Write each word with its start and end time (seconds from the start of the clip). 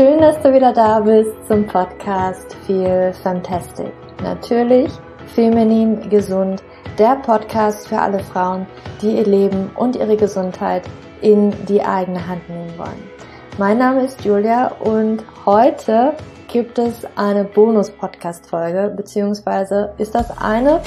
schön, 0.00 0.18
dass 0.18 0.40
du 0.40 0.50
wieder 0.54 0.72
da 0.72 1.00
bist 1.00 1.30
zum 1.46 1.66
Podcast 1.66 2.56
Feel 2.66 3.12
Fantastic. 3.22 3.92
Natürlich 4.22 4.90
feminin 5.34 6.08
gesund, 6.08 6.62
der 6.98 7.16
Podcast 7.16 7.86
für 7.86 7.98
alle 7.98 8.20
Frauen, 8.20 8.66
die 9.02 9.18
ihr 9.18 9.26
Leben 9.26 9.70
und 9.76 9.96
ihre 9.96 10.16
Gesundheit 10.16 10.84
in 11.20 11.52
die 11.66 11.82
eigene 11.82 12.26
Hand 12.26 12.48
nehmen 12.48 12.78
wollen. 12.78 13.10
Mein 13.58 13.76
Name 13.76 14.04
ist 14.04 14.24
Julia 14.24 14.68
und 14.80 15.22
heute 15.44 16.14
gibt 16.48 16.78
es 16.78 17.06
eine 17.16 17.44
Bonus-Podcast-Folge, 17.44 18.94
beziehungsweise 18.96 19.92
ist 19.98 20.14
das 20.14 20.30
eine 20.40 20.80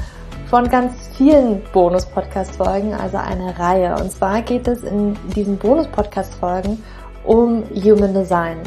von 0.47 0.67
ganz 0.69 0.91
vielen 1.15 1.61
Bonus-Podcast-Folgen, 1.71 2.95
also 2.95 3.17
eine 3.17 3.59
Reihe. 3.59 3.95
Und 3.95 4.11
zwar 4.11 4.41
geht 4.41 4.67
es 4.67 4.81
in 4.81 5.15
diesen 5.35 5.59
Bonus-Podcast-Folgen 5.59 6.83
um 7.25 7.63
Human 7.75 8.15
Design. 8.15 8.57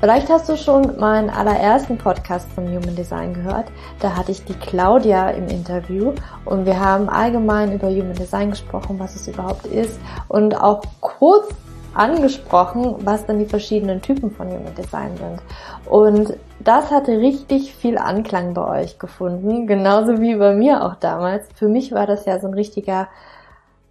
Vielleicht 0.00 0.30
hast 0.30 0.48
du 0.48 0.56
schon 0.56 0.96
meinen 1.00 1.28
allerersten 1.28 1.98
Podcast 1.98 2.54
zum 2.54 2.68
Human 2.68 2.94
Design 2.94 3.34
gehört. 3.34 3.66
Da 3.98 4.14
hatte 4.14 4.30
ich 4.30 4.44
die 4.44 4.54
Claudia 4.54 5.30
im 5.30 5.48
Interview 5.48 6.12
und 6.44 6.66
wir 6.66 6.78
haben 6.78 7.08
allgemein 7.08 7.72
über 7.72 7.88
Human 7.88 8.14
Design 8.14 8.50
gesprochen, 8.50 9.00
was 9.00 9.16
es 9.16 9.26
überhaupt 9.26 9.66
ist 9.66 9.98
und 10.28 10.54
auch 10.54 10.82
kurz 11.00 11.48
angesprochen, 11.94 12.94
was 13.00 13.26
dann 13.26 13.40
die 13.40 13.46
verschiedenen 13.46 14.00
Typen 14.00 14.30
von 14.30 14.46
Human 14.46 14.74
Design 14.76 15.16
sind. 15.16 15.42
Und 15.90 16.38
das 16.60 16.92
hatte 16.92 17.18
richtig 17.18 17.74
viel 17.74 17.98
Anklang 17.98 18.54
bei 18.54 18.82
euch 18.82 19.00
gefunden, 19.00 19.66
genauso 19.66 20.20
wie 20.20 20.36
bei 20.36 20.54
mir 20.54 20.84
auch 20.84 20.94
damals. 20.94 21.48
Für 21.56 21.66
mich 21.66 21.90
war 21.90 22.06
das 22.06 22.24
ja 22.24 22.38
so 22.38 22.46
ein 22.46 22.54
richtiger 22.54 23.08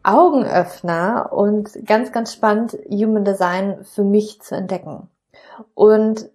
Augenöffner 0.04 1.34
und 1.34 1.86
ganz, 1.86 2.14
ganz 2.14 2.32
spannend, 2.32 2.78
Human 2.90 3.26
Design 3.26 3.80
für 3.84 4.06
mich 4.06 4.42
zu 4.42 4.56
entdecken. 4.56 5.10
Und 5.74 6.30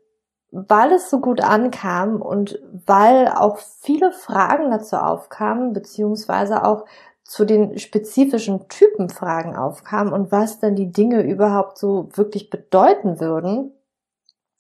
weil 0.51 0.93
es 0.93 1.09
so 1.09 1.21
gut 1.21 1.43
ankam 1.43 2.21
und 2.21 2.59
weil 2.87 3.29
auch 3.29 3.59
viele 3.59 4.13
Fragen 4.13 4.71
dazu 4.71 4.97
aufkamen, 4.97 5.73
beziehungsweise 5.73 6.65
auch 6.65 6.85
zu 7.25 7.47
den 7.47 7.79
spezifischen 7.79 8.69
Typenfragen 8.69 9.57
aufkamen 9.57 10.13
und 10.13 10.31
was 10.31 10.61
denn 10.61 10.77
die 10.77 10.93
Dinge 10.93 11.23
überhaupt 11.23 11.79
so 11.79 12.11
wirklich 12.13 12.51
bedeuten 12.51 13.21
würden, 13.21 13.73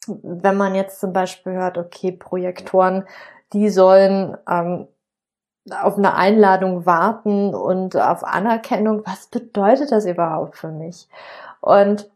wenn 0.06 0.56
man 0.56 0.74
jetzt 0.74 0.98
zum 0.98 1.12
Beispiel 1.12 1.52
hört, 1.52 1.76
okay, 1.76 2.12
Projektoren, 2.12 3.04
die 3.52 3.68
sollen 3.68 4.36
ähm, 4.48 4.88
auf 5.70 5.96
eine 5.96 6.14
Einladung 6.14 6.86
warten 6.86 7.54
und 7.54 7.96
auf 7.96 8.24
Anerkennung. 8.24 9.02
Was 9.04 9.26
bedeutet 9.26 9.92
das 9.92 10.06
überhaupt 10.06 10.56
für 10.56 10.70
mich? 10.70 11.08
Und 11.60 12.10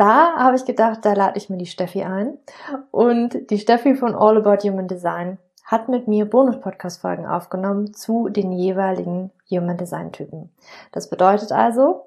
da 0.00 0.34
habe 0.36 0.56
ich 0.56 0.64
gedacht, 0.64 1.00
da 1.04 1.12
lade 1.12 1.36
ich 1.36 1.50
mir 1.50 1.58
die 1.58 1.66
Steffi 1.66 2.04
ein. 2.04 2.38
Und 2.90 3.50
die 3.50 3.58
Steffi 3.58 3.94
von 3.94 4.14
All 4.14 4.38
About 4.38 4.66
Human 4.66 4.88
Design 4.88 5.36
hat 5.66 5.90
mit 5.90 6.08
mir 6.08 6.24
Bonus-Podcast-Folgen 6.24 7.26
aufgenommen 7.26 7.92
zu 7.92 8.30
den 8.30 8.50
jeweiligen 8.50 9.30
Human 9.50 9.76
Design 9.76 10.10
Typen. 10.10 10.54
Das 10.92 11.10
bedeutet 11.10 11.52
also, 11.52 12.06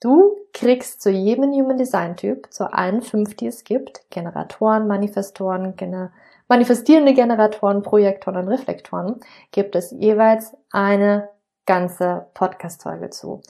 du 0.00 0.36
kriegst 0.52 1.00
zu 1.00 1.10
jedem 1.10 1.52
Human 1.52 1.78
Design 1.78 2.16
Typ, 2.16 2.52
zu 2.52 2.72
allen 2.72 3.02
fünf, 3.02 3.36
die 3.36 3.46
es 3.46 3.62
gibt, 3.62 4.02
Generatoren, 4.10 4.88
Manifestoren, 4.88 5.76
Gener 5.76 6.10
manifestierende 6.48 7.14
Generatoren, 7.14 7.82
Projektoren 7.82 8.36
und 8.36 8.48
Reflektoren, 8.48 9.20
gibt 9.52 9.76
es 9.76 9.92
jeweils 9.92 10.54
eine 10.72 11.30
ganze 11.66 12.26
Podcast-Folge 12.34 13.10
zu. 13.10 13.40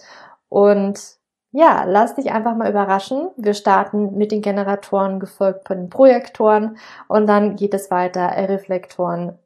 Und 0.51 1.17
ja, 1.53 1.85
lass 1.85 2.15
dich 2.15 2.33
einfach 2.33 2.57
mal 2.57 2.71
überraschen. 2.71 3.31
Wir 3.37 3.53
starten 3.53 4.17
mit 4.17 4.33
den 4.33 4.41
Generatoren, 4.41 5.21
gefolgt 5.21 5.69
von 5.69 5.77
den 5.77 5.91
Projektoren 5.91 6.79
und 7.09 7.27
dann 7.27 7.57
geht 7.57 7.75
es 7.75 7.91
weiter, 7.91 8.29
Reflektoren, 8.49 9.39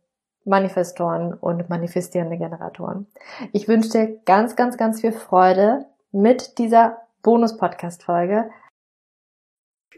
Manifestoren 0.45 1.35
und 1.35 1.69
manifestierende 1.69 2.39
Generatoren. 2.39 3.09
Ich 3.53 3.67
wünsche 3.67 3.91
dir 3.91 4.21
ganz, 4.25 4.55
ganz, 4.55 4.77
ganz 4.77 5.01
viel 5.01 5.11
Freude 5.11 5.87
mit 6.13 6.59
dieser 6.59 6.99
Bonus-Podcast-Folge. 7.23 8.51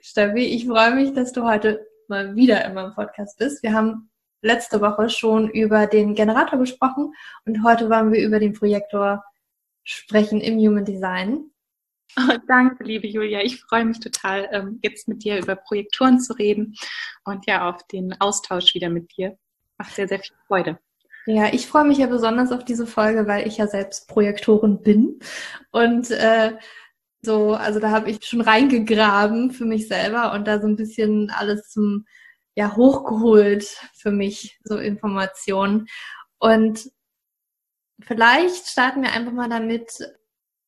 Steffi, 0.00 0.46
ich 0.46 0.66
freue 0.66 0.94
mich, 0.94 1.12
dass 1.12 1.32
du 1.32 1.44
heute 1.44 1.86
mal 2.08 2.34
wieder 2.34 2.64
in 2.64 2.72
meinem 2.72 2.94
Podcast 2.94 3.38
bist. 3.38 3.62
Wir 3.62 3.74
haben 3.74 4.08
letzte 4.40 4.80
Woche 4.80 5.10
schon 5.10 5.50
über 5.50 5.86
den 5.86 6.14
Generator 6.14 6.58
gesprochen 6.58 7.12
und 7.44 7.62
heute 7.64 7.90
wollen 7.90 8.12
wir 8.12 8.24
über 8.24 8.38
den 8.38 8.54
Projektor 8.54 9.24
sprechen 9.84 10.40
im 10.40 10.58
Human 10.58 10.86
Design. 10.86 11.50
Oh, 12.16 12.36
danke, 12.46 12.84
liebe 12.84 13.06
Julia. 13.06 13.42
Ich 13.42 13.60
freue 13.60 13.84
mich 13.84 14.00
total, 14.00 14.48
ähm, 14.50 14.78
jetzt 14.82 15.08
mit 15.08 15.24
dir 15.24 15.38
über 15.38 15.56
Projektoren 15.56 16.20
zu 16.20 16.32
reden 16.32 16.74
und 17.24 17.46
ja 17.46 17.68
auf 17.68 17.86
den 17.88 18.18
Austausch 18.20 18.74
wieder 18.74 18.88
mit 18.88 19.16
dir. 19.16 19.38
Macht 19.76 19.94
sehr, 19.94 20.08
sehr 20.08 20.18
viel 20.18 20.36
Freude. 20.46 20.78
Ja, 21.26 21.52
ich 21.52 21.66
freue 21.66 21.84
mich 21.84 21.98
ja 21.98 22.06
besonders 22.06 22.52
auf 22.52 22.64
diese 22.64 22.86
Folge, 22.86 23.26
weil 23.26 23.46
ich 23.46 23.58
ja 23.58 23.66
selbst 23.66 24.08
Projektorin 24.08 24.82
bin. 24.82 25.18
Und 25.70 26.10
äh, 26.10 26.56
so, 27.20 27.52
also 27.52 27.80
da 27.80 27.90
habe 27.90 28.10
ich 28.10 28.24
schon 28.24 28.40
reingegraben 28.40 29.50
für 29.50 29.64
mich 29.66 29.88
selber 29.88 30.32
und 30.32 30.46
da 30.46 30.60
so 30.60 30.66
ein 30.66 30.76
bisschen 30.76 31.30
alles 31.30 31.68
zum 31.68 32.06
ja 32.54 32.74
hochgeholt 32.74 33.64
für 33.94 34.10
mich, 34.10 34.58
so 34.64 34.78
Informationen. 34.78 35.86
Und 36.38 36.90
vielleicht 38.00 38.66
starten 38.66 39.02
wir 39.02 39.12
einfach 39.12 39.32
mal 39.32 39.48
damit 39.48 39.92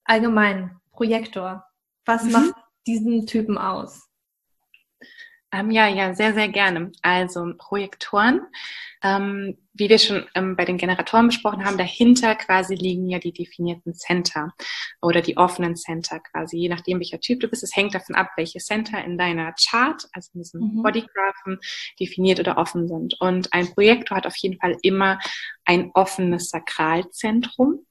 allgemein 0.05 0.80
Projektor. 1.01 1.65
Was 2.05 2.25
mhm. 2.25 2.33
macht 2.33 2.55
diesen 2.87 3.27
Typen 3.27 3.57
aus? 3.57 4.07
Ähm, 5.51 5.71
ja, 5.71 5.89
ja, 5.89 6.15
sehr, 6.15 6.35
sehr 6.35 6.49
gerne. 6.49 6.93
Also 7.01 7.55
Projektoren, 7.57 8.43
ähm, 9.03 9.57
wie 9.73 9.89
wir 9.89 9.99
schon 9.99 10.27
ähm, 10.35 10.57
bei 10.57 10.67
den 10.67 10.77
Generatoren 10.77 11.29
besprochen 11.29 11.65
haben, 11.65 11.79
dahinter 11.79 12.35
quasi 12.35 12.75
liegen 12.75 13.09
ja 13.09 13.19
die 13.19 13.33
definierten 13.33 13.95
Center 13.95 14.53
oder 15.01 15.23
die 15.23 15.39
offenen 15.39 15.75
Center 15.75 16.21
quasi, 16.21 16.59
je 16.59 16.69
nachdem, 16.69 16.99
welcher 16.99 17.19
Typ 17.19 17.41
du 17.41 17.49
bist. 17.49 17.63
Es 17.63 17.75
hängt 17.75 17.95
davon 17.95 18.15
ab, 18.15 18.29
welche 18.37 18.59
Center 18.59 19.03
in 19.03 19.17
deiner 19.17 19.55
Chart, 19.55 20.07
also 20.13 20.31
in 20.35 20.43
diesem 20.43 20.61
mhm. 20.61 20.83
Bodygraphen, 20.83 21.61
definiert 21.99 22.41
oder 22.41 22.59
offen 22.59 22.87
sind. 22.89 23.19
Und 23.21 23.55
ein 23.55 23.73
Projektor 23.73 24.19
hat 24.19 24.27
auf 24.27 24.37
jeden 24.37 24.61
Fall 24.61 24.77
immer 24.83 25.19
ein 25.65 25.93
offenes 25.95 26.51
Sakralzentrum 26.51 27.87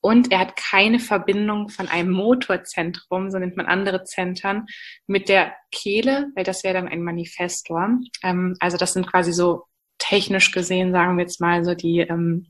und 0.00 0.30
er 0.30 0.38
hat 0.38 0.56
keine 0.56 1.00
Verbindung 1.00 1.68
von 1.68 1.88
einem 1.88 2.10
Motorzentrum, 2.10 3.30
so 3.30 3.38
nennt 3.38 3.56
man 3.56 3.66
andere 3.66 4.04
Zentren, 4.04 4.66
mit 5.06 5.28
der 5.28 5.54
Kehle, 5.72 6.28
weil 6.36 6.44
das 6.44 6.62
wäre 6.62 6.74
dann 6.74 6.88
ein 6.88 7.02
Manifestor. 7.02 7.98
Ähm, 8.22 8.56
also 8.60 8.76
das 8.76 8.92
sind 8.92 9.06
quasi 9.06 9.32
so 9.32 9.64
technisch 9.98 10.52
gesehen, 10.52 10.92
sagen 10.92 11.16
wir 11.16 11.22
jetzt 11.22 11.40
mal 11.40 11.64
so 11.64 11.74
die 11.74 12.00
ähm, 12.00 12.46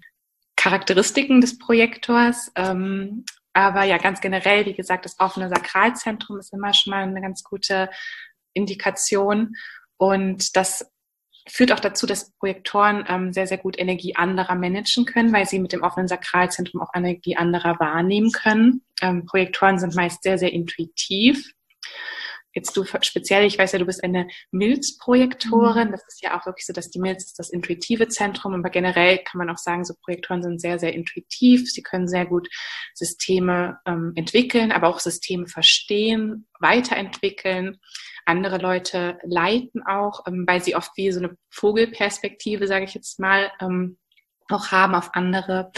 Charakteristiken 0.57 1.41
des 1.41 1.59
Projektors. 1.59 2.53
Ähm, 2.55 3.25
aber 3.55 3.85
ja, 3.85 3.97
ganz 3.97 4.21
generell, 4.21 4.67
wie 4.67 4.75
gesagt, 4.75 5.05
das 5.05 5.19
offene 5.19 5.49
Sakralzentrum 5.49 6.39
ist 6.39 6.53
immer 6.53 6.75
schon 6.75 6.91
mal 6.91 7.03
eine 7.03 7.23
ganz 7.23 7.43
gute 7.43 7.89
Indikation. 8.53 9.55
Und 9.97 10.57
das 10.57 10.91
führt 11.49 11.73
auch 11.73 11.81
dazu, 11.81 12.07
dass 12.07 12.31
Projektoren 12.33 13.05
ähm, 13.09 13.33
sehr, 13.33 13.47
sehr 13.47 13.59
gut 13.59 13.79
Energie 13.79 14.17
anderer 14.17 14.55
managen 14.55 15.05
können, 15.05 15.33
weil 15.33 15.47
sie 15.47 15.59
mit 15.59 15.73
dem 15.73 15.83
offenen 15.83 16.09
Sakralzentrum 16.09 16.81
auch 16.81 16.91
Energie 16.95 17.37
anderer 17.37 17.79
wahrnehmen 17.81 18.33
können. 18.33 18.83
Ähm, 19.01 19.27
Projektoren 19.27 19.79
sind 19.79 19.95
meist 19.95 20.23
sehr, 20.23 20.39
sehr 20.39 20.53
intuitiv. 20.53 21.53
Jetzt 22.55 22.77
du 22.77 22.85
speziell, 23.03 23.45
ich 23.45 23.59
weiß 23.59 23.73
ja, 23.73 23.79
du 23.79 23.87
bist 23.87 24.03
eine 24.03 24.29
Milzprojektorin. 24.51 25.89
Mhm. 25.89 25.93
Das 25.93 26.05
ist 26.09 26.23
ja 26.23 26.39
auch 26.39 26.47
wirklich 26.47 26.67
so, 26.67 26.73
dass 26.73 26.91
die 26.91 26.99
Milz 26.99 27.25
ist 27.25 27.39
das 27.39 27.51
intuitive 27.51 28.09
Zentrum. 28.09 28.55
Aber 28.55 28.71
generell 28.71 29.19
kann 29.19 29.39
man 29.39 29.51
auch 29.51 29.59
sagen, 29.59 29.85
so 29.85 29.95
Projektoren 30.03 30.43
sind 30.43 30.61
sehr, 30.61 30.79
sehr 30.79 30.95
intuitiv. 30.95 31.71
Sie 31.71 31.83
können 31.83 32.09
sehr 32.09 32.27
gut 32.27 32.49
Systeme 32.95 33.79
ähm, 33.87 34.13
entwickeln, 34.17 34.73
aber 34.73 34.89
auch 34.89 35.01
Systeme 35.01 35.47
verstehen, 35.47 36.47
weiterentwickeln 36.61 37.79
andere 38.29 38.59
Leute 38.59 39.19
leiten 39.25 39.83
auch, 39.83 40.27
ähm, 40.27 40.45
weil 40.47 40.63
sie 40.63 40.77
oft 40.77 40.91
wie 40.97 41.11
so 41.11 41.19
eine 41.19 41.37
Vogelperspektive, 41.51 42.67
sage 42.67 42.85
ich 42.85 42.95
jetzt 42.95 43.19
mal, 43.19 43.51
ähm, 43.61 43.97
auch 44.53 44.73
haben 44.73 44.95
auf 44.95 45.11
andere 45.15 45.71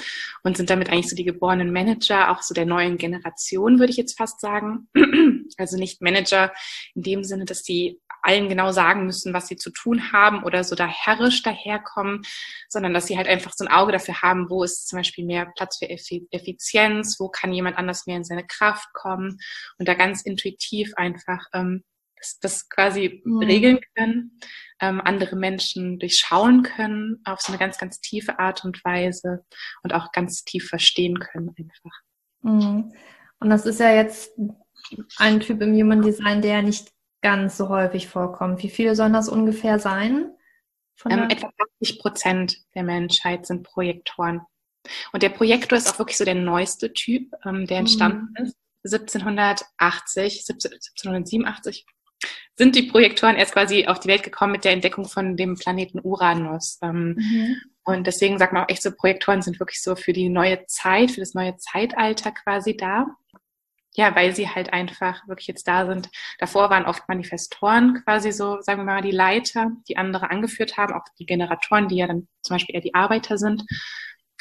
und 0.43 0.57
sind 0.57 0.71
damit 0.71 0.91
eigentlich 0.91 1.09
so 1.09 1.17
die 1.17 1.25
geborenen 1.25 1.73
Manager, 1.73 2.31
auch 2.31 2.43
so 2.43 2.55
der 2.55 2.67
neuen 2.67 2.99
Generation, 2.99 3.79
würde 3.79 3.91
ich 3.91 3.97
jetzt 3.97 4.17
fast 4.17 4.41
sagen. 4.41 4.89
Also 5.57 5.77
nicht 5.77 6.01
Manager 6.01 6.53
in 6.95 7.03
dem 7.03 7.25
Sinne, 7.25 7.45
dass 7.45 7.65
sie 7.65 8.01
allen 8.23 8.49
genau 8.49 8.73
sagen 8.73 9.07
müssen, 9.07 9.35
was 9.35 9.49
sie 9.49 9.57
zu 9.57 9.71
tun 9.71 10.13
haben 10.13 10.45
oder 10.45 10.65
so 10.65 10.75
da 10.75 10.87
herrisch 10.87 11.43
daherkommen, 11.43 12.23
sondern 12.69 12.95
dass 12.95 13.07
sie 13.07 13.17
halt 13.17 13.27
einfach 13.27 13.53
so 13.55 13.65
ein 13.65 13.73
Auge 13.73 13.93
dafür 13.93 14.23
haben, 14.23 14.49
wo 14.49 14.63
ist 14.63 14.89
zum 14.89 14.99
Beispiel 14.99 15.25
mehr 15.25 15.53
Platz 15.57 15.79
für 15.79 15.89
Effizienz, 15.89 17.17
wo 17.19 17.29
kann 17.29 17.53
jemand 17.53 17.79
anders 17.79 18.07
mehr 18.07 18.17
in 18.17 18.25
seine 18.25 18.47
Kraft 18.47 18.93
kommen 18.93 19.39
und 19.79 19.89
da 19.89 19.95
ganz 19.95 20.23
intuitiv 20.23 20.93
einfach 20.97 21.45
ähm, 21.53 21.83
das, 22.21 22.39
das 22.41 22.69
quasi 22.69 23.23
mhm. 23.25 23.39
regeln 23.39 23.81
können, 23.97 24.39
ähm, 24.81 25.01
andere 25.01 25.37
Menschen 25.37 25.99
durchschauen 25.99 26.63
können 26.63 27.21
auf 27.25 27.41
so 27.41 27.53
eine 27.53 27.59
ganz, 27.59 27.79
ganz 27.79 28.01
tiefe 28.01 28.39
Art 28.39 28.65
und 28.65 28.85
Weise 28.85 29.45
und 29.83 29.95
auch 29.95 30.13
ganz 30.13 30.45
tief 30.45 30.69
verstehen 30.69 31.19
können 31.19 31.55
einfach. 31.59 32.01
Mhm. 32.43 32.93
Und 33.41 33.51
das 33.51 33.67
ist 33.67 33.81
ja 33.81 33.93
jetzt 33.95 34.33
ein 35.17 35.41
Typ 35.41 35.61
im 35.63 35.75
Human 35.75 36.03
Design, 36.03 36.43
der 36.43 36.63
nicht 36.63 36.93
ganz 37.23 37.57
so 37.57 37.69
häufig 37.69 38.09
vorkommt. 38.09 38.63
Wie 38.63 38.71
viele 38.71 38.95
sollen 38.95 39.13
das 39.13 39.29
ungefähr 39.29 39.79
sein? 39.79 40.35
Ähm, 41.09 41.31
etwa 41.31 41.51
80 41.81 41.99
Prozent 41.99 42.57
der 42.75 42.83
Menschheit 42.83 43.47
sind 43.47 43.63
Projektoren. 43.63 44.43
Und 45.13 45.23
der 45.23 45.31
Projektor 45.31 45.79
ist 45.79 45.89
auch 45.89 45.99
wirklich 45.99 46.19
so 46.19 46.25
der 46.25 46.35
neueste 46.35 46.93
Typ, 46.93 47.33
ähm, 47.45 47.67
der 47.67 47.79
entstanden 47.79 48.35
mhm. 48.39 48.45
ist. 48.45 48.57
1780, 48.85 50.45
1787 50.49 51.87
sind 52.61 52.77
die 52.77 52.83
Projektoren 52.83 53.37
erst 53.37 53.55
quasi 53.55 53.87
auf 53.87 54.01
die 54.01 54.09
Welt 54.09 54.23
gekommen 54.23 54.53
mit 54.53 54.67
der 54.67 54.73
Entdeckung 54.73 55.07
von 55.07 55.35
dem 55.35 55.57
Planeten 55.57 55.99
Uranus. 55.99 56.79
Ähm, 56.83 57.17
mhm. 57.17 57.57
Und 57.85 58.07
deswegen 58.07 58.37
sagt 58.37 58.53
man 58.53 58.65
auch 58.65 58.69
echt 58.69 58.83
so, 58.83 58.93
Projektoren 58.95 59.41
sind 59.41 59.59
wirklich 59.61 59.81
so 59.81 59.97
für 59.97 60.13
die 60.13 60.29
neue 60.29 60.67
Zeit, 60.67 61.11
für 61.11 61.21
das 61.21 61.33
neue 61.33 61.57
Zeitalter 61.57 62.33
quasi 62.33 62.77
da. 62.77 63.07
Ja, 63.95 64.15
weil 64.15 64.37
sie 64.37 64.47
halt 64.47 64.75
einfach 64.75 65.27
wirklich 65.27 65.47
jetzt 65.47 65.67
da 65.69 65.87
sind. 65.87 66.11
Davor 66.39 66.69
waren 66.69 66.85
oft 66.85 67.09
Manifestoren 67.09 68.03
quasi 68.05 68.31
so, 68.31 68.61
sagen 68.61 68.81
wir 68.81 68.85
mal, 68.85 69.01
die 69.01 69.11
Leiter, 69.11 69.73
die 69.89 69.97
andere 69.97 70.31
angeführt 70.31 70.77
haben, 70.77 70.93
auch 70.93 71.05
die 71.19 71.25
Generatoren, 71.25 71.89
die 71.89 71.97
ja 71.97 72.09
dann 72.09 72.29
zum 72.43 72.57
Beispiel 72.57 72.75
eher 72.75 72.83
die 72.83 72.95
Arbeiter 72.95 73.39
sind. 73.39 73.65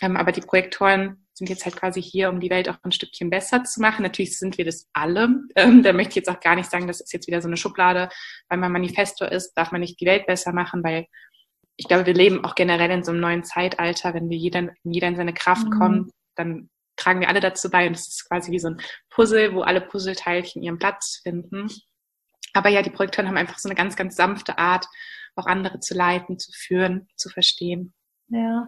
Ähm, 0.02 0.18
aber 0.18 0.34
die 0.34 0.42
Projektoren 0.42 1.26
sind 1.40 1.50
jetzt 1.50 1.66
halt 1.66 1.76
quasi 1.76 2.02
hier, 2.02 2.30
um 2.30 2.40
die 2.40 2.50
Welt 2.50 2.70
auch 2.70 2.78
ein 2.84 2.92
Stückchen 2.92 3.30
besser 3.30 3.64
zu 3.64 3.82
machen. 3.82 4.04
Natürlich 4.04 4.38
sind 4.38 4.58
wir 4.58 4.66
das 4.66 4.88
alle. 4.94 5.30
Ähm, 5.56 5.84
da 5.84 5.92
möchte 5.94 6.12
ich 6.12 6.16
jetzt 6.18 6.30
auch 6.30 6.40
gar 6.40 6.56
nicht 6.56 6.70
sagen, 6.70 6.88
das 6.88 7.02
ist 7.02 7.12
jetzt 7.12 7.28
wieder 7.28 7.42
so 7.42 7.48
eine 7.48 7.58
Schublade. 7.58 8.10
Weil 8.48 8.60
man 8.60 8.72
Manifesto 8.72 9.26
ist, 9.26 9.54
darf 9.54 9.72
man 9.72 9.82
nicht 9.82 10.00
die 10.00 10.06
Welt 10.06 10.28
besser 10.28 10.54
machen, 10.54 10.84
weil 10.84 11.08
ich 11.76 11.88
glaube, 11.88 12.06
wir 12.06 12.14
leben 12.14 12.46
auch 12.46 12.56
generell 12.56 12.92
in 12.92 13.04
so 13.04 13.12
einem 13.12 13.22
neuen 13.22 13.44
Zeitalter. 13.44 14.14
Wenn 14.14 14.30
wir 14.30 14.38
jeder, 14.38 14.70
wenn 14.84 14.94
jeder 14.94 15.08
in 15.08 15.16
seine 15.16 15.34
Kraft 15.34 15.68
mhm. 15.68 15.80
kommt, 15.80 16.12
dann 16.36 16.70
tragen 16.96 17.22
wir 17.22 17.30
alle 17.30 17.40
dazu 17.40 17.70
bei. 17.70 17.88
Und 17.88 17.96
es 17.96 18.08
ist 18.08 18.28
quasi 18.28 18.52
wie 18.52 18.60
so 18.60 18.70
ein 18.70 18.82
Puzzle, 19.10 19.56
wo 19.56 19.62
alle 19.62 19.82
Puzzleteilchen 19.82 20.62
ihren 20.62 20.78
Platz 20.78 21.22
finden. 21.24 21.68
Aber 22.54 22.70
ja, 22.70 22.82
die 22.82 22.90
Projektoren 22.90 23.28
haben 23.28 23.38
einfach 23.38 23.60
so 23.60 23.70
eine 23.70 23.76
ganz, 23.76 23.96
ganz 23.96 24.16
sanfte 24.16 24.58
Art, 24.58 24.86
auch 25.36 25.46
andere 25.46 25.80
zu 25.80 25.94
leiten, 25.94 26.38
zu 26.38 26.52
führen, 26.52 27.08
zu 27.16 27.30
verstehen. 27.30 27.94
Ja, 28.28 28.68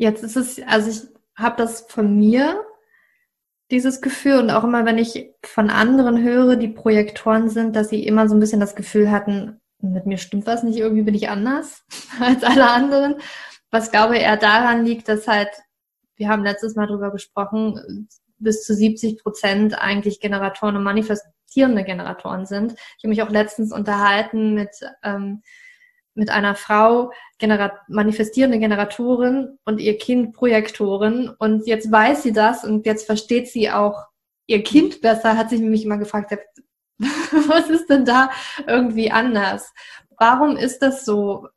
Jetzt 0.00 0.22
ist 0.22 0.36
es, 0.36 0.58
also 0.62 0.88
ich 0.88 1.19
habe 1.40 1.56
das 1.56 1.82
von 1.88 2.16
mir, 2.16 2.64
dieses 3.70 4.00
Gefühl, 4.00 4.38
und 4.38 4.50
auch 4.50 4.64
immer, 4.64 4.84
wenn 4.84 4.98
ich 4.98 5.32
von 5.44 5.70
anderen 5.70 6.22
höre, 6.22 6.56
die 6.56 6.68
Projektoren 6.68 7.48
sind, 7.48 7.76
dass 7.76 7.88
sie 7.88 8.04
immer 8.04 8.28
so 8.28 8.34
ein 8.34 8.40
bisschen 8.40 8.60
das 8.60 8.74
Gefühl 8.74 9.10
hatten, 9.10 9.60
mit 9.80 10.06
mir 10.06 10.18
stimmt 10.18 10.46
was 10.46 10.62
nicht, 10.62 10.78
irgendwie 10.78 11.02
bin 11.02 11.14
ich 11.14 11.28
anders 11.28 11.84
als 12.20 12.42
alle 12.42 12.68
anderen. 12.68 13.16
Was 13.70 13.90
glaube 13.90 14.18
eher 14.18 14.36
daran 14.36 14.84
liegt, 14.84 15.08
dass 15.08 15.28
halt, 15.28 15.50
wir 16.16 16.28
haben 16.28 16.42
letztes 16.42 16.74
Mal 16.74 16.86
drüber 16.86 17.12
gesprochen, 17.12 18.08
bis 18.38 18.64
zu 18.64 18.74
70 18.74 19.22
Prozent 19.22 19.80
eigentlich 19.80 20.20
Generatoren 20.20 20.76
und 20.76 20.82
manifestierende 20.82 21.84
Generatoren 21.84 22.46
sind. 22.46 22.72
Ich 22.72 23.04
habe 23.04 23.08
mich 23.08 23.22
auch 23.22 23.30
letztens 23.30 23.72
unterhalten 23.72 24.54
mit 24.54 24.70
ähm, 25.02 25.42
mit 26.14 26.30
einer 26.30 26.54
Frau 26.54 27.12
Generat 27.38 27.72
manifestierende 27.88 28.58
Generatorin 28.58 29.58
und 29.64 29.80
ihr 29.80 29.96
Kind 29.98 30.34
Projektorin 30.34 31.30
und 31.38 31.66
jetzt 31.66 31.90
weiß 31.90 32.22
sie 32.22 32.32
das 32.32 32.64
und 32.64 32.86
jetzt 32.86 33.06
versteht 33.06 33.48
sie 33.48 33.70
auch 33.70 34.06
ihr 34.46 34.62
Kind 34.62 35.00
besser, 35.00 35.36
hat 35.36 35.50
sich 35.50 35.60
nämlich 35.60 35.84
immer 35.84 35.98
gefragt, 35.98 36.36
was 36.98 37.70
ist 37.70 37.88
denn 37.88 38.04
da 38.04 38.30
irgendwie 38.66 39.10
anders? 39.10 39.72
Warum 40.18 40.56
ist 40.56 40.80
das 40.80 41.04
so 41.04 41.48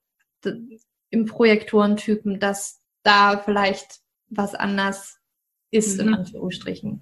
im 1.09 1.25
Projektorentypen, 1.25 2.39
dass 2.39 2.79
da 3.03 3.37
vielleicht 3.37 3.99
was 4.29 4.55
anders 4.55 5.19
ist, 5.71 5.99
mhm. 5.99 6.07
in 6.07 6.13
Anführungsstrichen? 6.13 7.01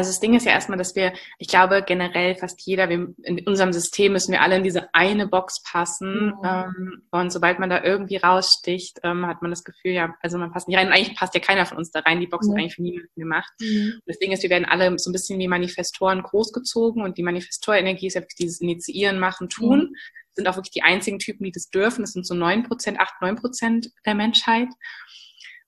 Also 0.00 0.12
das 0.12 0.20
Ding 0.20 0.32
ist 0.34 0.46
ja 0.46 0.52
erstmal, 0.52 0.78
dass 0.78 0.96
wir, 0.96 1.12
ich 1.36 1.46
glaube 1.46 1.84
generell 1.86 2.34
fast 2.34 2.62
jeder, 2.62 2.88
wir, 2.88 3.12
in 3.22 3.46
unserem 3.46 3.70
System 3.74 4.12
müssen 4.12 4.32
wir 4.32 4.40
alle 4.40 4.56
in 4.56 4.62
diese 4.62 4.94
eine 4.94 5.28
Box 5.28 5.62
passen. 5.62 6.28
Mhm. 6.28 6.38
Ähm, 6.42 7.02
und 7.10 7.30
sobald 7.30 7.58
man 7.58 7.68
da 7.68 7.84
irgendwie 7.84 8.16
raussticht, 8.16 9.00
ähm, 9.02 9.26
hat 9.26 9.42
man 9.42 9.50
das 9.50 9.62
Gefühl, 9.62 9.90
ja, 9.90 10.14
also 10.22 10.38
man 10.38 10.52
passt 10.52 10.68
nicht 10.68 10.78
rein. 10.78 10.86
Und 10.86 10.94
eigentlich 10.94 11.18
passt 11.18 11.34
ja 11.34 11.40
keiner 11.40 11.66
von 11.66 11.76
uns 11.76 11.90
da 11.90 12.00
rein. 12.00 12.18
Die 12.18 12.28
Box 12.28 12.46
mhm. 12.46 12.52
ist 12.54 12.58
eigentlich 12.58 12.74
für 12.76 12.82
niemanden 12.82 13.20
gemacht. 13.20 13.52
Mhm. 13.60 13.92
Und 13.96 14.02
das 14.06 14.18
Ding 14.18 14.32
ist, 14.32 14.42
wir 14.42 14.48
werden 14.48 14.64
alle 14.64 14.98
so 14.98 15.10
ein 15.10 15.12
bisschen 15.12 15.38
wie 15.38 15.48
Manifestoren 15.48 16.22
großgezogen 16.22 17.02
und 17.02 17.18
die 17.18 17.22
Manifestorenergie 17.22 18.06
ist 18.06 18.14
ja 18.14 18.22
wirklich 18.22 18.38
dieses 18.38 18.62
Initiieren, 18.62 19.18
Machen, 19.18 19.50
Tun. 19.50 19.90
Mhm. 19.90 19.96
Sind 20.32 20.48
auch 20.48 20.56
wirklich 20.56 20.72
die 20.72 20.82
einzigen 20.82 21.18
Typen, 21.18 21.44
die 21.44 21.52
das 21.52 21.68
dürfen. 21.68 22.00
Das 22.00 22.12
sind 22.12 22.26
so 22.26 22.32
neun 22.32 22.62
Prozent, 22.62 23.00
acht, 23.00 23.20
neun 23.20 23.36
Prozent 23.36 23.90
der 24.06 24.14
Menschheit. 24.14 24.68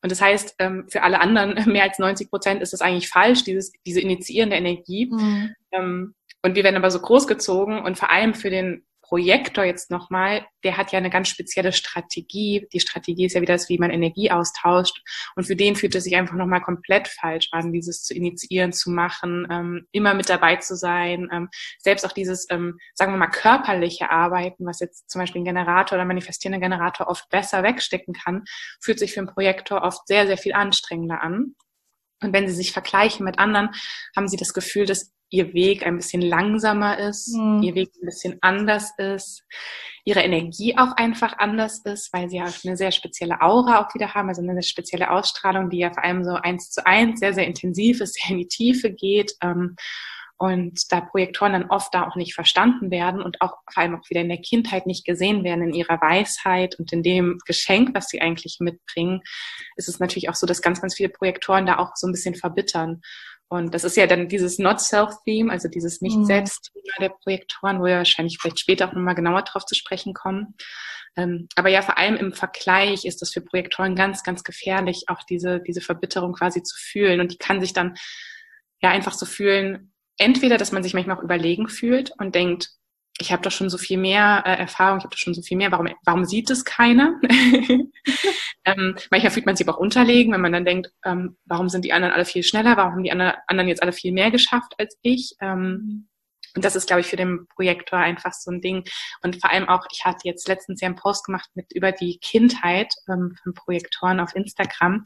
Und 0.02 0.10
das 0.10 0.20
heißt, 0.20 0.56
ähm, 0.58 0.86
für 0.88 1.02
alle 1.02 1.20
anderen, 1.20 1.54
mehr 1.70 1.84
als 1.84 1.98
90 1.98 2.30
Prozent, 2.30 2.62
ist 2.62 2.72
das 2.72 2.80
eigentlich 2.80 3.08
falsch, 3.08 3.44
dieses, 3.44 3.72
diese 3.86 4.00
initiierende 4.00 4.56
Energie. 4.56 5.08
Mhm. 5.10 5.54
Ähm, 5.70 6.14
und 6.42 6.56
wir 6.56 6.64
werden 6.64 6.76
aber 6.76 6.90
so 6.90 7.00
großgezogen 7.00 7.78
und 7.80 7.96
vor 7.96 8.10
allem 8.10 8.34
für 8.34 8.50
den 8.50 8.84
Projektor 9.12 9.64
jetzt 9.64 9.90
nochmal, 9.90 10.46
der 10.64 10.78
hat 10.78 10.90
ja 10.90 10.96
eine 10.96 11.10
ganz 11.10 11.28
spezielle 11.28 11.74
Strategie. 11.74 12.66
Die 12.72 12.80
Strategie 12.80 13.26
ist 13.26 13.34
ja 13.34 13.42
wieder 13.42 13.52
das, 13.52 13.68
wie 13.68 13.76
man 13.76 13.90
Energie 13.90 14.30
austauscht. 14.30 15.02
Und 15.36 15.44
für 15.44 15.54
den 15.54 15.76
fühlt 15.76 15.94
es 15.94 16.04
sich 16.04 16.16
einfach 16.16 16.34
nochmal 16.34 16.62
komplett 16.62 17.08
falsch 17.08 17.48
an, 17.52 17.74
dieses 17.74 18.04
zu 18.04 18.14
initiieren, 18.14 18.72
zu 18.72 18.90
machen, 18.90 19.46
ähm, 19.50 19.86
immer 19.92 20.14
mit 20.14 20.30
dabei 20.30 20.56
zu 20.56 20.76
sein. 20.76 21.28
Ähm, 21.30 21.50
selbst 21.78 22.06
auch 22.06 22.12
dieses, 22.12 22.46
ähm, 22.48 22.78
sagen 22.94 23.12
wir 23.12 23.18
mal, 23.18 23.26
körperliche 23.26 24.08
Arbeiten, 24.08 24.64
was 24.64 24.80
jetzt 24.80 25.10
zum 25.10 25.20
Beispiel 25.20 25.42
ein 25.42 25.44
Generator 25.44 25.98
oder 25.98 26.06
manifestierender 26.06 26.66
Generator 26.66 27.06
oft 27.06 27.28
besser 27.28 27.62
wegstecken 27.62 28.14
kann, 28.14 28.44
fühlt 28.80 28.98
sich 28.98 29.12
für 29.12 29.20
einen 29.20 29.28
Projektor 29.28 29.82
oft 29.82 30.06
sehr, 30.08 30.26
sehr 30.26 30.38
viel 30.38 30.54
anstrengender 30.54 31.20
an. 31.20 31.54
Und 32.22 32.32
wenn 32.32 32.48
sie 32.48 32.54
sich 32.54 32.72
vergleichen 32.72 33.26
mit 33.26 33.38
anderen, 33.38 33.72
haben 34.16 34.28
sie 34.28 34.38
das 34.38 34.54
Gefühl, 34.54 34.86
dass 34.86 35.12
ihr 35.32 35.54
Weg 35.54 35.84
ein 35.84 35.96
bisschen 35.96 36.20
langsamer 36.20 36.98
ist, 36.98 37.34
mhm. 37.34 37.62
ihr 37.62 37.74
Weg 37.74 37.90
ein 38.00 38.06
bisschen 38.06 38.38
anders 38.42 38.92
ist, 38.98 39.42
ihre 40.04 40.20
Energie 40.20 40.76
auch 40.76 40.92
einfach 40.96 41.38
anders 41.38 41.80
ist, 41.84 42.12
weil 42.12 42.28
sie 42.28 42.36
ja 42.36 42.52
eine 42.64 42.76
sehr 42.76 42.92
spezielle 42.92 43.40
Aura 43.40 43.82
auch 43.82 43.94
wieder 43.94 44.14
haben, 44.14 44.28
also 44.28 44.42
eine 44.42 44.52
sehr 44.54 44.62
spezielle 44.62 45.10
Ausstrahlung, 45.10 45.70
die 45.70 45.78
ja 45.78 45.92
vor 45.92 46.04
allem 46.04 46.22
so 46.22 46.34
eins 46.34 46.70
zu 46.70 46.86
eins 46.86 47.20
sehr, 47.20 47.32
sehr 47.32 47.46
intensiv 47.46 48.00
ist, 48.00 48.14
sehr 48.14 48.30
in 48.30 48.38
die 48.38 48.48
Tiefe 48.48 48.92
geht. 48.92 49.32
Ähm, 49.42 49.76
und 50.42 50.90
da 50.90 51.00
Projektoren 51.00 51.52
dann 51.52 51.70
oft 51.70 51.94
da 51.94 52.04
auch 52.04 52.16
nicht 52.16 52.34
verstanden 52.34 52.90
werden 52.90 53.22
und 53.22 53.40
auch 53.40 53.58
vor 53.72 53.80
allem 53.80 53.94
auch 53.94 54.10
wieder 54.10 54.22
in 54.22 54.28
der 54.28 54.40
Kindheit 54.40 54.88
nicht 54.88 55.04
gesehen 55.04 55.44
werden 55.44 55.68
in 55.68 55.72
ihrer 55.72 56.00
Weisheit 56.00 56.76
und 56.80 56.92
in 56.92 57.04
dem 57.04 57.38
Geschenk, 57.46 57.94
was 57.94 58.08
sie 58.08 58.20
eigentlich 58.20 58.56
mitbringen, 58.58 59.20
ist 59.76 59.88
es 59.88 60.00
natürlich 60.00 60.28
auch 60.28 60.34
so, 60.34 60.44
dass 60.44 60.60
ganz, 60.60 60.80
ganz 60.80 60.96
viele 60.96 61.10
Projektoren 61.10 61.64
da 61.64 61.78
auch 61.78 61.92
so 61.94 62.08
ein 62.08 62.12
bisschen 62.12 62.34
verbittern. 62.34 63.02
Und 63.52 63.74
das 63.74 63.84
ist 63.84 63.98
ja 63.98 64.06
dann 64.06 64.28
dieses 64.28 64.58
Not-Self-Theme, 64.58 65.52
also 65.52 65.68
dieses 65.68 66.00
Nicht-Selbst-Thema 66.00 66.94
der 67.00 67.10
Projektoren, 67.10 67.80
wo 67.80 67.84
wir 67.84 67.98
wahrscheinlich 67.98 68.38
vielleicht 68.40 68.58
später 68.58 68.88
auch 68.88 68.94
nochmal 68.94 69.14
genauer 69.14 69.42
drauf 69.42 69.66
zu 69.66 69.74
sprechen 69.74 70.14
kommen. 70.14 70.54
Ähm, 71.18 71.48
aber 71.54 71.68
ja, 71.68 71.82
vor 71.82 71.98
allem 71.98 72.16
im 72.16 72.32
Vergleich 72.32 73.04
ist 73.04 73.20
das 73.20 73.30
für 73.30 73.42
Projektoren 73.42 73.94
ganz, 73.94 74.22
ganz 74.22 74.42
gefährlich, 74.42 75.04
auch 75.08 75.22
diese, 75.24 75.60
diese 75.60 75.82
Verbitterung 75.82 76.32
quasi 76.32 76.62
zu 76.62 76.74
fühlen. 76.78 77.20
Und 77.20 77.30
die 77.30 77.36
kann 77.36 77.60
sich 77.60 77.74
dann 77.74 77.94
ja 78.80 78.88
einfach 78.88 79.12
so 79.12 79.26
fühlen, 79.26 79.92
entweder, 80.16 80.56
dass 80.56 80.72
man 80.72 80.82
sich 80.82 80.94
manchmal 80.94 81.18
auch 81.18 81.22
überlegen 81.22 81.68
fühlt 81.68 82.10
und 82.18 82.34
denkt, 82.34 82.70
ich 83.20 83.32
habe 83.32 83.42
doch 83.42 83.52
schon 83.52 83.68
so 83.68 83.76
viel 83.76 83.98
mehr 83.98 84.44
äh, 84.46 84.56
Erfahrung, 84.56 84.96
ich 84.96 85.04
habe 85.04 85.14
doch 85.14 85.18
schon 85.18 85.34
so 85.34 85.42
viel 85.42 85.58
mehr, 85.58 85.70
warum, 85.70 85.90
warum 86.06 86.24
sieht 86.24 86.48
es 86.48 86.64
keiner? 86.64 87.20
ähm, 88.64 88.96
manchmal 89.10 89.32
fühlt 89.32 89.46
man 89.46 89.56
sich 89.56 89.66
aber 89.66 89.76
auch 89.76 89.80
unterlegen, 89.80 90.32
wenn 90.32 90.40
man 90.40 90.52
dann 90.52 90.64
denkt, 90.64 90.92
ähm, 91.04 91.36
warum 91.44 91.68
sind 91.68 91.84
die 91.84 91.92
anderen 91.92 92.14
alle 92.14 92.24
viel 92.24 92.42
schneller, 92.42 92.76
warum 92.76 92.92
haben 92.92 93.02
die 93.04 93.12
anderen 93.12 93.68
jetzt 93.68 93.82
alle 93.82 93.92
viel 93.92 94.12
mehr 94.12 94.30
geschafft 94.30 94.74
als 94.78 94.98
ich? 95.02 95.34
Ähm, 95.40 95.60
mhm. 95.60 96.08
Und 96.54 96.64
das 96.64 96.76
ist, 96.76 96.86
glaube 96.86 97.00
ich, 97.00 97.06
für 97.06 97.16
den 97.16 97.46
Projektor 97.48 97.98
einfach 97.98 98.32
so 98.32 98.50
ein 98.50 98.60
Ding. 98.60 98.84
Und 99.22 99.40
vor 99.40 99.50
allem 99.50 99.68
auch, 99.68 99.86
ich 99.90 100.04
hatte 100.04 100.20
jetzt 100.24 100.48
letztens 100.48 100.80
ja 100.80 100.86
einen 100.86 100.96
Post 100.96 101.24
gemacht 101.26 101.50
mit 101.54 101.72
über 101.72 101.92
die 101.92 102.18
Kindheit 102.18 102.92
ähm, 103.08 103.36
von 103.42 103.54
Projektoren 103.54 104.20
auf 104.20 104.34
Instagram. 104.34 105.04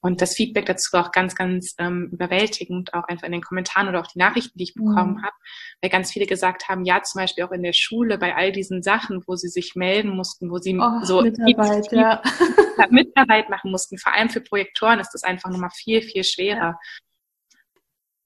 Und 0.00 0.20
das 0.20 0.34
Feedback 0.34 0.66
dazu 0.66 0.92
war 0.92 1.06
auch 1.06 1.12
ganz, 1.12 1.34
ganz 1.34 1.74
ähm, 1.78 2.08
überwältigend, 2.12 2.94
auch 2.94 3.04
einfach 3.04 3.26
in 3.26 3.32
den 3.32 3.42
Kommentaren 3.42 3.88
oder 3.88 4.00
auch 4.00 4.06
die 4.06 4.18
Nachrichten, 4.18 4.58
die 4.58 4.64
ich 4.64 4.74
bekommen 4.74 5.14
mhm. 5.14 5.22
habe, 5.22 5.34
weil 5.80 5.90
ganz 5.90 6.12
viele 6.12 6.26
gesagt 6.26 6.68
haben, 6.68 6.84
ja, 6.84 7.02
zum 7.02 7.20
Beispiel 7.20 7.44
auch 7.44 7.52
in 7.52 7.62
der 7.62 7.72
Schule 7.72 8.18
bei 8.18 8.34
all 8.34 8.52
diesen 8.52 8.82
Sachen, 8.82 9.22
wo 9.26 9.36
sie 9.36 9.48
sich 9.48 9.74
melden 9.74 10.10
mussten, 10.10 10.50
wo 10.50 10.58
sie 10.58 10.76
oh, 10.78 11.04
so 11.04 11.22
Mitarbeit, 11.22 11.90
ja. 11.92 12.22
Mitarbeit 12.90 13.48
machen 13.48 13.70
mussten. 13.70 13.98
Vor 13.98 14.14
allem 14.14 14.30
für 14.30 14.40
Projektoren 14.40 15.00
ist 15.00 15.10
das 15.10 15.22
einfach 15.22 15.50
nochmal 15.50 15.70
viel, 15.70 16.02
viel 16.02 16.24
schwerer. 16.24 16.58
Ja. 16.58 16.78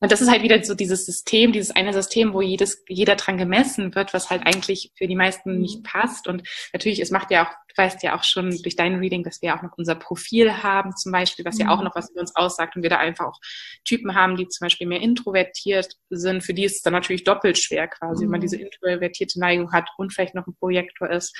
Und 0.02 0.10
das 0.10 0.20
ist 0.20 0.28
halt 0.28 0.42
wieder 0.42 0.60
so 0.64 0.74
dieses 0.74 1.06
System, 1.06 1.52
dieses 1.52 1.70
eine 1.70 1.92
System, 1.92 2.34
wo 2.34 2.42
jedes, 2.42 2.82
jeder 2.88 3.14
dran 3.14 3.38
gemessen 3.38 3.94
wird, 3.94 4.12
was 4.12 4.30
halt 4.30 4.44
eigentlich 4.44 4.90
für 4.96 5.06
die 5.06 5.14
meisten 5.14 5.60
nicht 5.60 5.78
mhm. 5.78 5.82
passt. 5.84 6.26
Und 6.26 6.42
natürlich, 6.72 6.98
es 6.98 7.12
macht 7.12 7.30
ja 7.30 7.46
auch, 7.46 7.50
du 7.68 7.80
weißt 7.80 8.02
ja 8.02 8.18
auch 8.18 8.24
schon 8.24 8.50
durch 8.62 8.74
dein 8.74 8.96
Reading, 8.96 9.22
dass 9.22 9.40
wir 9.42 9.54
auch 9.54 9.62
noch 9.62 9.78
unser 9.78 9.94
Profil 9.94 10.60
haben, 10.64 10.96
zum 10.96 11.12
Beispiel, 11.12 11.44
was 11.44 11.56
ja 11.56 11.68
auch 11.68 11.78
mhm. 11.78 11.84
noch 11.84 11.94
was 11.94 12.10
über 12.10 12.20
uns 12.20 12.34
aussagt. 12.34 12.74
Und 12.74 12.82
wir 12.82 12.90
da 12.90 12.98
einfach 12.98 13.26
auch 13.26 13.38
Typen 13.84 14.16
haben, 14.16 14.34
die 14.34 14.48
zum 14.48 14.64
Beispiel 14.64 14.88
mehr 14.88 15.00
introvertiert 15.00 15.94
sind. 16.10 16.42
Für 16.42 16.52
die 16.52 16.64
ist 16.64 16.78
es 16.78 16.82
dann 16.82 16.94
natürlich 16.94 17.22
doppelt 17.22 17.56
schwer 17.56 17.86
quasi, 17.86 18.24
wenn 18.24 18.30
man 18.30 18.40
mhm. 18.40 18.42
diese 18.42 18.56
introvertierte 18.56 19.38
Neigung 19.38 19.70
hat 19.72 19.88
und 19.98 20.12
vielleicht 20.12 20.34
noch 20.34 20.48
ein 20.48 20.56
Projektor 20.56 21.10
ist. 21.10 21.32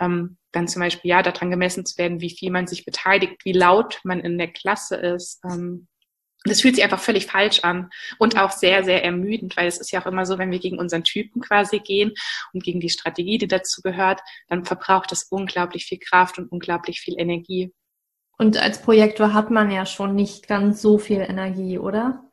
Ähm, 0.00 0.38
dann 0.50 0.66
zum 0.66 0.80
Beispiel, 0.80 1.08
ja, 1.10 1.22
daran 1.22 1.52
gemessen 1.52 1.86
zu 1.86 1.96
werden, 1.98 2.20
wie 2.20 2.36
viel 2.36 2.50
man 2.50 2.66
sich 2.66 2.84
beteiligt, 2.84 3.44
wie 3.44 3.52
laut 3.52 4.00
man 4.02 4.18
in 4.18 4.38
der 4.38 4.48
Klasse 4.48 4.96
ist, 4.96 5.40
ähm, 5.44 5.86
das 6.44 6.60
fühlt 6.60 6.76
sich 6.76 6.84
einfach 6.84 7.00
völlig 7.00 7.26
falsch 7.26 7.60
an 7.60 7.90
und 8.18 8.38
auch 8.38 8.52
sehr, 8.52 8.84
sehr 8.84 9.04
ermüdend, 9.04 9.56
weil 9.56 9.66
es 9.66 9.78
ist 9.78 9.90
ja 9.90 10.00
auch 10.00 10.06
immer 10.06 10.24
so, 10.24 10.38
wenn 10.38 10.50
wir 10.50 10.60
gegen 10.60 10.78
unseren 10.78 11.04
Typen 11.04 11.42
quasi 11.42 11.80
gehen 11.80 12.12
und 12.52 12.62
gegen 12.62 12.80
die 12.80 12.90
Strategie, 12.90 13.38
die 13.38 13.48
dazu 13.48 13.82
gehört, 13.82 14.20
dann 14.48 14.64
verbraucht 14.64 15.10
das 15.10 15.24
unglaublich 15.24 15.86
viel 15.86 15.98
Kraft 15.98 16.38
und 16.38 16.50
unglaublich 16.50 17.00
viel 17.00 17.18
Energie. 17.18 17.72
Und 18.38 18.56
als 18.56 18.80
Projektor 18.80 19.34
hat 19.34 19.50
man 19.50 19.70
ja 19.70 19.84
schon 19.84 20.14
nicht 20.14 20.46
ganz 20.46 20.80
so 20.80 20.98
viel 20.98 21.20
Energie, 21.20 21.78
oder? 21.78 22.27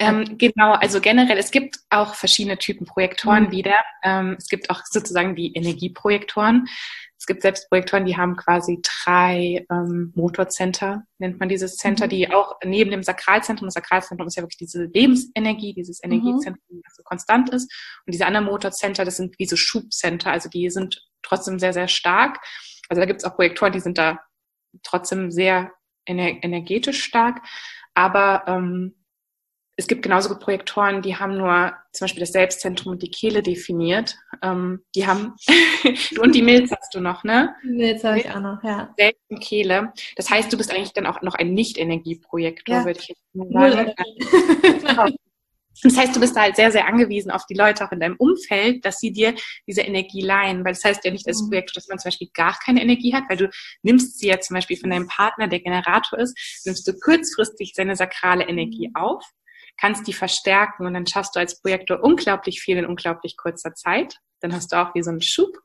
Ähm, 0.00 0.38
genau, 0.38 0.72
also 0.72 1.00
generell, 1.00 1.38
es 1.38 1.50
gibt 1.50 1.78
auch 1.90 2.14
verschiedene 2.14 2.58
Typen 2.58 2.86
Projektoren 2.86 3.44
mhm. 3.44 3.50
wieder. 3.52 3.76
Ähm, 4.02 4.36
es 4.38 4.48
gibt 4.48 4.70
auch 4.70 4.80
sozusagen 4.84 5.36
die 5.36 5.52
Energieprojektoren. 5.54 6.66
Es 7.16 7.26
gibt 7.26 7.42
selbst 7.42 7.68
Projektoren, 7.68 8.04
die 8.04 8.16
haben 8.16 8.36
quasi 8.36 8.82
drei 8.82 9.64
ähm, 9.70 10.12
Motorcenter, 10.14 11.04
nennt 11.18 11.40
man 11.40 11.48
dieses 11.48 11.76
Center, 11.76 12.06
mhm. 12.06 12.10
die 12.10 12.30
auch 12.30 12.56
neben 12.64 12.90
dem 12.90 13.02
Sakralzentrum, 13.02 13.66
das 13.66 13.74
Sakralzentrum 13.74 14.26
ist 14.26 14.36
ja 14.36 14.42
wirklich 14.42 14.58
diese 14.58 14.84
Lebensenergie, 14.84 15.74
dieses 15.74 16.02
mhm. 16.02 16.12
Energiezentrum, 16.12 16.82
das 16.84 16.96
so 16.96 17.02
konstant 17.02 17.50
ist. 17.50 17.72
Und 18.04 18.12
diese 18.12 18.26
anderen 18.26 18.46
Motorcenter, 18.46 19.04
das 19.04 19.16
sind 19.16 19.38
wie 19.38 19.46
so 19.46 19.56
Schubcenter, 19.56 20.32
also 20.32 20.48
die 20.48 20.68
sind 20.70 21.02
trotzdem 21.22 21.58
sehr, 21.58 21.72
sehr 21.72 21.88
stark. 21.88 22.40
Also 22.88 23.00
da 23.00 23.06
gibt 23.06 23.22
es 23.22 23.24
auch 23.24 23.36
Projektoren, 23.36 23.72
die 23.72 23.80
sind 23.80 23.96
da 23.96 24.20
trotzdem 24.82 25.30
sehr 25.30 25.72
ener 26.04 26.42
energetisch 26.42 27.02
stark. 27.02 27.40
Aber 27.94 28.44
ähm, 28.48 28.96
es 29.76 29.86
gibt 29.88 30.02
genauso 30.02 30.28
gut 30.28 30.40
Projektoren, 30.40 31.02
die 31.02 31.16
haben 31.16 31.36
nur 31.36 31.72
zum 31.92 32.04
Beispiel 32.04 32.20
das 32.20 32.32
Selbstzentrum 32.32 32.92
und 32.92 33.02
die 33.02 33.10
Kehle 33.10 33.42
definiert. 33.42 34.16
Ähm, 34.42 34.84
die 34.94 35.06
haben 35.06 35.34
und 36.20 36.34
die 36.34 36.42
Milz 36.42 36.70
hast 36.70 36.94
du 36.94 37.00
noch, 37.00 37.24
ne? 37.24 37.54
Milz 37.64 38.04
habe 38.04 38.20
ich 38.20 38.30
auch 38.30 38.40
noch, 38.40 38.62
ja. 38.62 38.94
Selbst 38.96 39.22
und 39.28 39.40
Kehle. 39.40 39.92
Das 40.16 40.30
heißt, 40.30 40.52
du 40.52 40.56
bist 40.56 40.72
eigentlich 40.72 40.92
dann 40.92 41.06
auch 41.06 41.22
noch 41.22 41.34
ein 41.34 41.54
Nicht-Energieprojektor, 41.54 42.76
ja. 42.76 42.84
würde 42.84 43.00
ich 43.00 43.08
jetzt 43.08 43.20
mal 43.34 43.72
sagen. 43.72 45.16
Das 45.82 45.96
heißt, 45.96 46.14
du 46.14 46.20
bist 46.20 46.36
da 46.36 46.42
halt 46.42 46.54
sehr, 46.54 46.70
sehr 46.70 46.86
angewiesen 46.86 47.32
auf 47.32 47.46
die 47.46 47.54
Leute 47.54 47.84
auch 47.84 47.90
in 47.90 47.98
deinem 47.98 48.14
Umfeld, 48.16 48.84
dass 48.84 49.00
sie 49.00 49.10
dir 49.10 49.34
diese 49.66 49.80
Energie 49.80 50.20
leihen. 50.20 50.64
Weil 50.64 50.74
das 50.74 50.84
heißt 50.84 51.04
ja 51.04 51.10
nicht 51.10 51.26
als 51.26 51.42
mhm. 51.42 51.48
Projekt, 51.48 51.76
dass 51.76 51.88
man 51.88 51.98
zum 51.98 52.10
Beispiel 52.10 52.28
gar 52.32 52.56
keine 52.64 52.80
Energie 52.80 53.12
hat, 53.12 53.24
weil 53.28 53.38
du 53.38 53.50
nimmst 53.82 54.20
sie 54.20 54.28
ja 54.28 54.38
zum 54.38 54.54
Beispiel 54.54 54.76
von 54.76 54.90
deinem 54.90 55.08
Partner, 55.08 55.48
der 55.48 55.58
Generator 55.58 56.20
ist, 56.20 56.62
nimmst 56.64 56.86
du 56.86 56.92
kurzfristig 56.92 57.72
seine 57.74 57.96
sakrale 57.96 58.48
Energie 58.48 58.88
mhm. 58.88 58.94
auf 58.94 59.24
kannst 59.76 60.06
die 60.06 60.12
verstärken 60.12 60.86
und 60.86 60.94
dann 60.94 61.06
schaffst 61.06 61.34
du 61.34 61.40
als 61.40 61.60
Projektor 61.60 62.02
unglaublich 62.02 62.60
viel 62.60 62.76
in 62.76 62.86
unglaublich 62.86 63.36
kurzer 63.36 63.74
Zeit. 63.74 64.18
Dann 64.40 64.54
hast 64.54 64.72
du 64.72 64.76
auch 64.76 64.94
wie 64.94 65.02
so 65.02 65.10
einen 65.10 65.22
Schub. 65.22 65.56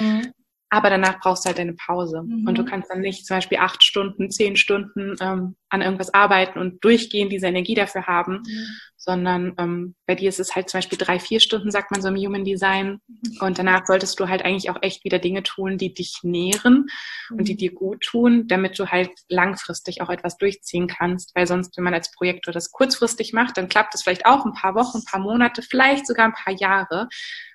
Mhm. 0.00 0.32
Aber 0.70 0.90
danach 0.90 1.20
brauchst 1.20 1.44
du 1.44 1.48
halt 1.48 1.60
eine 1.60 1.74
Pause. 1.74 2.22
Mhm. 2.22 2.48
Und 2.48 2.58
du 2.58 2.64
kannst 2.64 2.90
dann 2.90 3.00
nicht 3.00 3.26
zum 3.26 3.36
Beispiel 3.36 3.58
acht 3.58 3.84
Stunden, 3.84 4.30
zehn 4.30 4.56
Stunden 4.56 5.14
ähm, 5.20 5.56
an 5.74 5.82
irgendwas 5.82 6.14
arbeiten 6.14 6.58
und 6.58 6.82
durchgehend 6.84 7.32
diese 7.32 7.46
Energie 7.46 7.74
dafür 7.74 8.06
haben, 8.06 8.42
mhm. 8.46 8.66
sondern 8.96 9.54
ähm, 9.58 9.94
bei 10.06 10.14
dir 10.14 10.28
ist 10.28 10.40
es 10.40 10.54
halt 10.54 10.70
zum 10.70 10.78
Beispiel 10.78 10.98
drei, 10.98 11.18
vier 11.18 11.40
Stunden, 11.40 11.70
sagt 11.70 11.90
man 11.90 12.00
so 12.00 12.08
im 12.08 12.16
Human 12.16 12.44
Design. 12.44 13.00
Mhm. 13.06 13.38
Und 13.40 13.58
danach 13.58 13.86
solltest 13.86 14.18
du 14.18 14.28
halt 14.28 14.44
eigentlich 14.44 14.70
auch 14.70 14.78
echt 14.82 15.04
wieder 15.04 15.18
Dinge 15.18 15.42
tun, 15.42 15.76
die 15.76 15.92
dich 15.92 16.20
nähren 16.22 16.86
mhm. 17.30 17.38
und 17.38 17.48
die 17.48 17.54
mhm. 17.54 17.58
dir 17.58 17.74
gut 17.74 18.00
tun, 18.02 18.46
damit 18.48 18.78
du 18.78 18.86
halt 18.86 19.10
langfristig 19.28 20.00
auch 20.00 20.10
etwas 20.10 20.38
durchziehen 20.38 20.86
kannst. 20.86 21.34
Weil 21.34 21.46
sonst, 21.46 21.76
wenn 21.76 21.84
man 21.84 21.94
als 21.94 22.10
Projektor 22.12 22.52
das 22.52 22.70
kurzfristig 22.70 23.32
macht, 23.32 23.56
dann 23.56 23.68
klappt 23.68 23.94
es 23.94 24.02
vielleicht 24.02 24.26
auch 24.26 24.46
ein 24.46 24.54
paar 24.54 24.74
Wochen, 24.74 24.98
ein 24.98 25.10
paar 25.10 25.20
Monate, 25.20 25.62
vielleicht 25.62 26.06
sogar 26.06 26.26
ein 26.26 26.32
paar 26.32 26.54
Jahre 26.54 27.08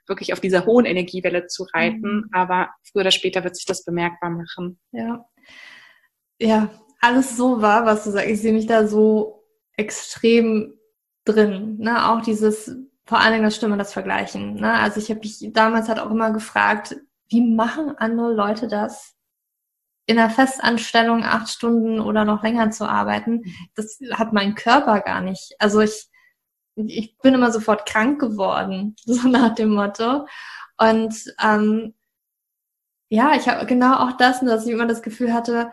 wirklich 0.08 0.34
auf 0.34 0.40
dieser 0.40 0.66
hohen 0.66 0.86
Energiewelle 0.86 1.48
zu 1.48 1.66
reiten. 1.74 2.18
Mhm. 2.18 2.30
Aber 2.34 2.70
früher 2.92 3.02
oder 3.02 3.12
später 3.12 3.44
wird 3.44 3.56
sich 3.56 3.66
das 3.66 3.86
bemerkbar 3.86 4.32
machen. 4.32 4.80
Ja. 4.92 5.26
Ja, 6.42 6.70
alles 7.00 7.38
so 7.38 7.62
wahr, 7.62 7.86
was 7.86 8.04
du 8.04 8.12
sagst. 8.12 8.30
Ich 8.30 8.42
sehe 8.42 8.54
mich 8.54 8.68
da 8.68 8.88
so 8.88 9.46
extrem 9.74 10.74
drin. 11.26 11.78
Ne? 11.80 12.10
Auch 12.10 12.22
dieses, 12.22 12.76
vor 13.06 13.20
allen 13.20 13.34
Dingen 13.34 13.46
das 13.46 13.56
Stimme, 13.56 13.78
das 13.78 13.94
Vergleichen. 13.94 14.56
Ne? 14.56 14.74
Also 14.74 15.00
ich 15.00 15.10
habe 15.10 15.22
mich 15.22 15.40
damals 15.54 15.88
halt 15.88 16.00
auch 16.00 16.12
immer 16.12 16.32
gefragt, 16.32 16.98
wie 17.30 17.42
machen 17.42 17.98
andere 17.98 18.34
Leute 18.34 18.68
das? 18.68 19.16
in 20.10 20.18
einer 20.18 20.32
Festanstellung 20.32 21.24
acht 21.24 21.50
Stunden 21.50 22.00
oder 22.00 22.26
noch 22.26 22.42
länger 22.42 22.72
zu 22.72 22.90
arbeiten, 22.90 23.44
das 23.76 24.00
hat 24.14 24.34
mein 24.34 24.56
Körper 24.56 25.02
gar 25.02 25.22
nicht. 25.22 25.54
Also 25.60 25.82
ich, 25.82 26.10
ich 26.76 27.16
bin 27.20 27.36
immer 27.36 27.52
sofort 27.52 27.88
krank 27.88 28.20
geworden, 28.20 28.96
so 29.06 29.28
nach 29.28 29.54
dem 29.54 29.70
Motto. 29.70 30.26
Und 30.80 31.14
ähm, 31.40 31.94
ja, 33.10 33.36
ich 33.36 33.48
habe 33.48 33.68
genau 33.68 33.98
auch 33.98 34.14
das, 34.18 34.40
dass 34.40 34.66
ich 34.66 34.72
immer 34.72 34.88
das 34.88 35.04
Gefühl 35.04 35.32
hatte, 35.32 35.72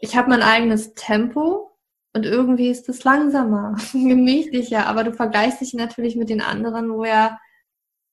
ich 0.00 0.16
habe 0.16 0.30
mein 0.30 0.42
eigenes 0.42 0.94
Tempo 0.94 1.76
und 2.12 2.24
irgendwie 2.24 2.70
ist 2.70 2.88
es 2.88 3.04
langsamer, 3.04 3.76
gemächlicher, 3.92 4.86
aber 4.86 5.04
du 5.04 5.12
vergleichst 5.12 5.60
dich 5.60 5.74
natürlich 5.74 6.16
mit 6.16 6.30
den 6.30 6.40
anderen, 6.40 6.90
wo 6.90 7.04
ja 7.04 7.38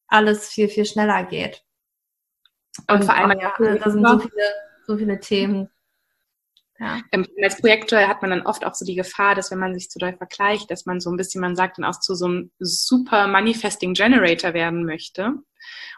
alles 0.07 0.49
viel, 0.49 0.69
viel 0.69 0.85
schneller 0.85 1.23
geht. 1.23 1.63
Und, 2.87 3.01
und 3.01 3.05
vor 3.05 3.15
allem, 3.15 3.39
ja, 3.39 3.53
da 3.57 3.89
sind 3.89 4.05
so 4.05 4.19
viele, 4.19 4.43
so 4.87 4.97
viele 4.97 5.19
Themen, 5.19 5.69
ja. 6.79 7.01
Als 7.41 7.61
Projektor 7.61 7.99
hat 8.07 8.21
man 8.21 8.31
dann 8.31 8.41
oft 8.45 8.65
auch 8.65 8.73
so 8.73 8.85
die 8.85 8.95
Gefahr, 8.95 9.35
dass 9.35 9.51
wenn 9.51 9.59
man 9.59 9.73
sich 9.73 9.89
zu 9.89 9.99
doll 9.99 10.15
vergleicht, 10.17 10.71
dass 10.71 10.85
man 10.85 10.99
so 10.99 11.11
ein 11.11 11.17
bisschen, 11.17 11.39
man 11.39 11.55
sagt 11.55 11.77
dann 11.77 11.85
auch 11.85 11.99
zu 11.99 12.15
so 12.15 12.25
einem 12.25 12.51
super 12.59 13.27
Manifesting 13.27 13.93
Generator 13.93 14.53
werden 14.53 14.85
möchte. 14.85 15.33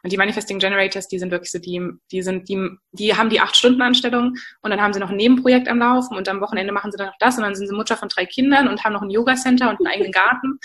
Und 0.03 0.11
die 0.11 0.17
Manifesting 0.17 0.59
Generators, 0.59 1.07
die 1.07 1.19
sind 1.19 1.31
wirklich 1.31 1.51
so 1.51 1.59
die, 1.59 1.81
die 2.11 2.21
sind, 2.21 2.49
die, 2.49 2.69
die 2.91 3.15
haben 3.15 3.29
die 3.29 3.39
acht 3.39 3.55
Stunden 3.55 3.81
Anstellung 3.81 4.35
und 4.61 4.71
dann 4.71 4.81
haben 4.81 4.93
sie 4.93 4.99
noch 4.99 5.09
ein 5.09 5.17
Nebenprojekt 5.17 5.67
am 5.67 5.79
Laufen 5.79 6.15
und 6.17 6.27
am 6.29 6.41
Wochenende 6.41 6.73
machen 6.73 6.91
sie 6.91 6.97
dann 6.97 7.07
noch 7.07 7.17
das 7.19 7.37
und 7.37 7.43
dann 7.43 7.55
sind 7.55 7.67
sie 7.67 7.75
Mutter 7.75 7.97
von 7.97 8.09
drei 8.09 8.25
Kindern 8.25 8.67
und 8.67 8.83
haben 8.83 8.93
noch 8.93 9.01
ein 9.01 9.09
Yoga 9.09 9.35
Center 9.35 9.69
und 9.69 9.79
einen 9.79 9.87
eigenen 9.87 10.11
Garten. 10.11 10.59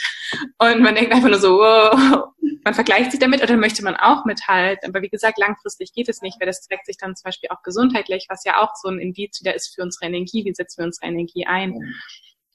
Und 0.59 0.81
man 0.81 0.95
denkt 0.95 1.13
einfach 1.13 1.29
nur 1.29 1.39
so, 1.39 1.59
wow, 1.59 2.31
man 2.65 2.75
vergleicht 2.75 3.11
sich 3.11 3.21
damit 3.21 3.43
oder 3.43 3.57
möchte 3.57 3.83
man 3.83 3.97
auch 3.97 4.25
mithalten. 4.25 4.91
Aber 4.91 5.03
wie 5.03 5.09
gesagt, 5.09 5.39
langfristig 5.39 5.93
geht 5.93 6.09
es 6.09 6.21
nicht, 6.23 6.39
weil 6.41 6.47
das 6.47 6.61
trägt 6.67 6.87
sich 6.87 6.97
dann 6.97 7.17
zum 7.17 7.25
Beispiel 7.25 7.51
auch 7.51 7.63
gesundheitlich, 7.63 8.27
was 8.29 8.45
ja 8.45 8.61
auch 8.61 8.75
so 8.75 8.89
ein 8.89 8.99
Indiz 8.99 9.41
wieder 9.41 9.55
ist 9.55 9.75
für 9.75 9.83
unsere 9.83 10.07
Energie. 10.07 10.45
Wie 10.45 10.55
setzen 10.55 10.79
wir 10.79 10.87
unsere 10.87 11.07
Energie 11.07 11.47
ein? 11.47 11.95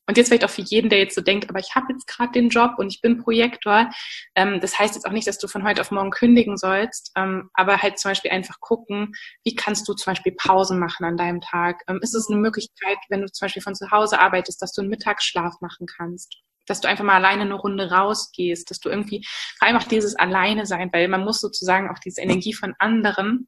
Und 0.07 0.17
jetzt 0.17 0.27
vielleicht 0.27 0.45
auch 0.45 0.49
für 0.49 0.61
jeden, 0.61 0.89
der 0.89 0.99
jetzt 0.99 1.15
so 1.15 1.21
denkt, 1.21 1.49
aber 1.49 1.59
ich 1.59 1.73
habe 1.73 1.87
jetzt 1.89 2.07
gerade 2.07 2.31
den 2.31 2.49
Job 2.49 2.73
und 2.77 2.93
ich 2.93 3.01
bin 3.01 3.17
Projektor. 3.17 3.89
Ähm, 4.35 4.59
das 4.61 4.77
heißt 4.77 4.95
jetzt 4.95 5.05
auch 5.05 5.11
nicht, 5.11 5.27
dass 5.27 5.39
du 5.39 5.47
von 5.47 5.63
heute 5.63 5.81
auf 5.81 5.91
morgen 5.91 6.11
kündigen 6.11 6.57
sollst, 6.57 7.11
ähm, 7.15 7.49
aber 7.53 7.81
halt 7.81 7.97
zum 7.97 8.11
Beispiel 8.11 8.31
einfach 8.31 8.59
gucken, 8.59 9.13
wie 9.43 9.55
kannst 9.55 9.87
du 9.87 9.93
zum 9.93 10.11
Beispiel 10.11 10.33
Pausen 10.33 10.79
machen 10.79 11.05
an 11.05 11.17
deinem 11.17 11.41
Tag? 11.41 11.81
Ähm, 11.87 11.99
ist 12.01 12.13
es 12.13 12.29
eine 12.29 12.39
Möglichkeit, 12.39 12.97
wenn 13.09 13.21
du 13.21 13.31
zum 13.31 13.45
Beispiel 13.45 13.63
von 13.63 13.75
zu 13.75 13.89
Hause 13.89 14.19
arbeitest, 14.19 14.61
dass 14.61 14.73
du 14.73 14.81
einen 14.81 14.91
Mittagsschlaf 14.91 15.55
machen 15.61 15.87
kannst? 15.87 16.37
Dass 16.67 16.81
du 16.81 16.87
einfach 16.87 17.03
mal 17.03 17.15
alleine 17.15 17.43
eine 17.43 17.55
Runde 17.55 17.91
rausgehst, 17.91 18.69
dass 18.69 18.79
du 18.79 18.89
irgendwie 18.89 19.25
vor 19.57 19.67
allem 19.67 19.77
auch 19.77 19.83
dieses 19.83 20.15
Alleine 20.15 20.65
sein, 20.65 20.89
weil 20.93 21.07
man 21.07 21.23
muss 21.23 21.39
sozusagen 21.39 21.89
auch 21.89 21.99
diese 21.99 22.21
Energie 22.21 22.53
von 22.53 22.75
anderen 22.79 23.47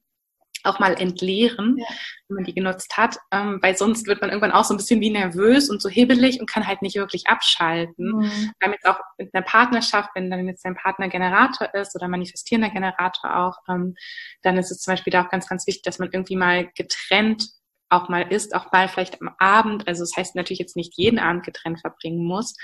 auch 0.64 0.78
mal 0.78 0.94
entleeren, 1.00 1.76
ja. 1.78 1.86
wenn 2.28 2.36
man 2.36 2.44
die 2.44 2.54
genutzt 2.54 2.96
hat, 2.96 3.18
ähm, 3.32 3.58
weil 3.62 3.76
sonst 3.76 4.06
wird 4.06 4.20
man 4.20 4.30
irgendwann 4.30 4.52
auch 4.52 4.64
so 4.64 4.74
ein 4.74 4.76
bisschen 4.76 5.00
wie 5.00 5.10
nervös 5.10 5.70
und 5.70 5.80
so 5.80 5.88
hibbelig 5.88 6.40
und 6.40 6.50
kann 6.50 6.66
halt 6.66 6.82
nicht 6.82 6.96
wirklich 6.96 7.26
abschalten. 7.26 8.12
Mhm. 8.16 8.52
Wir 8.58 8.70
jetzt 8.70 8.86
auch 8.86 8.98
mit 9.18 9.34
einer 9.34 9.44
Partnerschaft, 9.44 10.10
wenn 10.14 10.30
dann 10.30 10.46
jetzt 10.48 10.64
dein 10.64 10.76
Partner 10.76 11.08
Generator 11.08 11.72
ist 11.74 11.94
oder 11.94 12.08
manifestierender 12.08 12.70
Generator 12.70 13.36
auch, 13.36 13.58
ähm, 13.68 13.94
dann 14.42 14.56
ist 14.56 14.70
es 14.70 14.80
zum 14.80 14.92
Beispiel 14.92 15.12
da 15.12 15.24
auch 15.24 15.30
ganz, 15.30 15.48
ganz 15.48 15.66
wichtig, 15.66 15.82
dass 15.82 15.98
man 15.98 16.10
irgendwie 16.12 16.36
mal 16.36 16.68
getrennt 16.74 17.48
auch 17.90 18.08
mal 18.08 18.30
ist, 18.30 18.54
auch 18.54 18.70
mal 18.72 18.88
vielleicht 18.88 19.20
am 19.22 19.30
Abend, 19.38 19.88
also 19.88 20.02
das 20.02 20.14
heißt 20.16 20.34
natürlich 20.34 20.58
jetzt 20.58 20.76
nicht 20.76 20.94
jeden 20.96 21.18
Abend 21.18 21.44
getrennt 21.44 21.80
verbringen 21.80 22.24
muss, 22.24 22.54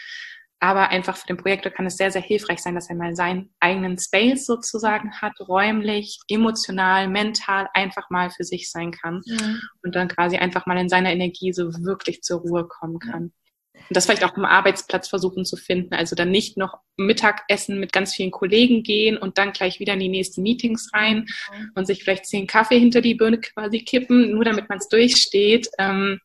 aber 0.60 0.88
einfach 0.88 1.16
für 1.16 1.26
den 1.26 1.36
Projektor 1.36 1.70
kann 1.70 1.86
es 1.86 1.96
sehr, 1.96 2.10
sehr 2.10 2.22
hilfreich 2.22 2.60
sein, 2.60 2.74
dass 2.74 2.88
er 2.88 2.96
mal 2.96 3.14
seinen 3.14 3.50
eigenen 3.60 3.98
Space 3.98 4.46
sozusagen 4.46 5.12
hat, 5.20 5.34
räumlich, 5.40 6.18
emotional, 6.28 7.08
mental 7.08 7.68
einfach 7.74 8.08
mal 8.10 8.30
für 8.30 8.44
sich 8.44 8.70
sein 8.70 8.90
kann 8.90 9.20
mhm. 9.26 9.60
und 9.82 9.94
dann 9.94 10.08
quasi 10.08 10.36
einfach 10.36 10.66
mal 10.66 10.78
in 10.78 10.88
seiner 10.88 11.12
Energie 11.12 11.52
so 11.52 11.72
wirklich 11.84 12.22
zur 12.22 12.40
Ruhe 12.40 12.66
kommen 12.66 12.98
kann. 12.98 13.32
Und 13.74 13.96
das 13.96 14.06
vielleicht 14.06 14.24
auch 14.24 14.36
am 14.36 14.44
Arbeitsplatz 14.44 15.08
versuchen 15.08 15.44
zu 15.44 15.56
finden. 15.56 15.94
Also 15.94 16.14
dann 16.16 16.30
nicht 16.30 16.56
noch 16.56 16.78
Mittagessen 16.96 17.80
mit 17.80 17.92
ganz 17.92 18.14
vielen 18.14 18.30
Kollegen 18.30 18.82
gehen 18.82 19.18
und 19.18 19.36
dann 19.36 19.52
gleich 19.52 19.80
wieder 19.80 19.94
in 19.94 20.00
die 20.00 20.08
nächsten 20.08 20.42
Meetings 20.42 20.90
rein 20.94 21.26
mhm. 21.52 21.70
und 21.74 21.86
sich 21.86 22.04
vielleicht 22.04 22.26
zehn 22.26 22.46
Kaffee 22.46 22.78
hinter 22.78 23.00
die 23.00 23.14
Birne 23.14 23.40
quasi 23.40 23.80
kippen, 23.80 24.30
nur 24.30 24.44
damit 24.44 24.68
man 24.68 24.78
es 24.78 24.88
durchsteht. 24.88 25.68
Ähm, 25.78 26.20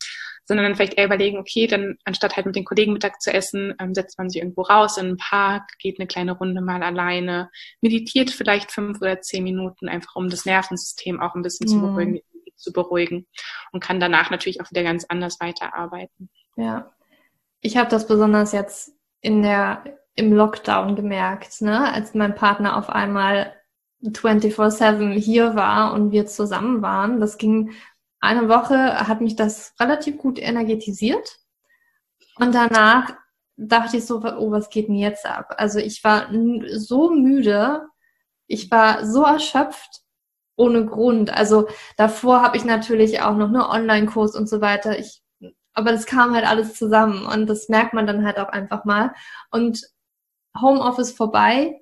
sondern 0.50 0.66
dann 0.66 0.76
vielleicht 0.76 0.96
eher 0.96 1.06
überlegen, 1.06 1.38
okay, 1.38 1.68
dann 1.68 2.00
anstatt 2.06 2.36
halt 2.36 2.48
mit 2.48 2.56
den 2.56 2.66
Kollegen 2.66 2.94
Mittag 2.94 3.22
zu 3.22 3.32
essen, 3.32 3.76
ähm, 3.80 3.94
setzt 3.94 4.18
man 4.18 4.32
sich 4.32 4.42
irgendwo 4.42 4.64
raus 4.64 4.98
in 4.98 5.06
einen 5.06 5.18
Park, 5.18 5.78
geht 5.78 6.00
eine 6.00 6.08
kleine 6.08 6.32
Runde 6.32 6.60
mal 6.60 6.82
alleine, 6.82 7.52
meditiert 7.82 8.32
vielleicht 8.32 8.72
fünf 8.72 9.00
oder 9.00 9.22
zehn 9.22 9.44
Minuten, 9.44 9.88
einfach 9.88 10.16
um 10.16 10.28
das 10.28 10.46
Nervensystem 10.46 11.22
auch 11.22 11.36
ein 11.36 11.44
bisschen 11.44 11.68
mhm. 11.68 11.72
zu, 11.72 11.82
beruhigen, 11.82 12.20
zu 12.56 12.74
beruhigen 12.74 13.28
und 13.74 13.84
kann 13.84 14.00
danach 14.00 14.32
natürlich 14.32 14.60
auch 14.60 14.72
wieder 14.72 14.82
ganz 14.82 15.06
anders 15.08 15.40
weiterarbeiten. 15.40 16.32
Ja, 16.56 16.96
ich 17.62 17.78
habe 17.78 17.92
das 17.92 18.08
besonders 18.08 18.52
jetzt 18.52 18.92
in 19.22 19.44
der 19.44 19.84
im 20.16 20.34
Lockdown 20.34 20.96
gemerkt, 20.96 21.62
ne, 21.62 21.94
als 21.94 22.16
mein 22.16 22.34
Partner 22.34 22.76
auf 22.76 22.90
einmal 22.90 23.54
24/7 24.02 25.12
hier 25.12 25.56
war 25.56 25.94
und 25.94 26.12
wir 26.12 26.26
zusammen 26.26 26.82
waren. 26.82 27.20
Das 27.20 27.38
ging 27.38 27.74
eine 28.20 28.50
Woche 28.50 29.08
hat 29.08 29.22
mich 29.22 29.36
das 29.36 29.74
relativ 29.80 30.18
gut 30.18 30.40
energetisiert. 30.40 31.38
Und 32.36 32.54
danach 32.54 33.16
dachte 33.58 33.98
ich 33.98 34.06
so, 34.06 34.22
oh, 34.24 34.52
was 34.52 34.70
geht 34.70 34.88
denn 34.88 34.96
jetzt 34.96 35.26
ab? 35.26 35.56
Also 35.58 35.80
ich 35.80 36.04
war 36.04 36.30
so 36.74 37.12
müde, 37.12 37.88
ich 38.48 38.72
war 38.72 39.06
so 39.06 39.24
erschöpft 39.24 40.02
ohne 40.56 40.86
Grund. 40.86 41.32
Also 41.32 41.68
davor 41.98 42.42
habe 42.42 42.58
ich 42.58 42.66
natürlich 42.66 43.22
auch 43.22 43.36
noch 43.36 43.48
einen 43.48 43.62
Online-Kurs 43.62 44.36
und 44.36 44.50
so 44.50 44.62
weiter. 44.62 44.98
Ich, 44.98 45.22
aber 45.74 45.92
das 45.92 46.06
kam 46.06 46.34
halt 46.34 46.46
alles 46.46 46.76
zusammen 46.76 47.26
und 47.26 47.48
das 47.48 47.70
merkt 47.70 47.94
man 47.94 48.08
dann 48.08 48.26
halt 48.26 48.40
auch 48.40 48.50
einfach 48.50 48.86
mal. 48.86 49.14
Und 49.52 49.82
Homeoffice 50.60 51.12
vorbei, 51.12 51.82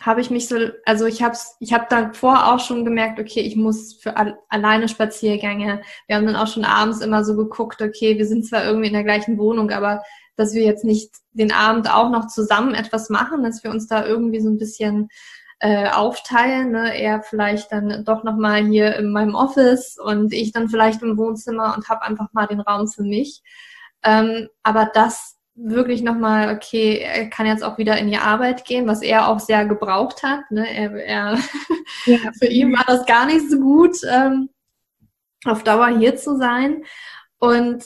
habe 0.00 0.20
ich 0.20 0.30
mich 0.30 0.48
so, 0.48 0.56
also 0.84 1.06
ich 1.06 1.22
habe 1.22 1.36
ich 1.60 1.72
hab 1.72 1.88
davor 1.88 2.52
auch 2.52 2.60
schon 2.60 2.84
gemerkt, 2.84 3.18
okay, 3.18 3.40
ich 3.40 3.56
muss 3.56 3.94
für 3.94 4.16
al 4.16 4.38
alleine 4.48 4.88
Spaziergänge. 4.88 5.82
Wir 6.06 6.16
haben 6.16 6.26
dann 6.26 6.36
auch 6.36 6.46
schon 6.46 6.64
abends 6.64 7.00
immer 7.00 7.24
so 7.24 7.36
geguckt, 7.36 7.82
okay, 7.82 8.18
wir 8.18 8.26
sind 8.26 8.46
zwar 8.46 8.64
irgendwie 8.64 8.88
in 8.88 8.92
der 8.92 9.04
gleichen 9.04 9.38
Wohnung, 9.38 9.70
aber 9.70 10.02
dass 10.36 10.54
wir 10.54 10.64
jetzt 10.64 10.84
nicht 10.84 11.10
den 11.32 11.52
Abend 11.52 11.92
auch 11.92 12.10
noch 12.10 12.26
zusammen 12.28 12.74
etwas 12.74 13.10
machen, 13.10 13.42
dass 13.42 13.64
wir 13.64 13.70
uns 13.70 13.86
da 13.86 14.06
irgendwie 14.06 14.40
so 14.40 14.50
ein 14.50 14.58
bisschen 14.58 15.08
äh, 15.60 15.88
aufteilen. 15.88 16.72
Ne? 16.72 16.98
Er 16.98 17.22
vielleicht 17.22 17.72
dann 17.72 18.04
doch 18.04 18.22
nochmal 18.24 18.64
hier 18.66 18.96
in 18.96 19.10
meinem 19.10 19.34
Office 19.34 19.98
und 19.98 20.32
ich 20.32 20.52
dann 20.52 20.68
vielleicht 20.68 21.02
im 21.02 21.16
Wohnzimmer 21.16 21.74
und 21.76 21.88
habe 21.88 22.02
einfach 22.02 22.32
mal 22.32 22.46
den 22.46 22.60
Raum 22.60 22.88
für 22.88 23.02
mich. 23.02 23.42
Ähm, 24.02 24.48
aber 24.62 24.90
das 24.92 25.35
wirklich 25.56 26.02
nochmal, 26.02 26.54
okay, 26.54 26.98
er 26.98 27.30
kann 27.30 27.46
jetzt 27.46 27.64
auch 27.64 27.78
wieder 27.78 27.96
in 27.98 28.08
die 28.08 28.18
Arbeit 28.18 28.64
gehen, 28.64 28.86
was 28.86 29.02
er 29.02 29.28
auch 29.28 29.40
sehr 29.40 29.64
gebraucht 29.64 30.22
hat. 30.22 30.50
Ne? 30.50 30.68
Er, 30.68 30.92
er 30.92 31.38
ja. 32.04 32.18
für 32.38 32.46
ihn 32.46 32.72
war 32.72 32.84
das 32.86 33.06
gar 33.06 33.26
nicht 33.26 33.50
so 33.50 33.58
gut, 33.58 33.96
ähm, 34.08 34.50
auf 35.44 35.64
Dauer 35.64 35.88
hier 35.88 36.16
zu 36.16 36.36
sein. 36.36 36.84
Und 37.38 37.84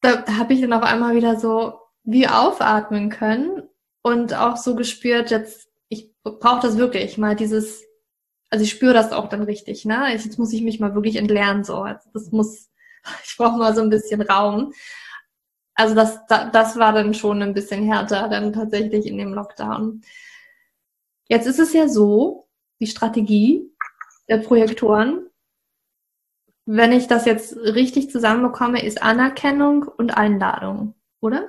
da 0.00 0.24
habe 0.38 0.54
ich 0.54 0.60
dann 0.60 0.72
auf 0.72 0.82
einmal 0.82 1.16
wieder 1.16 1.38
so 1.38 1.80
wie 2.04 2.28
aufatmen 2.28 3.10
können 3.10 3.62
und 4.02 4.34
auch 4.34 4.56
so 4.56 4.76
gespürt, 4.76 5.32
jetzt, 5.32 5.68
ich 5.88 6.12
brauche 6.22 6.62
das 6.62 6.78
wirklich, 6.78 7.18
mal 7.18 7.34
dieses, 7.34 7.82
also 8.48 8.62
ich 8.64 8.70
spüre 8.70 8.94
das 8.94 9.10
auch 9.10 9.28
dann 9.28 9.42
richtig, 9.42 9.84
ne? 9.84 10.12
Jetzt 10.12 10.38
muss 10.38 10.52
ich 10.52 10.62
mich 10.62 10.78
mal 10.78 10.94
wirklich 10.94 11.16
entlernen, 11.16 11.64
so. 11.64 11.78
Also 11.78 12.08
das 12.12 12.30
muss, 12.30 12.70
ich 13.24 13.36
brauche 13.36 13.58
mal 13.58 13.74
so 13.74 13.82
ein 13.82 13.90
bisschen 13.90 14.22
Raum 14.22 14.72
also 15.76 15.94
das, 15.94 16.26
das 16.26 16.78
war 16.78 16.92
dann 16.92 17.14
schon 17.14 17.42
ein 17.42 17.54
bisschen 17.54 17.84
härter 17.84 18.28
dann 18.28 18.52
tatsächlich 18.52 19.06
in 19.06 19.18
dem 19.18 19.34
Lockdown. 19.34 20.02
Jetzt 21.28 21.46
ist 21.46 21.60
es 21.60 21.72
ja 21.72 21.86
so, 21.86 22.48
die 22.80 22.86
Strategie 22.86 23.70
der 24.28 24.38
Projektoren, 24.38 25.28
wenn 26.64 26.92
ich 26.92 27.06
das 27.06 27.26
jetzt 27.26 27.56
richtig 27.56 28.10
zusammenbekomme, 28.10 28.82
ist 28.82 29.02
Anerkennung 29.02 29.82
und 29.84 30.16
Einladung, 30.16 30.94
oder? 31.20 31.46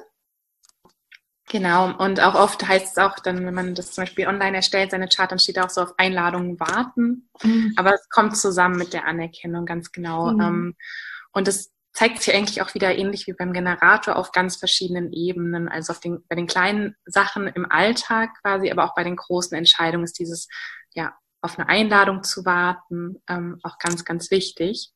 Genau, 1.50 1.98
und 1.98 2.20
auch 2.20 2.36
oft 2.36 2.68
heißt 2.68 2.98
es 2.98 3.04
auch 3.04 3.20
dann, 3.20 3.46
wenn 3.46 3.54
man 3.54 3.74
das 3.74 3.94
zum 3.94 4.04
Beispiel 4.04 4.28
online 4.28 4.58
erstellt, 4.58 4.92
seine 4.92 5.08
Chart, 5.08 5.32
dann 5.32 5.40
steht 5.40 5.58
auch 5.58 5.70
so 5.70 5.82
auf 5.82 5.94
Einladungen 5.98 6.60
warten. 6.60 7.30
Mhm. 7.42 7.74
Aber 7.78 7.94
es 7.94 8.10
kommt 8.10 8.36
zusammen 8.36 8.78
mit 8.78 8.92
der 8.92 9.08
Anerkennung, 9.08 9.66
ganz 9.66 9.94
genau. 9.94 10.32
Mhm. 10.32 10.76
Und 11.32 11.48
das 11.48 11.72
zeigt 11.98 12.22
sich 12.22 12.36
eigentlich 12.36 12.62
auch 12.62 12.76
wieder 12.76 12.96
ähnlich 12.96 13.26
wie 13.26 13.34
beim 13.34 13.54
Generator 13.54 14.18
auf 14.18 14.32
ganz 14.32 14.58
verschiedenen 14.58 15.12
Ebenen. 15.14 15.68
Also 15.68 15.94
auf 15.94 16.00
den, 16.00 16.24
bei 16.30 16.36
den 16.36 16.46
kleinen 16.46 16.96
Sachen 17.06 17.48
im 17.48 17.66
Alltag 17.72 18.30
quasi, 18.44 18.70
aber 18.70 18.84
auch 18.86 18.94
bei 18.94 19.04
den 19.04 19.16
großen 19.16 19.58
Entscheidungen 19.58 20.04
ist 20.04 20.20
dieses, 20.20 20.48
ja, 20.94 21.18
auf 21.42 21.58
eine 21.58 21.68
Einladung 21.68 22.22
zu 22.22 22.46
warten, 22.46 23.16
ähm, 23.28 23.60
auch 23.64 23.80
ganz, 23.80 24.06
ganz 24.06 24.30
wichtig. 24.30 24.92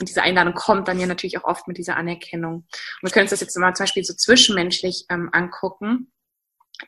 Und 0.00 0.08
diese 0.08 0.22
Einladung 0.22 0.54
kommt 0.54 0.88
dann 0.88 0.98
ja 0.98 1.06
natürlich 1.06 1.36
auch 1.36 1.44
oft 1.44 1.68
mit 1.68 1.76
dieser 1.76 1.98
Anerkennung. 1.98 2.54
Und 2.54 3.02
wir 3.02 3.10
können 3.10 3.24
uns 3.24 3.32
das 3.32 3.40
jetzt 3.40 3.58
mal 3.58 3.74
zum 3.74 3.84
Beispiel 3.84 4.04
so 4.04 4.14
zwischenmenschlich 4.14 5.04
ähm, 5.10 5.28
angucken. 5.32 6.10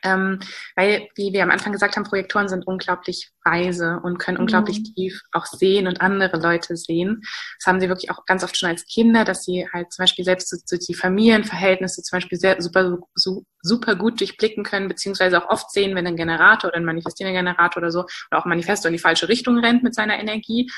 Ähm, 0.03 0.39
weil, 0.75 1.07
wie 1.15 1.33
wir 1.33 1.43
am 1.43 1.51
Anfang 1.51 1.71
gesagt 1.71 1.95
haben, 1.95 2.03
Projektoren 2.03 2.47
sind 2.47 2.67
unglaublich 2.67 3.31
weise 3.43 3.99
und 4.03 4.19
können 4.19 4.37
mhm. 4.37 4.41
unglaublich 4.41 4.83
tief 4.93 5.21
auch 5.31 5.45
sehen 5.45 5.87
und 5.87 6.01
andere 6.01 6.39
Leute 6.39 6.77
sehen. 6.77 7.21
Das 7.57 7.67
haben 7.67 7.79
sie 7.79 7.89
wirklich 7.89 8.11
auch 8.11 8.25
ganz 8.25 8.43
oft 8.43 8.57
schon 8.57 8.69
als 8.69 8.85
Kinder, 8.85 9.25
dass 9.25 9.43
sie 9.43 9.67
halt 9.73 9.91
zum 9.91 10.03
Beispiel 10.03 10.25
selbst 10.25 10.49
so, 10.67 10.77
die 10.77 10.93
Familienverhältnisse 10.93 12.03
zum 12.03 12.17
Beispiel 12.17 12.37
sehr 12.37 12.61
super, 12.61 12.99
so, 13.15 13.43
super 13.61 13.95
gut 13.95 14.19
durchblicken 14.19 14.63
können, 14.63 14.87
beziehungsweise 14.87 15.41
auch 15.43 15.49
oft 15.49 15.71
sehen, 15.71 15.95
wenn 15.95 16.07
ein 16.07 16.15
Generator 16.15 16.69
oder 16.69 16.77
ein 16.77 16.85
manifestierender 16.85 17.39
Generator 17.39 17.81
oder 17.81 17.91
so 17.91 18.01
oder 18.01 18.39
auch 18.39 18.45
ein 18.45 18.49
Manifestor 18.49 18.89
in 18.89 18.93
die 18.93 18.99
falsche 18.99 19.27
Richtung 19.27 19.57
rennt 19.57 19.83
mit 19.83 19.95
seiner 19.95 20.19
Energie. 20.19 20.71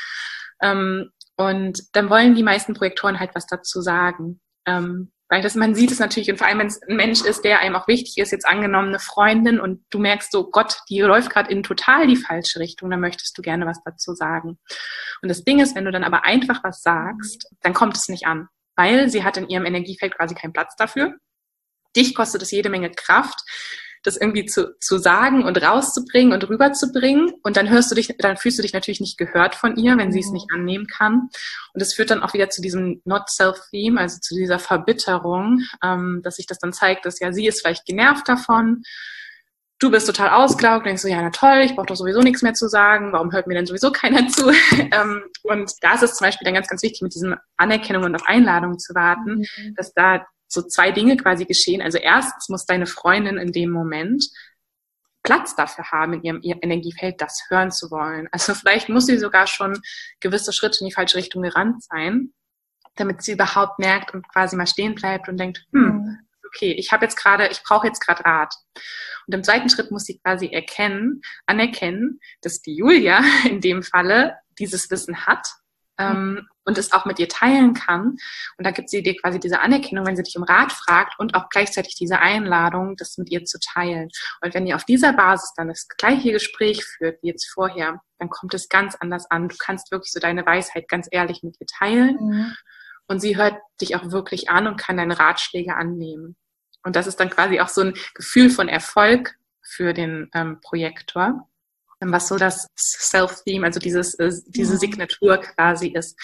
Ähm, 0.62 1.12
und 1.38 1.84
dann 1.94 2.10
wollen 2.10 2.36
die 2.36 2.44
meisten 2.44 2.74
Projektoren 2.74 3.20
halt 3.20 3.32
was 3.34 3.48
dazu 3.48 3.82
sagen. 3.82 4.40
Ähm, 4.66 5.12
weil 5.32 5.42
das, 5.42 5.56
man 5.56 5.74
sieht 5.74 5.92
es 5.92 6.00
natürlich, 6.00 6.30
und 6.30 6.38
vor 6.38 6.48
allem, 6.48 6.60
wenn 6.60 6.68
es 6.68 6.82
ein 6.84 6.98
Mensch 6.98 7.22
ist, 7.22 7.46
der 7.46 7.62
einem 7.62 7.78
auch 7.78 7.88
wichtig 7.88 8.18
ist, 8.18 8.32
jetzt 8.32 8.46
angenommen 8.46 8.90
eine 8.90 9.00
Freundin 9.00 9.62
und 9.62 9.82
du 9.90 9.98
merkst 9.98 10.30
so, 10.30 10.52
Gott, 10.52 10.80
die 10.90 11.00
läuft 11.00 11.30
gerade 11.30 11.50
in 11.50 11.64
total 11.64 12.06
die 12.06 12.18
falsche 12.18 12.60
Richtung, 12.60 12.90
dann 12.90 13.00
möchtest 13.00 13.38
du 13.38 13.42
gerne 13.42 13.66
was 13.66 13.82
dazu 13.86 14.14
sagen. 14.14 14.60
Und 15.22 15.30
das 15.30 15.46
Ding 15.46 15.62
ist, 15.62 15.74
wenn 15.74 15.86
du 15.86 15.92
dann 15.92 16.04
aber 16.04 16.26
einfach 16.26 16.66
was 16.66 16.82
sagst, 16.82 17.48
dann 17.62 17.74
kommt 17.74 17.96
es 17.96 18.10
nicht 18.10 18.28
an, 18.28 18.50
weil 18.76 19.08
sie 19.08 19.24
hat 19.24 19.38
in 19.38 19.48
ihrem 19.48 19.66
Energiefeld 19.66 20.18
quasi 20.18 20.36
keinen 20.36 20.52
Platz 20.52 20.76
dafür. 20.76 21.16
Dich 21.96 22.14
kostet 22.14 22.42
es 22.42 22.52
jede 22.52 22.70
Menge 22.70 22.92
Kraft 22.92 23.40
das 24.04 24.18
irgendwie 24.18 24.46
zu, 24.46 24.78
zu 24.80 24.98
sagen 24.98 25.44
und 25.44 25.62
rauszubringen 25.62 26.34
und 26.34 26.48
rüberzubringen. 26.50 27.34
Und 27.44 27.58
dann 27.58 27.70
hörst 27.70 27.92
du 27.92 27.96
dich, 27.96 28.16
dann 28.18 28.38
fühlst 28.38 28.58
du 28.58 28.64
dich 28.64 28.74
natürlich 28.74 29.00
nicht 29.02 29.18
gehört 29.18 29.56
von 29.56 29.76
ihr, 29.76 29.98
wenn 29.98 30.12
sie 30.12 30.20
es 30.20 30.32
nicht 30.32 30.48
annehmen 30.52 30.88
kann. 30.88 31.30
Und 31.74 31.82
das 31.82 31.94
führt 31.94 32.10
dann 32.10 32.24
auch 32.24 32.34
wieder 32.34 32.50
zu 32.50 32.62
diesem 32.62 33.02
Not-Self-Theme, 33.06 34.00
also 34.00 34.20
zu 34.20 34.36
dieser 34.36 34.60
Verbitterung, 34.60 35.62
ähm, 35.84 36.22
dass 36.24 36.38
sich 36.38 36.48
das 36.48 36.60
dann 36.60 36.74
zeigt, 36.74 37.06
dass 37.06 37.20
ja 37.20 37.32
sie 37.32 37.48
ist 37.48 37.62
vielleicht 37.62 37.86
genervt 37.86 38.28
davon. 38.28 38.84
Du 39.80 39.90
bist 39.90 40.06
total 40.06 40.30
ausgelaugt, 40.30 40.86
denkst 40.86 41.02
so, 41.02 41.08
ja, 41.08 41.22
na 41.22 41.32
toll, 41.32 41.62
ich 41.64 41.76
brauche 41.76 41.88
doch 41.88 41.96
sowieso 41.96 42.22
nichts 42.22 42.44
mehr 42.44 42.54
zu 42.54 42.68
sagen, 42.68 43.14
warum 43.14 43.32
hört 43.32 43.48
mir 43.48 43.56
denn 43.56 43.66
sowieso 43.66 43.92
keiner 43.92 44.28
zu? 44.30 44.50
ähm, 44.72 45.24
und 45.44 45.72
da 45.82 45.94
ist 45.94 46.04
es 46.04 46.16
zum 46.16 46.26
Beispiel 46.26 46.46
dann 46.46 46.54
ganz, 46.54 46.68
ganz 46.68 46.84
wichtig, 46.84 47.02
mit 47.02 47.16
diesem 47.16 47.36
Anerkennung 47.58 48.04
und 48.04 48.16
auf 48.16 48.28
Einladung 48.28 48.78
zu 48.78 48.94
warten, 48.94 49.40
mhm. 49.40 49.76
dass 49.76 49.94
da 49.94 50.26
so 50.52 50.62
zwei 50.62 50.92
Dinge 50.92 51.18
quasi 51.18 51.46
geschehen. 51.46 51.82
Also 51.82 51.98
erstens 51.98 52.50
muss 52.50 52.66
deine 52.66 52.86
Freundin 52.86 53.38
in 53.38 53.52
dem 53.52 53.72
Moment 53.72 54.26
Platz 55.24 55.56
dafür 55.56 55.86
haben, 55.92 56.14
in 56.14 56.42
ihrem, 56.42 56.60
Energiefeld 56.62 57.22
das 57.22 57.44
hören 57.50 57.72
zu 57.72 57.90
wollen. 57.92 58.28
Also 58.32 58.54
vielleicht 58.54 58.90
muss 58.90 59.06
sie 59.06 59.18
sogar 59.18 59.48
schon 59.48 59.80
gewisse 60.20 60.52
Schritte 60.52 60.80
in 60.82 60.88
die 60.88 60.94
falsche 60.94 61.18
Richtung 61.18 61.44
gerannt 61.44 61.84
sein, 61.84 62.34
damit 62.96 63.22
sie 63.22 63.34
überhaupt 63.34 63.80
merkt 63.80 64.14
und 64.14 64.28
quasi 64.28 64.56
mal 64.56 64.68
stehen 64.68 64.96
bleibt 64.96 65.30
und 65.30 65.38
denkt, 65.38 65.66
hm, 65.72 65.82
mhm. 65.82 66.20
okay, 66.48 66.74
ich 66.74 66.92
habe 66.92 67.06
jetzt 67.06 67.16
gerade, 67.16 67.48
ich 67.48 67.64
brauche 67.64 67.88
jetzt 67.88 68.00
gerade 68.00 68.26
Rat. 68.26 68.54
Und 69.28 69.36
im 69.36 69.44
zweiten 69.44 69.70
Schritt 69.70 69.92
muss 69.92 70.06
sie 70.06 70.20
quasi 70.20 70.48
erkennen, 70.48 71.22
anerkennen, 71.46 72.20
dass 72.42 72.62
die 72.62 72.76
Julia 72.76 73.22
in 73.46 73.62
dem 73.62 73.84
Falle 73.84 74.38
dieses 74.60 74.90
Wissen 74.90 75.26
hat 75.28 75.48
ähm, 76.02 76.48
und 76.64 76.78
es 76.78 76.92
auch 76.92 77.06
mit 77.06 77.18
dir 77.18 77.28
teilen 77.28 77.74
kann. 77.74 78.18
Und 78.58 78.66
da 78.66 78.72
gibt 78.72 78.90
sie 78.90 79.02
dir 79.02 79.16
quasi 79.16 79.40
diese 79.40 79.62
Anerkennung, 79.62 80.06
wenn 80.06 80.16
sie 80.16 80.24
dich 80.24 80.38
um 80.38 80.44
Rat 80.44 80.72
fragt 80.72 81.20
und 81.20 81.36
auch 81.36 81.50
gleichzeitig 81.50 81.96
diese 81.96 82.20
Einladung, 82.20 82.96
das 82.98 83.18
mit 83.18 83.32
ihr 83.32 83.46
zu 83.46 83.60
teilen. 83.60 84.10
Und 84.42 84.54
wenn 84.54 84.68
ihr 84.68 84.76
auf 84.76 84.86
dieser 84.86 85.14
Basis 85.14 85.54
dann 85.56 85.70
das 85.70 85.88
gleiche 85.88 86.32
Gespräch 86.32 86.86
führt 86.86 87.22
wie 87.22 87.28
jetzt 87.28 87.50
vorher, 87.52 88.02
dann 88.20 88.30
kommt 88.30 88.54
es 88.54 88.70
ganz 88.70 88.96
anders 88.96 89.30
an. 89.32 89.50
Du 89.50 89.56
kannst 89.58 89.92
wirklich 89.92 90.12
so 90.12 90.20
deine 90.20 90.46
Weisheit 90.46 90.88
ganz 90.88 91.08
ehrlich 91.10 91.42
mit 91.44 91.60
ihr 91.60 91.68
teilen. 91.68 92.18
Mhm. 92.22 92.56
Und 93.08 93.20
sie 93.20 93.38
hört 93.38 93.58
dich 93.82 93.96
auch 93.96 94.12
wirklich 94.12 94.50
an 94.50 94.68
und 94.68 94.78
kann 94.78 94.98
deine 94.98 95.20
Ratschläge 95.20 95.76
annehmen. 95.76 96.38
Und 96.84 96.96
das 96.96 97.08
ist 97.08 97.20
dann 97.20 97.30
quasi 97.30 97.60
auch 97.60 97.68
so 97.68 97.82
ein 97.82 97.94
Gefühl 98.16 98.50
von 98.50 98.68
Erfolg 98.68 99.36
für 99.62 99.94
den 99.94 100.30
ähm, 100.34 100.60
Projektor 100.62 101.48
was 102.10 102.28
so 102.28 102.38
das 102.38 102.68
Self-Theme, 102.78 103.66
also 103.66 103.80
dieses, 103.80 104.16
äh, 104.16 104.32
diese 104.48 104.78
Signatur 104.78 105.38
quasi 105.38 105.90
ist, 105.90 106.20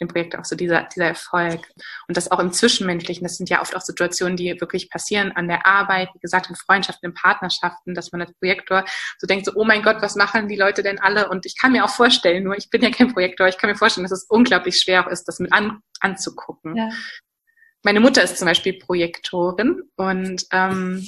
dem 0.00 0.08
Projekt 0.08 0.36
auch 0.36 0.44
so 0.44 0.56
dieser, 0.56 0.88
dieser 0.94 1.06
Erfolg. 1.06 1.60
Und 2.08 2.16
das 2.16 2.30
auch 2.30 2.38
im 2.38 2.52
Zwischenmenschlichen, 2.52 3.22
das 3.22 3.36
sind 3.36 3.48
ja 3.48 3.62
oft 3.62 3.74
auch 3.74 3.80
Situationen, 3.80 4.36
die 4.36 4.60
wirklich 4.60 4.90
passieren 4.90 5.32
an 5.32 5.48
der 5.48 5.66
Arbeit, 5.66 6.10
wie 6.14 6.18
gesagt, 6.18 6.50
in 6.50 6.56
Freundschaften, 6.56 7.10
in 7.10 7.14
Partnerschaften, 7.14 7.94
dass 7.94 8.12
man 8.12 8.20
als 8.20 8.32
Projektor 8.34 8.84
so 9.18 9.26
denkt, 9.26 9.46
so, 9.46 9.52
oh 9.54 9.64
mein 9.64 9.82
Gott, 9.82 10.02
was 10.02 10.16
machen 10.16 10.48
die 10.48 10.56
Leute 10.56 10.82
denn 10.82 10.98
alle? 10.98 11.28
Und 11.30 11.46
ich 11.46 11.56
kann 11.58 11.72
mir 11.72 11.84
auch 11.84 11.90
vorstellen, 11.90 12.44
nur 12.44 12.56
ich 12.56 12.68
bin 12.68 12.82
ja 12.82 12.90
kein 12.90 13.12
Projektor, 13.12 13.48
ich 13.48 13.58
kann 13.58 13.70
mir 13.70 13.76
vorstellen, 13.76 14.04
dass 14.04 14.12
es 14.12 14.26
unglaublich 14.28 14.76
schwer 14.80 15.06
ist, 15.10 15.24
das 15.24 15.38
mit 15.38 15.52
an, 15.52 15.80
anzugucken. 16.00 16.76
Ja. 16.76 16.90
Meine 17.84 18.00
Mutter 18.00 18.22
ist 18.22 18.38
zum 18.38 18.46
Beispiel 18.46 18.74
Projektorin 18.74 19.82
und 19.96 20.46
ähm, 20.52 21.04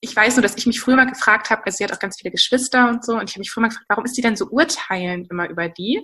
ich 0.00 0.14
weiß 0.14 0.36
nur, 0.36 0.42
dass 0.42 0.56
ich 0.56 0.66
mich 0.66 0.80
früher 0.80 0.96
mal 0.96 1.06
gefragt 1.06 1.50
habe, 1.50 1.64
also 1.64 1.76
sie 1.76 1.84
hat 1.84 1.92
auch 1.92 1.98
ganz 1.98 2.16
viele 2.20 2.32
Geschwister 2.32 2.88
und 2.88 3.04
so, 3.04 3.12
und 3.12 3.28
ich 3.28 3.34
habe 3.34 3.40
mich 3.40 3.50
früher 3.50 3.62
mal 3.62 3.68
gefragt, 3.68 3.86
warum 3.88 4.04
ist 4.04 4.14
sie 4.14 4.22
denn 4.22 4.36
so 4.36 4.46
urteilend 4.46 5.30
immer 5.30 5.48
über 5.48 5.68
die? 5.68 6.02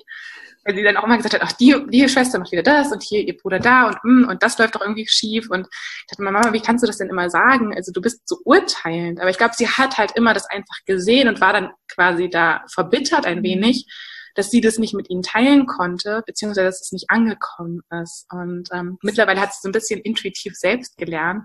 Weil 0.64 0.76
sie 0.76 0.82
dann 0.82 0.96
auch 0.96 1.06
mal 1.06 1.16
gesagt 1.16 1.34
hat, 1.34 1.42
ach, 1.42 1.52
die, 1.52 1.74
die 1.88 2.08
Schwester 2.08 2.38
macht 2.38 2.52
wieder 2.52 2.62
das 2.62 2.92
und 2.92 3.02
hier 3.02 3.26
ihr 3.26 3.36
Bruder 3.36 3.58
da 3.58 3.88
und 3.88 3.98
mm, 4.04 4.28
und 4.28 4.42
das 4.42 4.58
läuft 4.58 4.74
doch 4.74 4.82
irgendwie 4.82 5.06
schief. 5.08 5.48
Und 5.50 5.66
ich 5.70 6.06
dachte 6.08 6.22
mir, 6.22 6.30
Mama, 6.30 6.52
wie 6.52 6.60
kannst 6.60 6.82
du 6.82 6.86
das 6.86 6.98
denn 6.98 7.08
immer 7.08 7.30
sagen? 7.30 7.74
Also 7.74 7.90
du 7.92 8.00
bist 8.00 8.28
so 8.28 8.38
urteilend. 8.44 9.20
Aber 9.20 9.30
ich 9.30 9.38
glaube, 9.38 9.54
sie 9.56 9.68
hat 9.68 9.96
halt 9.98 10.12
immer 10.16 10.34
das 10.34 10.48
einfach 10.50 10.76
gesehen 10.84 11.28
und 11.28 11.40
war 11.40 11.52
dann 11.52 11.70
quasi 11.88 12.28
da 12.28 12.64
verbittert 12.72 13.24
ein 13.24 13.42
wenig, 13.42 13.86
dass 14.34 14.50
sie 14.50 14.60
das 14.60 14.78
nicht 14.78 14.94
mit 14.94 15.10
ihnen 15.10 15.22
teilen 15.22 15.66
konnte, 15.66 16.22
beziehungsweise 16.26 16.66
dass 16.66 16.82
es 16.82 16.92
nicht 16.92 17.06
angekommen 17.08 17.80
ist. 18.02 18.26
Und 18.30 18.68
ähm, 18.72 18.98
mittlerweile 19.02 19.40
hat 19.40 19.54
sie 19.54 19.60
so 19.62 19.68
ein 19.68 19.72
bisschen 19.72 20.00
intuitiv 20.00 20.54
selbst 20.54 20.96
gelernt, 20.98 21.44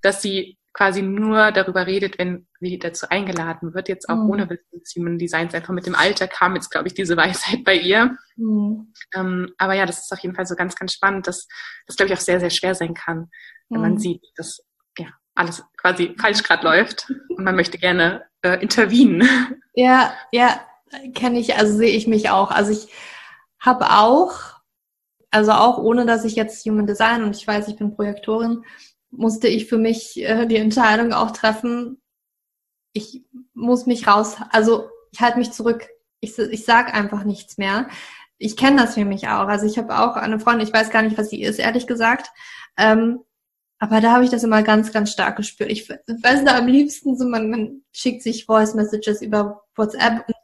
dass 0.00 0.22
sie 0.22 0.56
quasi 0.74 1.02
nur 1.02 1.52
darüber 1.52 1.86
redet, 1.86 2.18
wenn 2.18 2.48
sie 2.60 2.78
dazu 2.78 3.08
eingeladen 3.08 3.74
wird, 3.74 3.88
jetzt 3.88 4.08
auch 4.08 4.16
mhm. 4.16 4.30
ohne 4.30 4.50
Wissen 4.50 5.00
Human 5.02 5.18
Designs, 5.18 5.54
einfach 5.54 5.72
mit 5.72 5.86
dem 5.86 5.94
Alter 5.94 6.26
kam 6.26 6.56
jetzt, 6.56 6.70
glaube 6.70 6.88
ich, 6.88 6.94
diese 6.94 7.16
Weisheit 7.16 7.64
bei 7.64 7.76
ihr. 7.76 8.16
Mhm. 8.36 8.92
Ähm, 9.14 9.54
aber 9.56 9.74
ja, 9.74 9.86
das 9.86 10.00
ist 10.00 10.12
auf 10.12 10.18
jeden 10.18 10.34
Fall 10.34 10.46
so 10.46 10.56
ganz, 10.56 10.74
ganz 10.74 10.92
spannend, 10.92 11.28
dass 11.28 11.46
das, 11.86 11.96
glaube 11.96 12.12
ich, 12.12 12.18
auch 12.18 12.22
sehr, 12.22 12.40
sehr 12.40 12.50
schwer 12.50 12.74
sein 12.74 12.92
kann, 12.92 13.30
wenn 13.68 13.80
mhm. 13.80 13.88
man 13.88 13.98
sieht, 13.98 14.26
dass 14.36 14.58
ja 14.98 15.06
alles 15.36 15.62
quasi 15.76 16.14
falsch 16.20 16.42
gerade 16.42 16.64
läuft 16.64 17.10
und 17.28 17.44
man 17.44 17.56
möchte 17.56 17.78
gerne 17.78 18.24
äh, 18.42 18.60
intervenen. 18.60 19.26
Ja, 19.76 20.14
ja, 20.30 20.60
kenne 21.16 21.40
ich, 21.40 21.56
also 21.56 21.76
sehe 21.76 21.96
ich 21.96 22.06
mich 22.06 22.30
auch. 22.30 22.52
Also 22.52 22.70
ich 22.70 22.92
habe 23.58 23.90
auch, 23.90 24.60
also 25.32 25.50
auch 25.50 25.78
ohne, 25.78 26.06
dass 26.06 26.24
ich 26.24 26.36
jetzt 26.36 26.64
Human 26.64 26.86
Design 26.86 27.24
und 27.24 27.34
ich 27.34 27.44
weiß, 27.44 27.66
ich 27.66 27.74
bin 27.74 27.96
Projektorin, 27.96 28.62
musste 29.16 29.48
ich 29.48 29.66
für 29.66 29.78
mich 29.78 30.22
äh, 30.22 30.46
die 30.46 30.56
Entscheidung 30.56 31.12
auch 31.12 31.30
treffen, 31.30 32.00
ich 32.92 33.24
muss 33.54 33.86
mich 33.86 34.06
raus, 34.06 34.36
also 34.50 34.88
ich 35.12 35.20
halte 35.20 35.38
mich 35.38 35.52
zurück. 35.52 35.86
Ich, 36.20 36.38
ich 36.38 36.64
sag 36.64 36.94
einfach 36.94 37.24
nichts 37.24 37.58
mehr. 37.58 37.88
Ich 38.38 38.56
kenne 38.56 38.80
das 38.82 38.94
für 38.94 39.04
mich 39.04 39.28
auch. 39.28 39.48
Also 39.48 39.66
ich 39.66 39.78
habe 39.78 39.98
auch 39.98 40.16
eine 40.16 40.40
Freundin, 40.40 40.66
ich 40.66 40.72
weiß 40.72 40.90
gar 40.90 41.02
nicht, 41.02 41.18
was 41.18 41.30
sie 41.30 41.42
ist, 41.42 41.58
ehrlich 41.58 41.86
gesagt. 41.86 42.30
Ähm, 42.76 43.20
aber 43.78 44.00
da 44.00 44.12
habe 44.12 44.24
ich 44.24 44.30
das 44.30 44.44
immer 44.44 44.62
ganz, 44.62 44.92
ganz 44.92 45.12
stark 45.12 45.36
gespürt. 45.36 45.70
Ich 45.70 45.88
weiß 45.88 46.42
nicht, 46.42 46.52
am 46.52 46.66
liebsten 46.66 47.16
so, 47.16 47.26
man, 47.26 47.50
man 47.50 47.82
schickt 47.92 48.22
sich 48.22 48.46
Voice 48.46 48.74
Messages 48.74 49.22
über 49.22 49.62
WhatsApp 49.76 50.26
und 50.26 50.34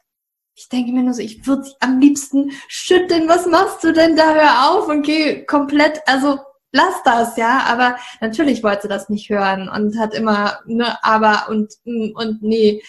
ich 0.54 0.68
denke 0.68 0.92
mir 0.92 1.02
nur 1.02 1.14
so, 1.14 1.22
ich 1.22 1.46
würde 1.46 1.66
am 1.80 2.00
liebsten 2.00 2.50
schütteln. 2.68 3.28
Was 3.28 3.46
machst 3.46 3.82
du 3.82 3.92
denn 3.92 4.16
da? 4.16 4.34
Hör 4.34 4.70
auf 4.70 4.88
und 4.88 5.02
geh 5.02 5.44
komplett, 5.46 6.02
also 6.06 6.38
lass 6.72 7.02
das, 7.04 7.36
ja. 7.36 7.64
Aber 7.66 7.96
natürlich 8.20 8.62
wollte 8.62 8.82
sie 8.82 8.88
das 8.88 9.08
nicht 9.08 9.30
hören 9.30 9.68
und 9.68 9.98
hat 9.98 10.14
immer, 10.14 10.60
ne, 10.66 11.02
aber 11.04 11.48
und, 11.48 11.74
und 11.84 12.42
nee. 12.42 12.82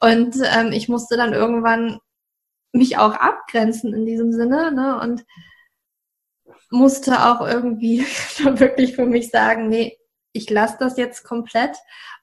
Und 0.00 0.36
ähm, 0.44 0.72
ich 0.72 0.88
musste 0.88 1.16
dann 1.16 1.32
irgendwann 1.32 2.00
mich 2.72 2.98
auch 2.98 3.14
abgrenzen 3.14 3.94
in 3.94 4.06
diesem 4.06 4.32
Sinne, 4.32 4.72
ne, 4.72 4.98
und 5.00 5.24
musste 6.70 7.26
auch 7.26 7.46
irgendwie 7.46 8.00
wirklich 8.42 8.96
für 8.96 9.06
mich 9.06 9.30
sagen, 9.30 9.68
nee, 9.68 9.98
ich 10.32 10.48
lasse 10.50 10.76
das 10.78 10.96
jetzt 10.96 11.24
komplett. 11.24 11.76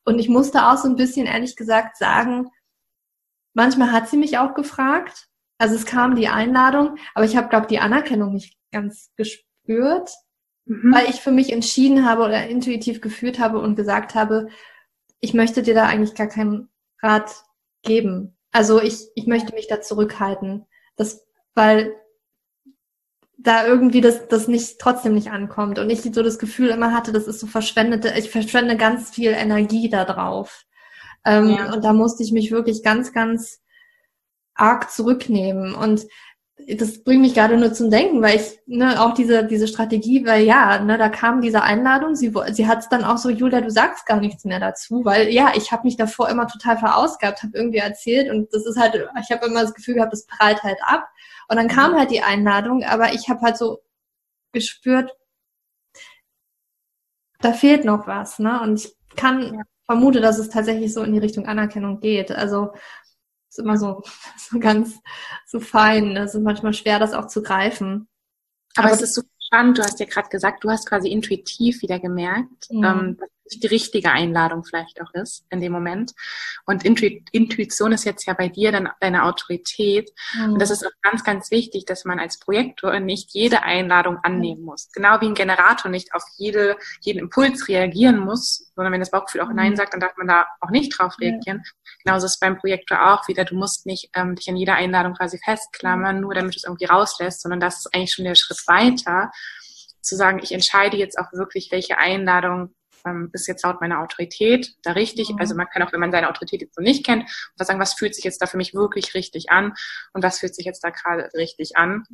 Und 0.06 0.20
ich 0.20 0.30
musste 0.30 0.68
auch 0.68 0.78
so 0.78 0.88
ein 0.88 0.96
bisschen, 0.96 1.28
ehrlich 1.28 1.56
gesagt, 1.56 1.98
sagen, 1.98 2.50
manchmal 3.54 3.92
hat 3.92 4.10
sie 4.10 4.18
mich 4.18 4.38
auch 4.40 4.56
gefragt. 4.56 5.28
Also 5.60 5.76
es 5.76 5.86
kam 5.86 6.16
die 6.16 6.30
Einladung, 6.30 6.98
aber 7.14 7.26
ich 7.26 7.38
habe, 7.38 7.50
glaube 7.50 7.68
die 7.68 7.80
Anerkennung 7.80 8.34
nicht 8.34 8.58
ganz 8.72 9.12
gespürt 9.16 10.10
mhm. 10.70 10.94
weil 10.94 11.10
ich 11.10 11.18
für 11.18 11.32
mich 11.32 11.52
entschieden 11.52 12.06
habe 12.06 12.24
oder 12.24 12.48
intuitiv 12.48 13.02
geführt 13.02 13.40
habe 13.40 13.60
und 13.60 13.76
gesagt 13.76 14.16
habe, 14.16 14.48
ich 15.20 15.34
möchte 15.34 15.64
dir 15.64 15.74
da 15.74 15.86
eigentlich 15.86 16.16
gar 16.16 16.28
keinen 16.28 16.70
Rat 17.02 17.44
geben. 17.82 18.38
Also 18.52 18.82
ich, 18.82 19.10
ich 19.16 19.28
möchte 19.28 19.54
mich 19.54 19.68
da 19.68 19.82
zurückhalten. 19.82 20.66
Das, 20.96 21.26
weil 21.56 21.94
da 23.38 23.66
irgendwie 23.66 24.02
das, 24.02 24.28
das 24.28 24.48
nicht, 24.48 24.80
trotzdem 24.80 25.14
nicht 25.14 25.32
ankommt. 25.32 25.80
Und 25.80 25.90
ich 25.90 26.02
so 26.02 26.24
das 26.24 26.40
Gefühl 26.40 26.70
immer 26.70 26.94
hatte, 26.94 27.12
das 27.12 27.28
ist 27.28 27.40
so 27.40 27.48
verschwendete, 27.48 28.14
ich 28.18 28.30
verschwende 28.30 28.76
ganz 28.78 29.10
viel 29.10 29.32
Energie 29.32 29.90
da 29.90 30.06
drauf. 30.06 30.66
Ähm, 31.26 31.50
ja. 31.52 31.74
Und 31.74 31.84
da 31.84 31.94
musste 31.94 32.24
ich 32.24 32.32
mich 32.32 32.52
wirklich 32.52 32.84
ganz, 32.84 33.14
ganz 33.14 33.62
arg 34.56 34.92
zurücknehmen. 34.92 35.74
Und 35.74 36.06
das 36.68 37.04
bringt 37.04 37.22
mich 37.22 37.34
gerade 37.34 37.58
nur 37.58 37.74
zum 37.74 37.90
Denken, 37.90 38.22
weil 38.22 38.36
ich 38.38 38.60
ne, 38.66 39.02
auch 39.02 39.14
diese 39.14 39.46
diese 39.46 39.68
Strategie, 39.68 40.26
weil 40.26 40.44
ja, 40.44 40.80
ne, 40.80 40.98
da 40.98 41.10
kam 41.10 41.42
diese 41.42 41.64
Einladung, 41.64 42.16
sie 42.16 42.34
sie 42.52 42.68
hat 42.68 42.80
es 42.80 42.90
dann 42.90 43.04
auch 43.04 43.18
so, 43.18 43.30
Julia, 43.30 43.62
du 43.62 43.72
sagst 43.72 44.06
gar 44.06 44.20
nichts 44.20 44.46
mehr 44.46 44.60
dazu, 44.60 45.04
weil 45.06 45.30
ja, 45.30 45.54
ich 45.56 45.72
habe 45.72 45.84
mich 45.84 45.98
davor 45.98 46.30
immer 46.30 46.48
total 46.48 46.78
verausgabt, 46.78 47.44
habe 47.44 47.58
irgendwie 47.58 47.80
erzählt 47.80 48.30
und 48.30 48.54
das 48.54 48.66
ist 48.66 48.78
halt, 48.78 48.96
ich 49.22 49.32
habe 49.32 49.46
immer 49.48 49.62
das 49.62 49.74
Gefühl 49.74 49.96
gehabt, 49.96 50.14
das 50.14 50.26
prallt 50.28 50.64
halt 50.64 50.78
ab 50.84 51.08
und 51.50 51.58
dann 51.58 51.68
kam 51.68 51.96
halt 51.98 52.12
die 52.12 52.22
Einladung, 52.22 52.84
aber 52.84 53.14
ich 53.14 53.30
habe 53.30 53.42
halt 53.42 53.58
so 53.58 53.80
gespürt, 54.52 55.12
da 57.42 57.54
fehlt 57.54 57.86
noch 57.86 58.08
was, 58.08 58.40
ne? 58.40 58.62
Und 58.62 58.80
ich 58.80 58.96
kann 59.16 59.64
vermute, 59.86 60.22
dass 60.22 60.38
es 60.38 60.50
tatsächlich 60.50 60.94
so 60.94 61.04
in 61.04 61.14
die 61.14 61.20
Richtung 61.20 61.48
Anerkennung 61.48 62.00
geht. 62.00 62.32
Also 62.32 62.74
ist 63.50 63.60
immer 63.60 63.78
so, 63.78 64.04
so 64.38 64.60
ganz 64.60 65.00
so 65.46 65.60
fein. 65.60 66.16
Es 66.18 66.36
ist 66.36 66.42
manchmal 66.42 66.74
schwer, 66.74 67.00
das 67.00 67.14
auch 67.14 67.28
zu 67.28 67.42
greifen. 67.42 68.08
Aber, 68.76 68.88
Aber 68.88 68.96
es 68.96 69.02
ist 69.02 69.16
so 69.16 69.24
spannend. 69.40 69.78
Du 69.78 69.84
hast 69.84 70.00
ja 70.00 70.06
gerade 70.06 70.30
gesagt, 70.30 70.64
du 70.64 70.70
hast 70.70 70.88
quasi 70.88 71.10
intuitiv 71.10 71.82
wieder 71.82 72.00
gemerkt, 72.00 72.70
mhm. 72.72 72.84
ähm, 72.84 73.18
die 73.50 73.68
richtige 73.68 74.12
Einladung 74.12 74.64
vielleicht 74.64 75.02
auch 75.02 75.14
ist 75.14 75.46
in 75.50 75.62
dem 75.62 75.72
Moment. 75.72 76.14
Und 76.66 76.84
Intuition 76.86 77.92
ist 77.92 78.06
jetzt 78.06 78.26
ja 78.26 78.34
bei 78.34 78.50
dir 78.50 78.72
dann 78.72 78.90
deine 79.00 79.24
Autorität. 79.24 80.12
Mhm. 80.36 80.54
Und 80.54 80.62
das 80.62 80.70
ist 80.70 80.86
auch 80.86 80.92
ganz, 81.02 81.24
ganz 81.24 81.52
wichtig, 81.52 81.86
dass 81.86 82.06
man 82.06 82.20
als 82.20 82.40
Projektor 82.40 83.00
nicht 83.00 83.34
jede 83.34 83.64
Einladung 83.64 84.18
annehmen 84.24 84.64
muss. 84.64 84.90
Genau 84.94 85.20
wie 85.22 85.28
ein 85.28 85.36
Generator 85.36 85.90
nicht 85.90 86.14
auf 86.14 86.24
jede, 86.38 86.78
jeden 87.02 87.20
Impuls 87.20 87.68
reagieren 87.68 88.20
muss, 88.20 88.72
sondern 88.76 88.94
wenn 88.94 89.02
das 89.02 89.12
Bauchgefühl 89.12 89.42
auch 89.42 89.54
Nein 89.54 89.72
mhm. 89.72 89.78
sagt, 89.78 89.94
dann 89.94 90.00
darf 90.00 90.16
man 90.18 90.28
da 90.28 90.46
auch 90.62 90.70
nicht 90.70 90.98
drauf 90.98 91.16
reagieren. 91.20 91.64
Ja. 91.66 91.72
Genauso 92.04 92.26
ist 92.26 92.34
es 92.34 92.40
beim 92.40 92.58
Projektor 92.58 93.14
auch 93.14 93.28
wieder. 93.28 93.46
Du 93.46 93.56
musst 93.56 93.86
nicht 93.86 94.10
ähm, 94.16 94.36
dich 94.36 94.50
an 94.50 94.56
jeder 94.56 94.76
Einladung 94.76 95.14
quasi 95.14 95.40
festklammern, 95.44 96.22
nur 96.22 96.34
damit 96.34 96.54
du 96.54 96.58
es 96.58 96.64
irgendwie 96.64 96.86
rauslässt, 96.86 97.42
sondern 97.42 97.60
das 97.60 97.80
ist 97.80 97.94
eigentlich 97.94 98.14
schon 98.14 98.26
der 98.26 98.36
Schritt 98.36 98.60
weiter 98.68 99.32
zu 100.02 100.16
sagen, 100.16 100.40
ich 100.42 100.52
entscheide 100.52 100.98
jetzt 100.98 101.18
auch 101.18 101.32
wirklich, 101.34 101.72
welche 101.72 101.98
Einladung 101.98 102.74
ähm, 103.06 103.30
ist 103.34 103.48
jetzt 103.48 103.64
laut 103.64 103.82
meiner 103.82 104.00
Autorität 104.00 104.76
da 104.84 104.92
richtig. 104.92 105.30
Mhm. 105.30 105.40
Also 105.40 105.56
man 105.56 105.68
kann 105.68 105.84
auch, 105.84 105.94
wenn 105.94 106.00
man 106.00 106.12
seine 106.12 106.30
Autorität 106.30 106.62
jetzt 106.62 106.76
so 106.76 106.82
nicht 106.82 107.06
kennt, 107.06 107.30
sagen, 107.56 107.80
was 107.80 107.94
fühlt 107.94 108.16
sich 108.16 108.24
jetzt 108.24 108.42
da 108.42 108.46
für 108.46 108.58
mich 108.58 108.74
wirklich 108.74 109.14
richtig 109.14 109.50
an 109.50 109.74
und 110.14 110.24
was 110.24 110.40
fühlt 110.40 110.56
sich 110.56 110.66
jetzt 110.66 110.84
da 110.84 110.90
gerade 110.90 111.30
richtig 111.34 111.78
an. 111.78 112.06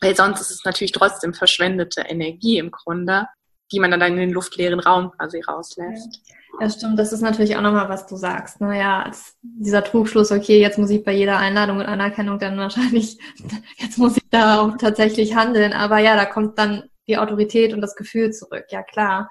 Weil 0.00 0.16
sonst 0.16 0.40
ist 0.40 0.50
es 0.50 0.64
natürlich 0.64 0.92
trotzdem 0.92 1.34
verschwendete 1.34 2.02
Energie 2.02 2.58
im 2.58 2.70
Grunde, 2.70 3.26
die 3.72 3.80
man 3.80 3.90
dann 3.90 4.02
in 4.02 4.16
den 4.16 4.30
luftleeren 4.30 4.80
Raum 4.80 5.12
quasi 5.12 5.40
rauslässt. 5.40 6.20
Ja, 6.58 6.68
stimmt. 6.68 6.98
Das 6.98 7.12
ist 7.12 7.20
natürlich 7.20 7.56
auch 7.56 7.62
nochmal, 7.62 7.88
was 7.88 8.06
du 8.06 8.16
sagst. 8.16 8.60
Naja, 8.60 9.04
ne? 9.04 9.12
dieser 9.42 9.84
Trugschluss, 9.84 10.32
okay, 10.32 10.60
jetzt 10.60 10.78
muss 10.78 10.90
ich 10.90 11.04
bei 11.04 11.12
jeder 11.12 11.38
Einladung 11.38 11.78
und 11.78 11.86
Anerkennung 11.86 12.38
dann 12.38 12.58
wahrscheinlich, 12.58 13.18
jetzt 13.76 13.98
muss 13.98 14.16
ich 14.16 14.28
da 14.30 14.60
auch 14.60 14.76
tatsächlich 14.76 15.36
handeln. 15.36 15.72
Aber 15.72 15.98
ja, 15.98 16.16
da 16.16 16.24
kommt 16.24 16.58
dann 16.58 16.84
die 17.08 17.18
Autorität 17.18 17.72
und 17.72 17.80
das 17.80 17.94
Gefühl 17.94 18.32
zurück. 18.32 18.66
Ja, 18.70 18.82
klar. 18.82 19.30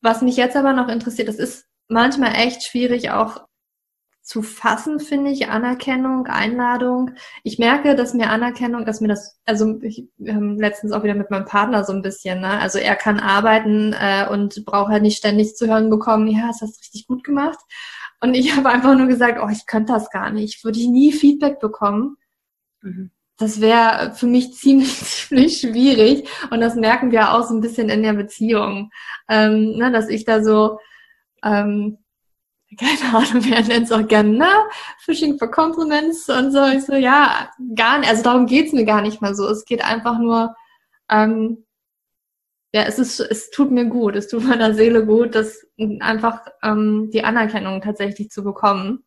Was 0.00 0.22
mich 0.22 0.36
jetzt 0.36 0.56
aber 0.56 0.72
noch 0.72 0.88
interessiert, 0.88 1.28
das 1.28 1.36
ist 1.36 1.66
manchmal 1.88 2.34
echt 2.34 2.64
schwierig 2.64 3.10
auch 3.10 3.46
zu 4.22 4.40
fassen, 4.40 5.00
finde 5.00 5.30
ich, 5.30 5.48
Anerkennung, 5.48 6.26
Einladung. 6.26 7.10
Ich 7.42 7.58
merke, 7.58 7.94
dass 7.94 8.14
mir 8.14 8.30
Anerkennung, 8.30 8.86
dass 8.86 9.02
mir 9.02 9.08
das, 9.08 9.38
also 9.44 9.78
ich, 9.82 10.08
haben 10.26 10.58
letztens 10.58 10.92
auch 10.92 11.04
wieder 11.04 11.14
mit 11.14 11.30
meinem 11.30 11.44
Partner 11.44 11.84
so 11.84 11.92
ein 11.92 12.00
bisschen, 12.00 12.40
ne? 12.40 12.58
Also 12.58 12.78
er 12.78 12.96
kann 12.96 13.20
arbeiten 13.20 13.92
äh, 13.92 14.26
und 14.30 14.64
braucht 14.64 14.90
halt 14.90 15.02
nicht 15.02 15.18
ständig 15.18 15.56
zu 15.56 15.66
hören 15.66 15.90
bekommen, 15.90 16.26
ja, 16.26 16.44
hast 16.46 16.62
das 16.62 16.80
richtig 16.80 17.06
gut 17.06 17.22
gemacht. 17.22 17.58
Und 18.20 18.32
ich 18.34 18.56
habe 18.56 18.70
einfach 18.70 18.96
nur 18.96 19.08
gesagt, 19.08 19.38
oh, 19.42 19.48
ich 19.50 19.66
könnte 19.66 19.92
das 19.92 20.08
gar 20.10 20.30
nicht. 20.30 20.64
Würde 20.64 20.78
ich 20.78 20.88
nie 20.88 21.12
Feedback 21.12 21.60
bekommen. 21.60 22.16
Mhm 22.80 23.10
das 23.38 23.60
wäre 23.60 24.14
für 24.14 24.26
mich 24.26 24.54
ziemlich, 24.54 24.94
ziemlich 25.04 25.60
schwierig. 25.60 26.28
Und 26.50 26.60
das 26.60 26.74
merken 26.76 27.10
wir 27.10 27.32
auch 27.32 27.44
so 27.44 27.54
ein 27.54 27.60
bisschen 27.60 27.88
in 27.88 28.02
der 28.02 28.12
Beziehung. 28.14 28.90
Ähm, 29.28 29.76
ne, 29.76 29.90
dass 29.92 30.08
ich 30.08 30.24
da 30.24 30.42
so, 30.42 30.78
ähm, 31.42 31.98
keine 32.78 33.16
Ahnung, 33.16 33.44
wer 33.44 33.62
nennt 33.62 33.86
es 33.86 33.92
auch 33.92 34.06
gerne, 34.06 34.30
na, 34.30 34.68
Fishing 34.98 35.38
for 35.38 35.50
Compliments 35.50 36.28
und 36.28 36.52
so. 36.52 36.64
Ich 36.66 36.84
so, 36.84 36.94
ja, 36.94 37.50
gar 37.74 37.98
nicht, 37.98 38.10
also 38.10 38.22
darum 38.22 38.46
geht's 38.46 38.72
mir 38.72 38.84
gar 38.84 39.02
nicht 39.02 39.20
mal 39.20 39.34
so. 39.34 39.48
Es 39.48 39.64
geht 39.64 39.84
einfach 39.84 40.18
nur, 40.18 40.54
ähm, 41.10 41.64
ja, 42.72 42.82
es 42.82 42.98
ist, 42.98 43.20
es 43.20 43.50
tut 43.50 43.70
mir 43.70 43.84
gut, 43.84 44.16
es 44.16 44.26
tut 44.28 44.44
meiner 44.44 44.74
Seele 44.74 45.06
gut, 45.06 45.36
das 45.36 45.64
einfach 46.00 46.40
ähm, 46.62 47.10
die 47.12 47.22
Anerkennung 47.22 47.80
tatsächlich 47.80 48.30
zu 48.30 48.42
bekommen. 48.42 49.03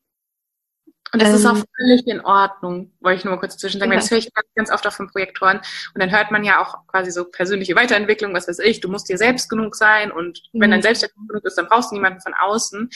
Und 1.13 1.21
das 1.21 1.29
ähm, 1.29 1.35
ist 1.35 1.45
auch 1.45 1.55
ähm, 1.55 1.63
völlig 1.77 2.07
in 2.07 2.21
Ordnung, 2.21 2.91
wollte 2.99 3.19
ich 3.19 3.25
nur 3.25 3.33
mal 3.35 3.39
kurz 3.39 3.57
zwischen 3.57 3.79
sagen. 3.79 3.91
Ja. 3.91 3.97
Das 3.97 4.11
höre 4.11 4.17
ich 4.17 4.33
ganz, 4.33 4.47
ganz 4.55 4.71
oft 4.71 4.85
auch 4.87 4.93
von 4.93 5.07
Projektoren. 5.07 5.57
Und 5.93 6.01
dann 6.01 6.11
hört 6.11 6.31
man 6.31 6.43
ja 6.43 6.61
auch 6.61 6.85
quasi 6.87 7.11
so 7.11 7.25
persönliche 7.25 7.75
Weiterentwicklung, 7.75 8.33
was 8.33 8.47
weiß 8.47 8.59
ich, 8.59 8.81
du 8.81 8.89
musst 8.89 9.09
dir 9.09 9.17
selbst 9.17 9.49
genug 9.49 9.75
sein 9.75 10.11
und 10.11 10.41
mhm. 10.51 10.61
wenn 10.61 10.71
dein 10.71 10.81
Selbstwert 10.81 11.13
genug 11.27 11.45
ist, 11.45 11.57
dann 11.57 11.67
brauchst 11.67 11.91
du 11.91 11.95
niemanden 11.95 12.21
von 12.21 12.33
außen. 12.33 12.89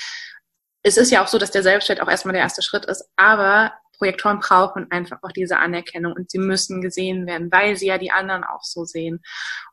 Es 0.83 0.97
ist 0.97 1.11
ja 1.11 1.23
auch 1.23 1.27
so, 1.27 1.37
dass 1.37 1.51
der 1.51 1.63
Selbstwert 1.63 2.01
auch 2.01 2.09
erstmal 2.09 2.33
der 2.33 2.41
erste 2.41 2.61
Schritt 2.61 2.85
ist, 2.85 3.07
aber 3.15 3.73
Projektoren 4.01 4.39
brauchen 4.39 4.89
einfach 4.89 5.19
auch 5.21 5.31
diese 5.31 5.59
Anerkennung 5.59 6.13
und 6.13 6.31
sie 6.31 6.39
müssen 6.39 6.81
gesehen 6.81 7.27
werden, 7.27 7.51
weil 7.51 7.77
sie 7.77 7.85
ja 7.85 7.99
die 7.99 8.11
anderen 8.11 8.43
auch 8.43 8.63
so 8.63 8.83
sehen. 8.83 9.21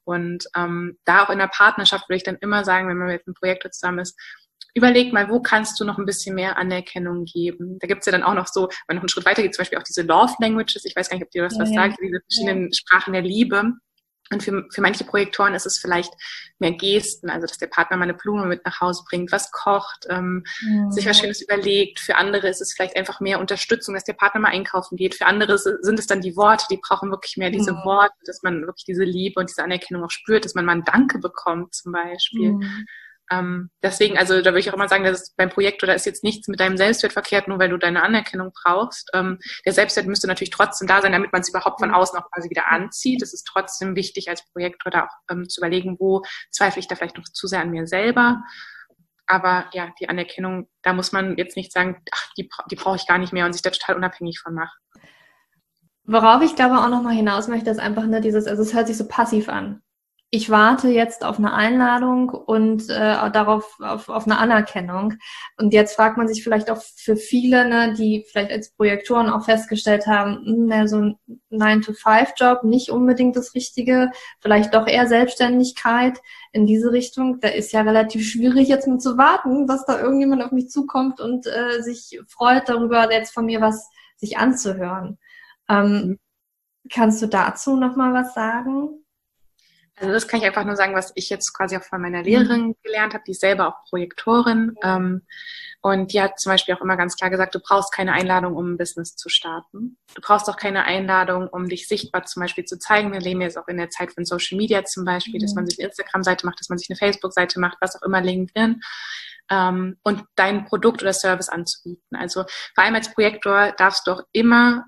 Und 0.05 0.45
ähm, 0.55 0.99
da 1.07 1.25
auch 1.25 1.31
in 1.31 1.39
der 1.39 1.47
Partnerschaft 1.47 2.11
würde 2.11 2.19
ich 2.19 2.25
dann 2.25 2.37
immer 2.37 2.63
sagen, 2.63 2.89
wenn 2.89 2.99
man 2.99 3.09
mit 3.09 3.27
einem 3.27 3.33
Projektor 3.33 3.71
zusammen 3.71 4.01
ist, 4.01 4.21
überleg 4.75 5.13
mal, 5.13 5.29
wo 5.29 5.41
kannst 5.41 5.79
du 5.81 5.85
noch 5.85 5.99
ein 5.99 6.07
bisschen 6.07 6.35
mehr 6.35 6.57
Anerkennung 6.57 7.25
geben? 7.25 7.79
Da 7.81 7.87
gibt 7.87 8.01
es 8.01 8.07
ja 8.07 8.13
dann 8.13 8.23
auch 8.23 8.35
noch 8.35 8.47
so, 8.47 8.69
wenn 8.87 8.97
noch 8.97 9.03
einen 9.03 9.09
Schritt 9.09 9.27
weiter 9.27 9.43
geht, 9.43 9.55
zum 9.55 9.63
Beispiel 9.63 9.79
auch 9.79 9.85
diese 9.85 10.03
Love 10.03 10.35
Languages, 10.41 10.85
ich 10.85 10.95
weiß 10.95 11.09
gar 11.09 11.17
nicht, 11.17 11.27
ob 11.27 11.31
dir 11.31 11.43
das 11.43 11.55
ja, 11.55 11.61
was 11.61 11.71
ja. 11.71 11.83
sagt, 11.83 11.99
diese 12.03 12.21
verschiedenen 12.21 12.65
ja. 12.67 12.73
Sprachen 12.73 13.13
der 13.13 13.23
Liebe. 13.23 13.73
Und 14.31 14.43
für, 14.43 14.67
für 14.71 14.83
manche 14.83 15.05
Projektoren 15.05 15.55
ist 15.55 15.65
es 15.65 15.79
vielleicht 15.79 16.13
mehr 16.59 16.73
Gesten, 16.73 17.31
also 17.31 17.47
dass 17.47 17.57
der 17.57 17.69
Partner 17.69 17.97
mal 17.97 18.05
eine 18.05 18.15
Blume 18.15 18.45
mit 18.45 18.65
nach 18.65 18.81
Hause 18.81 19.03
bringt, 19.09 19.33
was 19.33 19.51
kocht, 19.53 20.07
ähm, 20.11 20.45
mhm. 20.61 20.93
sich 20.93 21.07
was 21.07 21.19
Schönes 21.19 21.41
überlegt. 21.41 21.99
Für 21.99 22.17
andere 22.17 22.49
ist 22.49 22.61
es 22.61 22.75
vielleicht 22.75 22.97
einfach 22.97 23.21
mehr 23.21 23.41
Unterstützung, 23.41 23.95
dass 23.95 24.05
der 24.05 24.13
Partner 24.13 24.43
mal 24.43 24.51
einkaufen 24.51 24.97
geht. 24.97 25.15
Für 25.15 25.27
andere 25.27 25.57
sind 25.59 25.99
es 25.99 26.07
dann 26.07 26.21
die 26.21 26.37
Worte, 26.37 26.67
die 26.71 26.77
brauchen 26.77 27.11
wirklich 27.11 27.39
mehr 27.39 27.51
diese 27.51 27.73
mhm. 27.73 27.85
Worte, 27.85 28.15
dass 28.27 28.43
man 28.43 28.67
wirklich 28.67 28.85
diese 28.85 29.05
Liebe 29.05 29.41
und 29.41 29.49
diese 29.49 29.65
Anerkennung 29.65 30.05
auch 30.05 30.11
spürt, 30.11 30.45
dass 30.45 30.55
man 30.55 30.67
mal 30.67 30.77
ein 30.77 30.85
Danke 30.85 31.19
bekommt 31.19 31.75
zum 31.75 31.93
Beispiel. 31.93 32.53
Mhm. 32.53 32.87
Ähm, 33.31 33.71
deswegen, 33.83 34.17
also 34.17 34.41
da 34.41 34.47
würde 34.47 34.61
ich 34.61 34.71
auch 34.71 34.75
immer 34.75 34.89
sagen, 34.89 35.05
dass 35.05 35.35
beim 35.35 35.51
Projekt 35.51 35.83
oder 35.83 35.95
ist 35.95 36.07
jetzt 36.07 36.25
nichts 36.25 36.49
mit 36.49 36.61
deinem 36.61 36.77
Selbstwert 36.77 37.13
verkehrt, 37.13 37.49
nur 37.49 37.59
weil 37.59 37.69
du 37.69 37.77
deine 37.77 38.03
Anerkennung 38.03 38.53
brauchst. 38.53 39.11
Ähm, 39.13 39.39
der 39.67 39.73
Selbstwert 39.73 40.07
müsste 40.07 40.27
natürlich 40.27 40.51
trotzdem 40.51 40.89
da 40.89 41.03
sein, 41.03 41.13
damit 41.13 41.33
man 41.33 41.43
es 41.43 41.49
überhaupt 41.49 41.81
von 41.81 41.93
außen 41.93 42.19
auch 42.19 42.31
quasi 42.31 42.49
wieder 42.49 42.69
anzieht. 42.69 43.23
Es 43.23 43.35
ist 43.35 43.45
trotzdem 43.45 43.97
wichtig 43.97 44.29
als 44.29 44.49
Projektor 44.53 44.91
da 44.91 45.05
auch 45.05 45.31
ähm, 45.31 45.49
zu 45.49 45.61
überlegen, 45.61 45.97
wo 45.99 46.23
zweifle 46.51 46.81
ich 46.81 46.89
da 46.89 46.97
vielleicht 46.97 47.19
noch 47.19 47.25
zu 47.25 47.47
sehr 47.47 47.61
an 47.61 47.71
mir 47.71 47.87
selber. 47.87 48.43
Aber 49.27 49.67
ja, 49.73 49.91
die 50.01 50.09
Anerkennung, 50.09 50.69
da 50.83 50.95
muss 50.95 51.13
man 51.13 51.37
jetzt 51.37 51.57
nicht 51.57 51.73
sagen, 51.73 52.03
ach, 52.13 52.33
die, 52.39 52.49
die 52.71 52.77
brauche 52.77 52.97
ich 52.97 53.07
gar 53.07 53.19
nicht 53.19 53.35
mehr 53.35 53.45
und 53.45 53.53
sich 53.53 53.61
da 53.61 53.71
total 53.71 53.97
unabhängig 53.97 54.41
von 54.41 54.55
machen. 54.55 54.79
Worauf 56.05 56.41
ich 56.41 56.57
glaube 56.57 56.79
auch 56.79 56.89
nochmal 56.89 57.15
hinaus 57.15 57.49
möchte, 57.49 57.69
ist 57.69 57.79
einfach 57.79 58.07
ne, 58.07 58.23
dieses, 58.23 58.47
also 58.47 58.63
es 58.63 58.73
hört 58.73 58.87
sich 58.87 58.97
so 58.97 59.07
passiv 59.07 59.51
an 59.51 59.83
ich 60.31 60.51
warte 60.51 60.89
jetzt 60.89 61.25
auf 61.25 61.39
eine 61.39 61.55
Einladung 61.55 62.29
und 62.29 62.91
äh, 62.91 63.31
darauf 63.31 63.79
auf, 63.81 64.11
auf 64.11 64.27
eine 64.27 64.39
Anerkennung. 64.39 65.15
Und 65.57 65.73
jetzt 65.73 65.97
fragt 65.97 66.19
man 66.19 66.29
sich 66.29 66.45
vielleicht 66.45 66.71
auch 66.71 66.83
für 66.83 67.17
viele, 67.17 67.67
ne, 67.67 67.95
die 67.95 68.27
vielleicht 68.31 68.51
als 68.51 68.71
Projektoren 68.73 69.31
auch 69.31 69.47
festgestellt 69.47 70.07
haben, 70.07 70.67
mh, 70.67 70.81
hm, 70.81 70.89
so 70.89 70.97
ein 70.99 71.19
9-to-5-Job 71.51 72.65
nicht 72.65 72.91
unbedingt 72.91 73.37
das 73.37 73.55
Richtige, 73.55 74.11
vielleicht 74.41 74.75
doch 74.75 74.87
eher 74.87 75.07
Selbstständigkeit 75.07 76.21
in 76.53 76.67
diese 76.67 76.93
Richtung. 76.93 77.41
Da 77.41 77.49
ist 77.49 77.73
ja 77.73 77.81
relativ 77.81 78.29
schwierig 78.29 78.69
jetzt 78.69 78.87
mit 78.87 79.01
zu 79.01 79.17
warten, 79.17 79.67
dass 79.67 79.87
da 79.87 79.99
irgendjemand 79.99 80.43
auf 80.43 80.53
mich 80.53 80.69
zukommt 80.69 81.21
und 81.21 81.47
äh, 81.47 81.81
sich 81.83 82.21
freut 82.29 82.69
darüber, 82.69 83.11
jetzt 83.11 83.33
von 83.33 83.47
mir 83.47 83.63
was 83.63 83.89
sich 84.17 84.37
anzuhören. 84.37 85.19
Ähm, 85.71 85.87
mhm. 85.89 86.19
kannst 86.93 87.23
du 87.23 87.27
dazu 87.29 87.77
noch 87.77 87.97
mal 87.97 88.13
was 88.13 88.35
sagen? 88.35 89.05
Also 90.01 90.13
das 90.13 90.29
kann 90.29 90.41
ich 90.41 90.47
einfach 90.47 90.65
nur 90.65 90.77
sagen, 90.77 90.95
was 90.95 91.13
ich 91.15 91.29
jetzt 91.29 91.53
quasi 91.53 91.77
auch 91.77 91.83
von 91.83 92.01
meiner 92.01 92.23
Lehrerin 92.23 92.69
mhm. 92.69 92.77
gelernt 92.83 93.15
habe. 93.15 93.25
Die 93.27 93.33
ist 93.33 93.41
selber 93.41 93.69
auch 93.69 93.85
Projektorin. 93.89 94.77
Ähm, 94.83 95.23
und 95.81 96.13
die 96.13 96.21
hat 96.21 96.41
zum 96.41 96.51
Beispiel 96.51 96.75
auch 96.75 96.81
immer 96.81 96.97
ganz 96.97 97.17
klar 97.17 97.31
gesagt, 97.31 97.55
du 97.55 97.61
brauchst 97.61 97.93
keine 97.93 98.13
Einladung, 98.13 98.57
um 98.57 98.73
ein 98.73 98.79
Business 98.79 99.15
zu 99.15 99.29
starten. 99.29 99.97
Du 100.15 100.21
brauchst 100.21 100.49
auch 100.49 100.57
keine 100.57 100.85
Einladung, 100.85 101.49
um 101.49 101.69
dich 101.69 101.87
sichtbar 101.87 102.25
zum 102.25 102.43
Beispiel 102.43 102.65
zu 102.65 102.79
zeigen. 102.79 103.13
Wir 103.13 103.21
leben 103.21 103.41
jetzt 103.41 103.57
auch 103.57 103.69
in 103.69 103.77
der 103.77 103.91
Zeit 103.91 104.13
von 104.13 104.25
Social 104.25 104.59
Media 104.59 104.85
zum 104.85 105.05
Beispiel, 105.05 105.37
mhm. 105.37 105.43
dass 105.43 105.55
man 105.55 105.67
sich 105.67 105.79
eine 105.79 105.89
Instagram-Seite 105.89 106.47
macht, 106.47 106.61
dass 106.61 106.69
man 106.69 106.79
sich 106.79 106.91
eine 106.91 106.97
Facebook-Seite 106.97 107.61
macht, 107.61 107.79
was 107.81 107.97
auch 107.97 108.03
immer 108.03 108.21
LinkedIn. 108.21 108.81
Ähm, 109.51 109.97
und 110.03 110.25
dein 110.35 110.65
Produkt 110.65 111.03
oder 111.03 111.13
Service 111.13 111.49
anzubieten. 111.49 112.17
Also 112.17 112.45
vor 112.75 112.85
allem 112.85 112.97
als 112.97 113.13
Projektor 113.15 113.73
darfst 113.79 114.07
du 114.07 114.13
auch 114.13 114.23
immer 114.33 114.85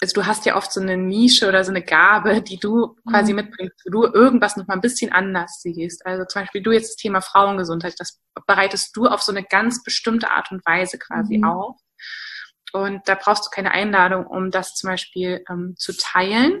also 0.00 0.14
du 0.14 0.26
hast 0.26 0.46
ja 0.46 0.56
oft 0.56 0.72
so 0.72 0.80
eine 0.80 0.96
Nische 0.96 1.48
oder 1.48 1.64
so 1.64 1.70
eine 1.70 1.82
Gabe, 1.82 2.40
die 2.42 2.58
du 2.58 2.96
quasi 3.08 3.32
mhm. 3.32 3.40
mitbringst, 3.40 3.82
wo 3.86 3.90
du 3.90 4.12
irgendwas 4.12 4.56
noch 4.56 4.66
mal 4.66 4.74
ein 4.74 4.80
bisschen 4.80 5.12
anders 5.12 5.60
siehst. 5.60 6.06
Also 6.06 6.24
zum 6.24 6.42
Beispiel 6.42 6.62
du 6.62 6.70
jetzt 6.70 6.90
das 6.90 6.96
Thema 6.96 7.20
Frauengesundheit, 7.20 7.94
das 7.98 8.20
bereitest 8.46 8.96
du 8.96 9.06
auf 9.06 9.22
so 9.22 9.32
eine 9.32 9.42
ganz 9.42 9.82
bestimmte 9.82 10.30
Art 10.30 10.52
und 10.52 10.64
Weise 10.64 10.98
quasi 10.98 11.38
mhm. 11.38 11.44
auf. 11.44 11.76
Und 12.72 13.08
da 13.08 13.14
brauchst 13.14 13.46
du 13.46 13.50
keine 13.50 13.72
Einladung, 13.72 14.26
um 14.26 14.50
das 14.50 14.74
zum 14.74 14.90
Beispiel 14.90 15.42
ähm, 15.50 15.74
zu 15.78 15.96
teilen, 15.96 16.60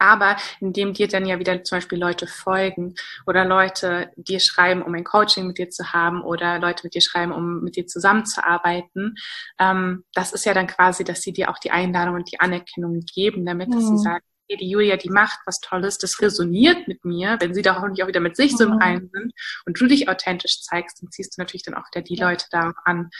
aber 0.00 0.36
indem 0.60 0.94
dir 0.94 1.08
dann 1.08 1.26
ja 1.26 1.38
wieder 1.38 1.62
zum 1.62 1.76
Beispiel 1.76 1.98
Leute 1.98 2.26
folgen 2.26 2.94
oder 3.26 3.44
Leute 3.44 4.10
dir 4.16 4.40
schreiben, 4.40 4.82
um 4.82 4.94
ein 4.94 5.04
Coaching 5.04 5.46
mit 5.46 5.58
dir 5.58 5.70
zu 5.70 5.92
haben 5.92 6.22
oder 6.22 6.58
Leute 6.58 6.80
mit 6.84 6.94
dir 6.94 7.02
schreiben, 7.02 7.32
um 7.32 7.62
mit 7.62 7.76
dir 7.76 7.86
zusammenzuarbeiten, 7.86 9.16
ähm, 9.58 10.04
das 10.14 10.32
ist 10.32 10.46
ja 10.46 10.54
dann 10.54 10.66
quasi, 10.66 11.04
dass 11.04 11.20
sie 11.20 11.32
dir 11.32 11.50
auch 11.50 11.58
die 11.58 11.70
Einladung 11.70 12.14
und 12.14 12.32
die 12.32 12.40
Anerkennung 12.40 13.00
geben, 13.14 13.44
damit 13.44 13.68
mhm. 13.68 13.80
sie 13.80 13.98
sagen, 13.98 14.24
hey, 14.48 14.56
die 14.56 14.70
Julia, 14.70 14.96
die 14.96 15.10
macht 15.10 15.38
was 15.44 15.60
Tolles, 15.60 15.98
das 15.98 16.20
resoniert 16.20 16.88
mit 16.88 17.04
mir, 17.04 17.36
wenn 17.40 17.54
sie 17.54 17.62
da 17.62 17.76
hoffentlich 17.76 18.02
auch 18.02 18.08
wieder 18.08 18.20
mit 18.20 18.36
sich 18.36 18.52
mhm. 18.52 18.56
so 18.56 18.64
im 18.64 18.70
mhm. 18.70 18.78
Reinen 18.78 19.10
sind 19.12 19.32
und 19.66 19.78
du 19.78 19.86
dich 19.86 20.08
authentisch 20.08 20.62
zeigst, 20.62 21.02
dann 21.02 21.10
ziehst 21.10 21.36
du 21.36 21.42
natürlich 21.42 21.62
dann 21.62 21.74
auch 21.74 21.86
wieder 21.92 22.02
die 22.02 22.16
Leute 22.16 22.46
da 22.50 22.72
an, 22.84 23.10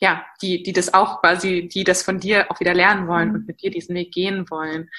ja, 0.00 0.24
die, 0.42 0.62
die 0.62 0.72
das 0.72 0.92
auch 0.92 1.20
quasi, 1.20 1.68
die 1.68 1.84
das 1.84 2.02
von 2.02 2.20
dir 2.20 2.50
auch 2.50 2.60
wieder 2.60 2.74
lernen 2.74 3.08
wollen 3.08 3.30
mhm. 3.30 3.34
und 3.34 3.46
mit 3.46 3.62
dir 3.62 3.70
diesen 3.70 3.94
Weg 3.94 4.12
gehen 4.12 4.48
wollen 4.50 4.90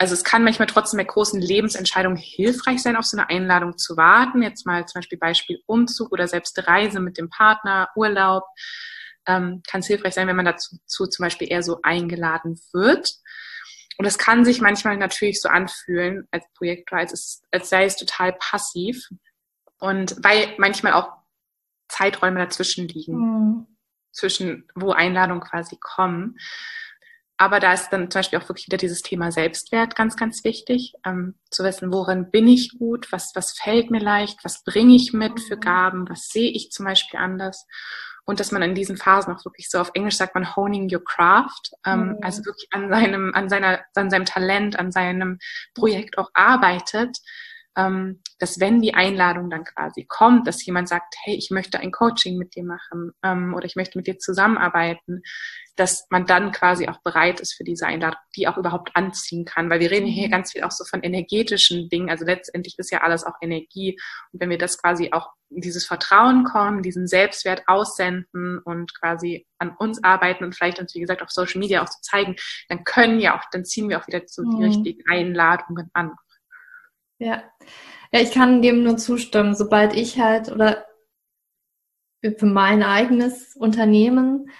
also 0.00 0.14
es 0.14 0.24
kann 0.24 0.44
manchmal 0.44 0.66
trotzdem 0.66 0.96
bei 0.96 1.04
großen 1.04 1.38
Lebensentscheidungen 1.42 2.16
hilfreich 2.16 2.80
sein, 2.82 2.96
auf 2.96 3.04
so 3.04 3.18
eine 3.18 3.28
Einladung 3.28 3.76
zu 3.76 3.98
warten. 3.98 4.40
Jetzt 4.40 4.64
mal 4.64 4.86
zum 4.86 5.00
Beispiel 5.00 5.18
Beispiel 5.18 5.62
Umzug 5.66 6.10
oder 6.10 6.26
selbst 6.26 6.58
Reise 6.66 7.00
mit 7.00 7.18
dem 7.18 7.28
Partner, 7.28 7.90
Urlaub. 7.94 8.44
Ähm, 9.26 9.62
kann 9.68 9.80
es 9.80 9.88
hilfreich 9.88 10.14
sein, 10.14 10.26
wenn 10.26 10.36
man 10.36 10.46
dazu 10.46 10.78
zu, 10.86 11.06
zum 11.06 11.24
Beispiel 11.24 11.52
eher 11.52 11.62
so 11.62 11.80
eingeladen 11.82 12.58
wird. 12.72 13.12
Und 13.98 14.06
es 14.06 14.16
kann 14.16 14.46
sich 14.46 14.62
manchmal 14.62 14.96
natürlich 14.96 15.38
so 15.38 15.50
anfühlen 15.50 16.26
als 16.30 16.46
Projektor, 16.54 16.98
als, 16.98 17.12
es, 17.12 17.42
als 17.50 17.68
sei 17.68 17.84
es 17.84 17.96
total 17.96 18.32
passiv. 18.40 19.06
Und 19.80 20.16
weil 20.22 20.54
manchmal 20.56 20.94
auch 20.94 21.12
Zeiträume 21.88 22.38
dazwischen 22.38 22.88
liegen, 22.88 23.18
mhm. 23.18 23.66
zwischen 24.12 24.66
wo 24.74 24.92
Einladungen 24.92 25.42
quasi 25.42 25.76
kommen. 25.78 26.38
Aber 27.40 27.58
da 27.58 27.72
ist 27.72 27.88
dann 27.88 28.10
zum 28.10 28.18
Beispiel 28.18 28.38
auch 28.38 28.50
wirklich 28.50 28.66
wieder 28.66 28.76
dieses 28.76 29.00
Thema 29.00 29.32
Selbstwert 29.32 29.96
ganz, 29.96 30.14
ganz 30.14 30.44
wichtig, 30.44 30.92
ähm, 31.06 31.36
zu 31.50 31.64
wissen, 31.64 31.90
worin 31.90 32.30
bin 32.30 32.46
ich 32.46 32.78
gut, 32.78 33.10
was, 33.12 33.32
was 33.34 33.52
fällt 33.52 33.90
mir 33.90 33.98
leicht, 33.98 34.44
was 34.44 34.62
bringe 34.62 34.94
ich 34.94 35.14
mit 35.14 35.40
für 35.40 35.56
mhm. 35.56 35.60
Gaben, 35.60 36.08
was 36.10 36.28
sehe 36.28 36.50
ich 36.50 36.70
zum 36.70 36.84
Beispiel 36.84 37.18
anders. 37.18 37.66
Und 38.26 38.40
dass 38.40 38.52
man 38.52 38.60
in 38.60 38.74
diesen 38.74 38.98
Phasen 38.98 39.34
auch 39.34 39.42
wirklich 39.46 39.70
so 39.70 39.78
auf 39.78 39.90
Englisch 39.94 40.18
sagt 40.18 40.34
man 40.34 40.54
honing 40.54 40.90
your 40.92 41.02
craft, 41.02 41.70
ähm, 41.86 42.08
mhm. 42.08 42.18
also 42.20 42.44
wirklich 42.44 42.68
an 42.72 42.90
seinem, 42.90 43.32
an 43.34 43.48
seiner, 43.48 43.80
an 43.94 44.10
seinem 44.10 44.26
Talent, 44.26 44.78
an 44.78 44.92
seinem 44.92 45.38
Projekt 45.74 46.18
auch 46.18 46.28
arbeitet, 46.34 47.16
ähm, 47.76 48.20
dass 48.38 48.58
wenn 48.58 48.80
die 48.80 48.94
Einladung 48.94 49.50
dann 49.50 49.64
quasi 49.64 50.04
kommt, 50.08 50.46
dass 50.46 50.64
jemand 50.64 50.88
sagt, 50.88 51.14
hey, 51.22 51.36
ich 51.36 51.50
möchte 51.50 51.78
ein 51.78 51.92
Coaching 51.92 52.36
mit 52.36 52.56
dir 52.56 52.64
machen 52.64 53.12
ähm, 53.22 53.54
oder 53.54 53.64
ich 53.64 53.76
möchte 53.76 53.98
mit 53.98 54.06
dir 54.06 54.18
zusammenarbeiten, 54.18 55.22
dass 55.76 56.06
man 56.10 56.26
dann 56.26 56.52
quasi 56.52 56.88
auch 56.88 57.00
bereit 57.02 57.40
ist 57.40 57.54
für 57.54 57.64
diese 57.64 57.86
Einladung, 57.86 58.18
die 58.36 58.48
auch 58.48 58.58
überhaupt 58.58 58.94
anziehen 58.94 59.44
kann. 59.44 59.70
Weil 59.70 59.80
wir 59.80 59.90
reden 59.90 60.06
hier 60.06 60.26
mhm. 60.26 60.32
ganz 60.32 60.52
viel 60.52 60.62
auch 60.62 60.70
so 60.70 60.84
von 60.84 61.02
energetischen 61.02 61.88
Dingen. 61.88 62.10
Also 62.10 62.24
letztendlich 62.24 62.78
ist 62.78 62.90
ja 62.90 63.02
alles 63.02 63.24
auch 63.24 63.34
Energie. 63.40 63.98
Und 64.32 64.40
wenn 64.40 64.50
wir 64.50 64.58
das 64.58 64.78
quasi 64.78 65.10
auch 65.12 65.30
in 65.48 65.60
dieses 65.60 65.86
Vertrauen 65.86 66.44
kommen, 66.44 66.82
diesen 66.82 67.06
Selbstwert 67.06 67.62
aussenden 67.66 68.58
und 68.64 68.94
quasi 68.98 69.46
an 69.58 69.74
uns 69.78 70.02
arbeiten 70.02 70.44
und 70.44 70.54
vielleicht 70.54 70.78
uns, 70.80 70.94
wie 70.94 71.00
gesagt, 71.00 71.22
auf 71.22 71.30
Social 71.30 71.58
Media 71.58 71.82
auch 71.82 71.88
zu 71.88 72.00
zeigen, 72.02 72.36
dann 72.68 72.84
können 72.84 73.20
ja 73.20 73.38
auch, 73.38 73.44
dann 73.50 73.64
ziehen 73.64 73.88
wir 73.88 74.00
auch 74.00 74.06
wieder 74.06 74.22
so 74.26 74.42
die 74.42 74.56
mhm. 74.56 74.62
richtigen 74.62 75.02
Einladungen 75.08 75.90
an. 75.92 76.12
Ja. 77.20 77.42
Ja, 78.12 78.20
ich 78.20 78.32
kann 78.32 78.62
dem 78.62 78.82
nur 78.82 78.96
zustimmen. 78.96 79.54
Sobald 79.54 79.94
ich 79.94 80.18
halt 80.18 80.50
oder 80.50 80.84
für 82.22 82.46
mein 82.46 82.82
eigenes 82.82 83.54
Unternehmen, 83.56 84.50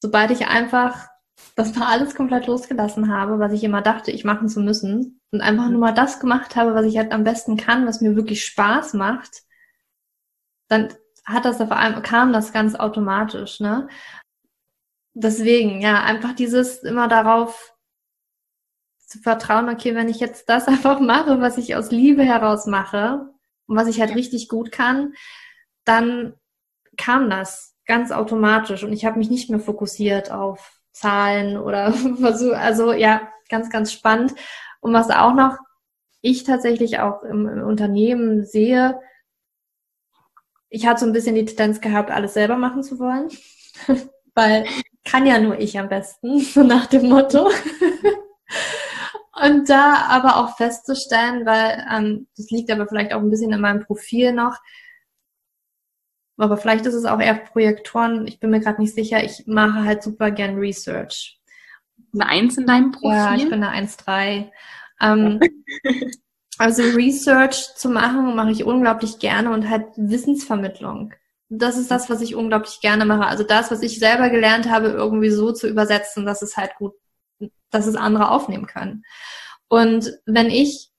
sobald 0.00 0.30
ich 0.30 0.46
einfach 0.46 1.08
das 1.56 1.74
mal 1.74 1.86
alles 1.86 2.14
komplett 2.14 2.46
losgelassen 2.46 3.12
habe, 3.12 3.38
was 3.38 3.52
ich 3.52 3.64
immer 3.64 3.82
dachte, 3.82 4.10
ich 4.10 4.24
machen 4.24 4.48
zu 4.48 4.60
müssen 4.60 5.20
und 5.30 5.40
einfach 5.40 5.68
nur 5.68 5.80
mal 5.80 5.94
das 5.94 6.20
gemacht 6.20 6.56
habe, 6.56 6.74
was 6.74 6.86
ich 6.86 6.96
halt 6.98 7.12
am 7.12 7.24
besten 7.24 7.56
kann, 7.56 7.86
was 7.86 8.00
mir 8.00 8.16
wirklich 8.16 8.44
Spaß 8.44 8.94
macht, 8.94 9.42
dann 10.68 10.88
hat 11.24 11.44
das 11.44 11.60
auf 11.60 11.70
einmal, 11.70 12.02
kam 12.02 12.32
das 12.32 12.52
ganz 12.52 12.74
automatisch, 12.74 13.60
ne? 13.60 13.88
Deswegen, 15.14 15.80
ja, 15.80 16.02
einfach 16.02 16.34
dieses 16.34 16.78
immer 16.82 17.06
darauf 17.06 17.71
zu 19.12 19.18
vertrauen, 19.18 19.68
okay, 19.68 19.94
wenn 19.94 20.08
ich 20.08 20.20
jetzt 20.20 20.48
das 20.48 20.66
einfach 20.68 21.00
mache, 21.00 21.40
was 21.40 21.58
ich 21.58 21.76
aus 21.76 21.90
Liebe 21.90 22.22
heraus 22.22 22.66
mache 22.66 23.28
und 23.66 23.76
was 23.76 23.88
ich 23.88 24.00
halt 24.00 24.14
richtig 24.14 24.48
gut 24.48 24.72
kann, 24.72 25.14
dann 25.84 26.34
kam 26.96 27.30
das 27.30 27.76
ganz 27.86 28.10
automatisch 28.10 28.84
und 28.84 28.92
ich 28.92 29.04
habe 29.04 29.18
mich 29.18 29.30
nicht 29.30 29.50
mehr 29.50 29.60
fokussiert 29.60 30.30
auf 30.30 30.78
Zahlen 30.92 31.56
oder 31.58 31.92
versuch, 32.20 32.54
also 32.54 32.92
ja, 32.92 33.28
ganz, 33.48 33.70
ganz 33.70 33.92
spannend. 33.92 34.34
Und 34.80 34.92
was 34.92 35.10
auch 35.10 35.34
noch 35.34 35.58
ich 36.20 36.44
tatsächlich 36.44 37.00
auch 37.00 37.22
im, 37.24 37.48
im 37.48 37.62
Unternehmen 37.64 38.44
sehe, 38.44 39.00
ich 40.68 40.86
hatte 40.86 41.00
so 41.00 41.06
ein 41.06 41.12
bisschen 41.12 41.34
die 41.34 41.44
Tendenz 41.44 41.80
gehabt, 41.80 42.10
alles 42.10 42.34
selber 42.34 42.56
machen 42.56 42.82
zu 42.82 42.98
wollen, 42.98 43.28
weil 44.34 44.64
kann 45.04 45.26
ja 45.26 45.38
nur 45.38 45.58
ich 45.58 45.78
am 45.78 45.88
besten, 45.88 46.38
so 46.40 46.62
nach 46.62 46.86
dem 46.86 47.08
Motto. 47.08 47.50
Und 49.34 49.70
da 49.70 50.06
aber 50.08 50.36
auch 50.36 50.56
festzustellen, 50.56 51.46
weil 51.46 51.86
ähm, 51.90 52.26
das 52.36 52.50
liegt 52.50 52.70
aber 52.70 52.86
vielleicht 52.86 53.14
auch 53.14 53.20
ein 53.20 53.30
bisschen 53.30 53.52
in 53.52 53.60
meinem 53.60 53.80
Profil 53.80 54.32
noch, 54.32 54.58
aber 56.36 56.56
vielleicht 56.56 56.86
ist 56.86 56.94
es 56.94 57.04
auch 57.04 57.20
eher 57.20 57.34
Projektoren, 57.34 58.26
ich 58.26 58.40
bin 58.40 58.50
mir 58.50 58.60
gerade 58.60 58.80
nicht 58.80 58.94
sicher, 58.94 59.22
ich 59.22 59.44
mache 59.46 59.84
halt 59.84 60.02
super 60.02 60.30
gern 60.30 60.58
Research. 60.58 61.40
Eine 62.12 62.26
Eins 62.26 62.58
in 62.58 62.66
deinem 62.66 62.92
Profil? 62.92 63.16
Ja, 63.16 63.34
ich 63.34 63.48
bin 63.48 63.62
eine 63.62 63.86
1,3. 63.86 64.50
Ähm, 65.00 65.40
Also 66.58 66.82
Research 66.82 67.74
zu 67.76 67.88
machen, 67.88 68.36
mache 68.36 68.50
ich 68.50 68.64
unglaublich 68.64 69.18
gerne 69.18 69.50
und 69.50 69.68
halt 69.68 69.86
Wissensvermittlung. 69.96 71.12
Das 71.48 71.76
ist 71.76 71.90
das, 71.90 72.08
was 72.08 72.20
ich 72.20 72.34
unglaublich 72.34 72.80
gerne 72.80 73.04
mache. 73.04 73.26
Also 73.26 73.42
das, 73.42 73.70
was 73.70 73.82
ich 73.82 73.98
selber 73.98 74.30
gelernt 74.30 74.70
habe, 74.70 74.88
irgendwie 74.88 75.30
so 75.30 75.52
zu 75.52 75.66
übersetzen, 75.68 76.24
dass 76.24 76.40
es 76.42 76.56
halt 76.56 76.74
gut, 76.76 76.92
dass 77.72 77.86
es 77.86 77.96
andere 77.96 78.30
aufnehmen 78.30 78.66
können. 78.66 79.04
Und 79.68 80.12
wenn 80.26 80.50
ich 80.50 80.90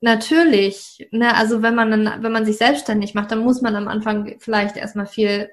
natürlich, 0.00 1.08
ne, 1.10 1.34
also 1.34 1.62
wenn 1.62 1.74
man 1.74 1.90
dann, 1.90 2.22
wenn 2.22 2.32
man 2.32 2.44
sich 2.46 2.58
selbstständig 2.58 3.14
macht, 3.14 3.30
dann 3.30 3.40
muss 3.40 3.62
man 3.62 3.74
am 3.74 3.88
Anfang 3.88 4.36
vielleicht 4.38 4.76
erstmal 4.76 5.06
viel 5.06 5.50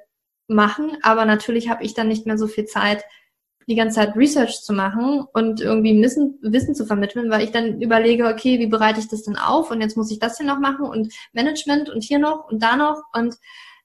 machen, 0.48 0.98
aber 1.02 1.26
natürlich 1.26 1.70
habe 1.70 1.84
ich 1.84 1.94
dann 1.94 2.10
nicht 2.10 2.26
mehr 2.26 2.38
so 2.38 2.48
viel 2.48 2.66
Zeit, 2.66 3.04
die 3.68 3.76
ganze 3.76 3.96
Zeit 3.96 4.16
Research 4.16 4.62
zu 4.62 4.74
machen 4.74 5.26
und 5.34 5.62
irgendwie 5.62 6.02
Wissen, 6.02 6.38
Wissen 6.42 6.76
zu 6.76 6.86
vermitteln, 6.86 7.30
weil 7.30 7.44
ich 7.44 7.52
dann 7.52 7.82
überlege, 7.82 8.28
okay, 8.28 8.60
wie 8.60 8.68
bereite 8.68 9.00
ich 9.00 9.08
das 9.08 9.24
denn 9.24 9.38
auf 9.38 9.72
und 9.72 9.82
jetzt 9.82 9.96
muss 9.96 10.12
ich 10.12 10.20
das 10.20 10.38
hier 10.38 10.46
noch 10.46 10.60
machen 10.60 10.86
und 10.86 11.14
Management 11.32 11.90
und 11.90 12.04
hier 12.04 12.20
noch 12.20 12.50
und 12.52 12.62
da 12.62 12.76
noch 12.76 13.02
und 13.14 13.36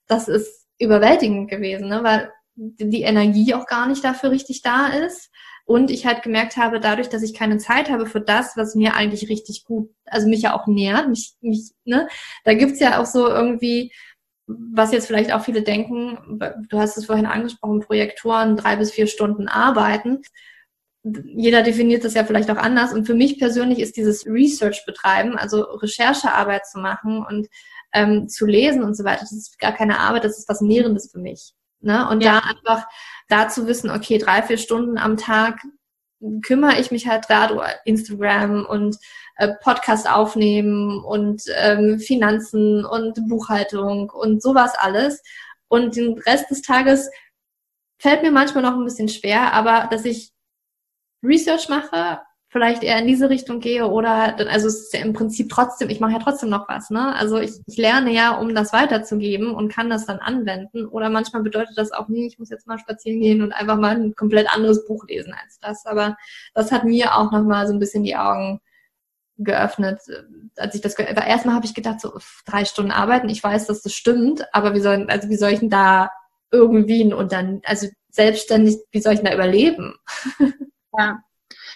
das 0.06 0.28
ist 0.28 0.66
überwältigend 0.78 1.48
gewesen, 1.48 1.88
ne? 1.88 2.02
weil 2.02 2.32
die 2.56 3.02
Energie 3.02 3.54
auch 3.54 3.66
gar 3.66 3.86
nicht 3.86 4.02
dafür 4.02 4.30
richtig 4.30 4.62
da 4.62 4.88
ist 4.88 5.30
und 5.66 5.90
ich 5.90 6.06
halt 6.06 6.22
gemerkt 6.22 6.56
habe, 6.56 6.80
dadurch, 6.80 7.08
dass 7.08 7.22
ich 7.22 7.34
keine 7.34 7.58
Zeit 7.58 7.90
habe 7.90 8.06
für 8.06 8.20
das, 8.20 8.56
was 8.56 8.74
mir 8.74 8.94
eigentlich 8.94 9.28
richtig 9.28 9.64
gut, 9.64 9.90
also 10.06 10.28
mich 10.28 10.42
ja 10.42 10.54
auch 10.54 10.66
nährt, 10.66 11.08
mich, 11.08 11.34
mich, 11.40 11.72
ne, 11.84 12.08
da 12.44 12.54
gibt's 12.54 12.80
ja 12.80 13.00
auch 13.00 13.06
so 13.06 13.28
irgendwie 13.28 13.92
was 14.46 14.92
jetzt 14.92 15.06
vielleicht 15.06 15.32
auch 15.32 15.42
viele 15.42 15.62
denken, 15.62 16.38
du 16.68 16.78
hast 16.78 16.96
es 16.96 17.06
vorhin 17.06 17.26
angesprochen, 17.26 17.80
Projektoren 17.80 18.56
drei 18.56 18.76
bis 18.76 18.92
vier 18.92 19.08
Stunden 19.08 19.48
arbeiten. 19.48 20.22
Jeder 21.02 21.62
definiert 21.62 22.04
das 22.04 22.14
ja 22.14 22.24
vielleicht 22.24 22.50
auch 22.50 22.56
anders. 22.56 22.92
Und 22.92 23.06
für 23.06 23.14
mich 23.14 23.38
persönlich 23.38 23.80
ist 23.80 23.96
dieses 23.96 24.26
Research 24.26 24.84
betreiben, 24.86 25.36
also 25.36 25.62
Recherchearbeit 25.62 26.66
zu 26.66 26.78
machen 26.78 27.24
und 27.26 27.48
ähm, 27.92 28.28
zu 28.28 28.46
lesen 28.46 28.82
und 28.82 28.96
so 28.96 29.04
weiter, 29.04 29.20
das 29.20 29.32
ist 29.32 29.58
gar 29.58 29.72
keine 29.72 29.98
Arbeit, 29.98 30.24
das 30.24 30.38
ist 30.38 30.48
was 30.48 30.60
Nährendes 30.60 31.10
für 31.10 31.18
mich. 31.18 31.52
Ne? 31.86 32.08
Und 32.08 32.22
ja. 32.22 32.40
da 32.40 32.50
einfach 32.50 32.86
da 33.28 33.48
zu 33.48 33.66
wissen, 33.66 33.90
okay, 33.90 34.18
drei, 34.18 34.42
vier 34.42 34.58
Stunden 34.58 34.98
am 34.98 35.16
Tag 35.16 35.60
kümmere 36.42 36.78
ich 36.80 36.90
mich 36.90 37.06
halt 37.06 37.26
gerade 37.26 37.60
Instagram 37.84 38.66
und 38.66 38.96
äh, 39.36 39.54
Podcast 39.62 40.08
aufnehmen 40.08 41.02
und 41.04 41.42
ähm, 41.56 41.98
Finanzen 41.98 42.84
und 42.84 43.28
Buchhaltung 43.28 44.10
und 44.10 44.42
sowas 44.42 44.74
alles. 44.78 45.22
Und 45.68 45.96
den 45.96 46.18
Rest 46.18 46.50
des 46.50 46.62
Tages 46.62 47.10
fällt 47.98 48.22
mir 48.22 48.30
manchmal 48.30 48.62
noch 48.62 48.74
ein 48.74 48.84
bisschen 48.84 49.08
schwer, 49.08 49.52
aber 49.52 49.88
dass 49.90 50.04
ich 50.04 50.32
Research 51.22 51.68
mache, 51.68 52.20
vielleicht 52.56 52.82
eher 52.82 52.98
in 52.98 53.06
diese 53.06 53.28
Richtung 53.28 53.60
gehe 53.60 53.86
oder 53.86 54.34
also 54.48 54.68
es 54.68 54.84
ist 54.84 54.94
ja 54.94 55.00
im 55.00 55.12
Prinzip 55.12 55.50
trotzdem, 55.50 55.90
ich 55.90 56.00
mache 56.00 56.12
ja 56.12 56.18
trotzdem 56.18 56.48
noch 56.48 56.70
was, 56.70 56.88
ne? 56.88 57.14
Also 57.14 57.38
ich, 57.38 57.52
ich 57.66 57.76
lerne 57.76 58.10
ja, 58.14 58.34
um 58.38 58.54
das 58.54 58.72
weiterzugeben 58.72 59.54
und 59.54 59.70
kann 59.70 59.90
das 59.90 60.06
dann 60.06 60.20
anwenden. 60.20 60.86
Oder 60.86 61.10
manchmal 61.10 61.42
bedeutet 61.42 61.76
das 61.76 61.92
auch 61.92 62.08
nie, 62.08 62.26
ich 62.26 62.38
muss 62.38 62.48
jetzt 62.48 62.66
mal 62.66 62.78
spazieren 62.78 63.20
gehen 63.20 63.42
und 63.42 63.52
einfach 63.52 63.76
mal 63.76 63.94
ein 63.94 64.14
komplett 64.14 64.50
anderes 64.50 64.86
Buch 64.86 65.04
lesen 65.06 65.34
als 65.34 65.58
das. 65.60 65.84
Aber 65.84 66.16
das 66.54 66.72
hat 66.72 66.84
mir 66.84 67.14
auch 67.14 67.30
nochmal 67.30 67.66
so 67.66 67.74
ein 67.74 67.78
bisschen 67.78 68.04
die 68.04 68.16
Augen 68.16 68.60
geöffnet, 69.36 70.00
als 70.56 70.74
ich 70.74 70.80
das 70.80 70.98
weil 70.98 71.28
erstmal 71.28 71.56
habe 71.56 71.66
ich 71.66 71.74
gedacht 71.74 72.00
so 72.00 72.18
drei 72.46 72.64
Stunden 72.64 72.90
arbeiten 72.90 73.28
ich 73.28 73.44
weiß 73.44 73.66
dass 73.66 73.82
das 73.82 73.92
stimmt 73.92 74.46
aber 74.54 74.72
wie 74.72 74.80
soll 74.80 75.04
also 75.10 75.28
wie 75.28 75.36
soll 75.36 75.50
ich 75.50 75.60
denn 75.60 75.68
da 75.68 76.08
irgendwie 76.50 77.12
und 77.12 77.32
dann 77.32 77.60
also 77.66 77.86
selbstständig 78.10 78.78
wie 78.92 79.00
soll 79.02 79.12
ich 79.12 79.18
denn 79.18 79.28
da 79.28 79.34
überleben 79.34 79.94
ja 80.98 81.18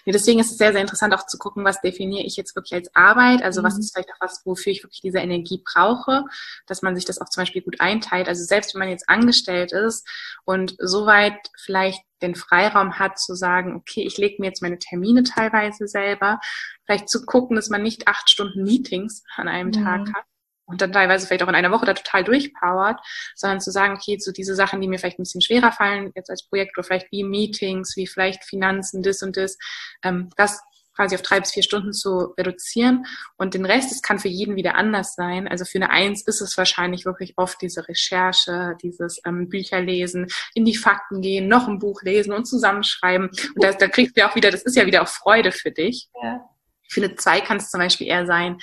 Nee, 0.05 0.11
deswegen 0.11 0.39
ist 0.39 0.51
es 0.51 0.57
sehr, 0.57 0.71
sehr 0.71 0.81
interessant 0.81 1.13
auch 1.13 1.25
zu 1.25 1.37
gucken, 1.37 1.63
was 1.63 1.81
definiere 1.81 2.25
ich 2.25 2.35
jetzt 2.35 2.55
wirklich 2.55 2.73
als 2.73 2.95
Arbeit, 2.95 3.43
also 3.43 3.61
mhm. 3.61 3.65
was 3.65 3.77
ist 3.77 3.93
vielleicht 3.93 4.09
auch 4.09 4.19
was, 4.21 4.41
wofür 4.45 4.71
ich 4.71 4.83
wirklich 4.83 5.01
diese 5.01 5.19
Energie 5.19 5.63
brauche, 5.63 6.25
dass 6.67 6.81
man 6.81 6.95
sich 6.95 7.05
das 7.05 7.19
auch 7.19 7.29
zum 7.29 7.41
Beispiel 7.41 7.61
gut 7.61 7.79
einteilt. 7.79 8.27
Also 8.27 8.43
selbst 8.43 8.73
wenn 8.73 8.79
man 8.79 8.89
jetzt 8.89 9.09
angestellt 9.09 9.71
ist 9.71 10.07
und 10.45 10.75
soweit 10.79 11.37
vielleicht 11.57 12.01
den 12.21 12.35
Freiraum 12.35 12.99
hat 12.99 13.19
zu 13.19 13.35
sagen, 13.35 13.75
okay, 13.75 14.03
ich 14.05 14.17
lege 14.17 14.35
mir 14.39 14.47
jetzt 14.47 14.61
meine 14.61 14.77
Termine 14.77 15.23
teilweise 15.23 15.87
selber, 15.87 16.39
vielleicht 16.85 17.09
zu 17.09 17.25
gucken, 17.25 17.55
dass 17.55 17.69
man 17.69 17.81
nicht 17.81 18.07
acht 18.07 18.29
Stunden 18.29 18.63
Meetings 18.63 19.23
an 19.35 19.47
einem 19.47 19.69
mhm. 19.69 19.83
Tag 19.83 20.13
hat, 20.13 20.25
und 20.71 20.81
dann 20.81 20.91
teilweise 20.91 21.27
vielleicht 21.27 21.43
auch 21.43 21.49
in 21.49 21.55
einer 21.55 21.71
Woche 21.71 21.85
da 21.85 21.93
total 21.93 22.23
durchpowert, 22.23 22.99
sondern 23.35 23.61
zu 23.61 23.71
sagen, 23.71 23.95
okay, 23.95 24.17
so 24.19 24.31
diese 24.31 24.55
Sachen, 24.55 24.81
die 24.81 24.87
mir 24.87 24.99
vielleicht 24.99 25.19
ein 25.19 25.23
bisschen 25.23 25.41
schwerer 25.41 25.71
fallen, 25.71 26.11
jetzt 26.15 26.29
als 26.29 26.47
Projekt 26.47 26.77
oder 26.77 26.85
vielleicht 26.85 27.11
wie 27.11 27.23
Meetings, 27.23 27.95
wie 27.95 28.07
vielleicht 28.07 28.43
Finanzen, 28.43 29.03
das 29.03 29.21
und 29.21 29.37
das, 29.37 29.57
ähm, 30.03 30.29
das 30.37 30.61
quasi 30.95 31.15
auf 31.15 31.21
drei 31.21 31.39
bis 31.39 31.51
vier 31.51 31.63
Stunden 31.63 31.93
zu 31.93 32.33
reduzieren. 32.37 33.05
Und 33.37 33.53
den 33.53 33.65
Rest, 33.65 33.91
das 33.91 34.01
kann 34.01 34.19
für 34.19 34.27
jeden 34.27 34.55
wieder 34.55 34.75
anders 34.75 35.15
sein. 35.15 35.47
Also 35.47 35.65
für 35.65 35.77
eine 35.77 35.89
Eins 35.89 36.27
ist 36.27 36.41
es 36.41 36.57
wahrscheinlich 36.57 37.05
wirklich 37.05 37.33
oft 37.37 37.61
diese 37.61 37.87
Recherche, 37.87 38.75
dieses 38.81 39.19
ähm, 39.25 39.49
Bücher 39.49 39.81
lesen, 39.81 40.27
in 40.53 40.65
die 40.65 40.75
Fakten 40.75 41.21
gehen, 41.21 41.47
noch 41.47 41.67
ein 41.67 41.79
Buch 41.79 42.01
lesen 42.03 42.33
und 42.33 42.45
zusammenschreiben. 42.45 43.29
Und 43.29 43.63
da, 43.63 43.71
da 43.71 43.87
kriegst 43.87 44.15
du 44.15 44.21
ja 44.21 44.29
auch 44.29 44.35
wieder, 44.35 44.51
das 44.51 44.63
ist 44.63 44.75
ja 44.75 44.85
wieder 44.85 45.01
auch 45.01 45.07
Freude 45.07 45.51
für 45.51 45.71
dich. 45.71 46.09
Ja. 46.21 46.50
Ich 46.91 46.95
finde, 46.95 47.15
zwei 47.15 47.39
kann 47.39 47.55
es 47.55 47.71
zum 47.71 47.79
Beispiel 47.79 48.07
eher 48.07 48.25
sein, 48.25 48.57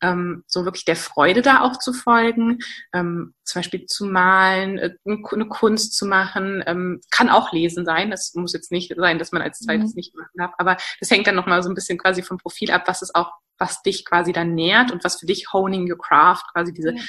ähm, 0.00 0.42
so 0.46 0.64
wirklich 0.64 0.86
der 0.86 0.96
Freude 0.96 1.42
da 1.42 1.60
auch 1.60 1.78
zu 1.78 1.92
folgen, 1.92 2.60
ähm, 2.94 3.34
zum 3.44 3.60
Beispiel 3.60 3.84
zu 3.84 4.06
malen, 4.06 4.78
äh, 4.78 4.94
eine 5.04 5.48
Kunst 5.48 5.94
zu 5.94 6.06
machen, 6.06 6.64
ähm, 6.66 7.02
kann 7.10 7.28
auch 7.28 7.52
lesen 7.52 7.84
sein. 7.84 8.10
Das 8.10 8.32
muss 8.34 8.54
jetzt 8.54 8.72
nicht 8.72 8.94
sein, 8.96 9.18
dass 9.18 9.32
man 9.32 9.42
als 9.42 9.58
zweites 9.58 9.90
mhm. 9.90 9.96
nicht 9.96 10.14
machen 10.16 10.32
darf, 10.32 10.52
aber 10.56 10.78
das 10.98 11.10
hängt 11.10 11.26
dann 11.26 11.34
nochmal 11.34 11.62
so 11.62 11.68
ein 11.68 11.74
bisschen 11.74 11.98
quasi 11.98 12.22
vom 12.22 12.38
Profil 12.38 12.70
ab, 12.70 12.84
was 12.86 13.02
es 13.02 13.14
auch 13.14 13.32
was 13.58 13.82
dich 13.82 14.04
quasi 14.04 14.32
dann 14.32 14.54
nährt 14.54 14.90
und 14.90 15.04
was 15.04 15.20
für 15.20 15.26
dich 15.26 15.52
Honing 15.52 15.88
Your 15.88 15.98
Craft, 15.98 16.42
quasi 16.52 16.72
diese 16.72 16.94
ja 16.94 17.02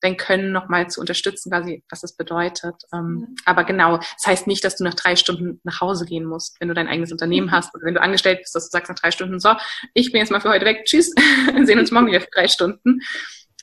dein 0.00 0.16
Können 0.16 0.52
nochmal 0.52 0.88
zu 0.88 1.00
unterstützen, 1.00 1.50
quasi, 1.50 1.82
was 1.90 2.00
das 2.00 2.16
bedeutet. 2.16 2.74
Ähm, 2.92 3.00
mhm. 3.00 3.36
Aber 3.44 3.64
genau, 3.64 3.96
das 3.98 4.26
heißt 4.26 4.46
nicht, 4.46 4.64
dass 4.64 4.76
du 4.76 4.84
nach 4.84 4.94
drei 4.94 5.16
Stunden 5.16 5.60
nach 5.64 5.80
Hause 5.80 6.04
gehen 6.04 6.24
musst, 6.24 6.60
wenn 6.60 6.68
du 6.68 6.74
dein 6.74 6.88
eigenes 6.88 7.12
Unternehmen 7.12 7.48
mhm. 7.48 7.52
hast 7.52 7.74
oder 7.74 7.84
wenn 7.84 7.94
du 7.94 8.00
angestellt 8.00 8.38
bist, 8.40 8.54
dass 8.54 8.68
du 8.68 8.70
sagst 8.70 8.90
nach 8.90 8.98
drei 8.98 9.10
Stunden, 9.10 9.40
so, 9.40 9.54
ich 9.94 10.12
bin 10.12 10.20
jetzt 10.20 10.30
mal 10.30 10.40
für 10.40 10.50
heute 10.50 10.64
weg, 10.64 10.84
tschüss, 10.84 11.12
sehen 11.64 11.78
uns 11.78 11.90
morgen 11.90 12.06
wieder 12.06 12.20
für 12.20 12.30
drei 12.32 12.48
Stunden, 12.48 13.00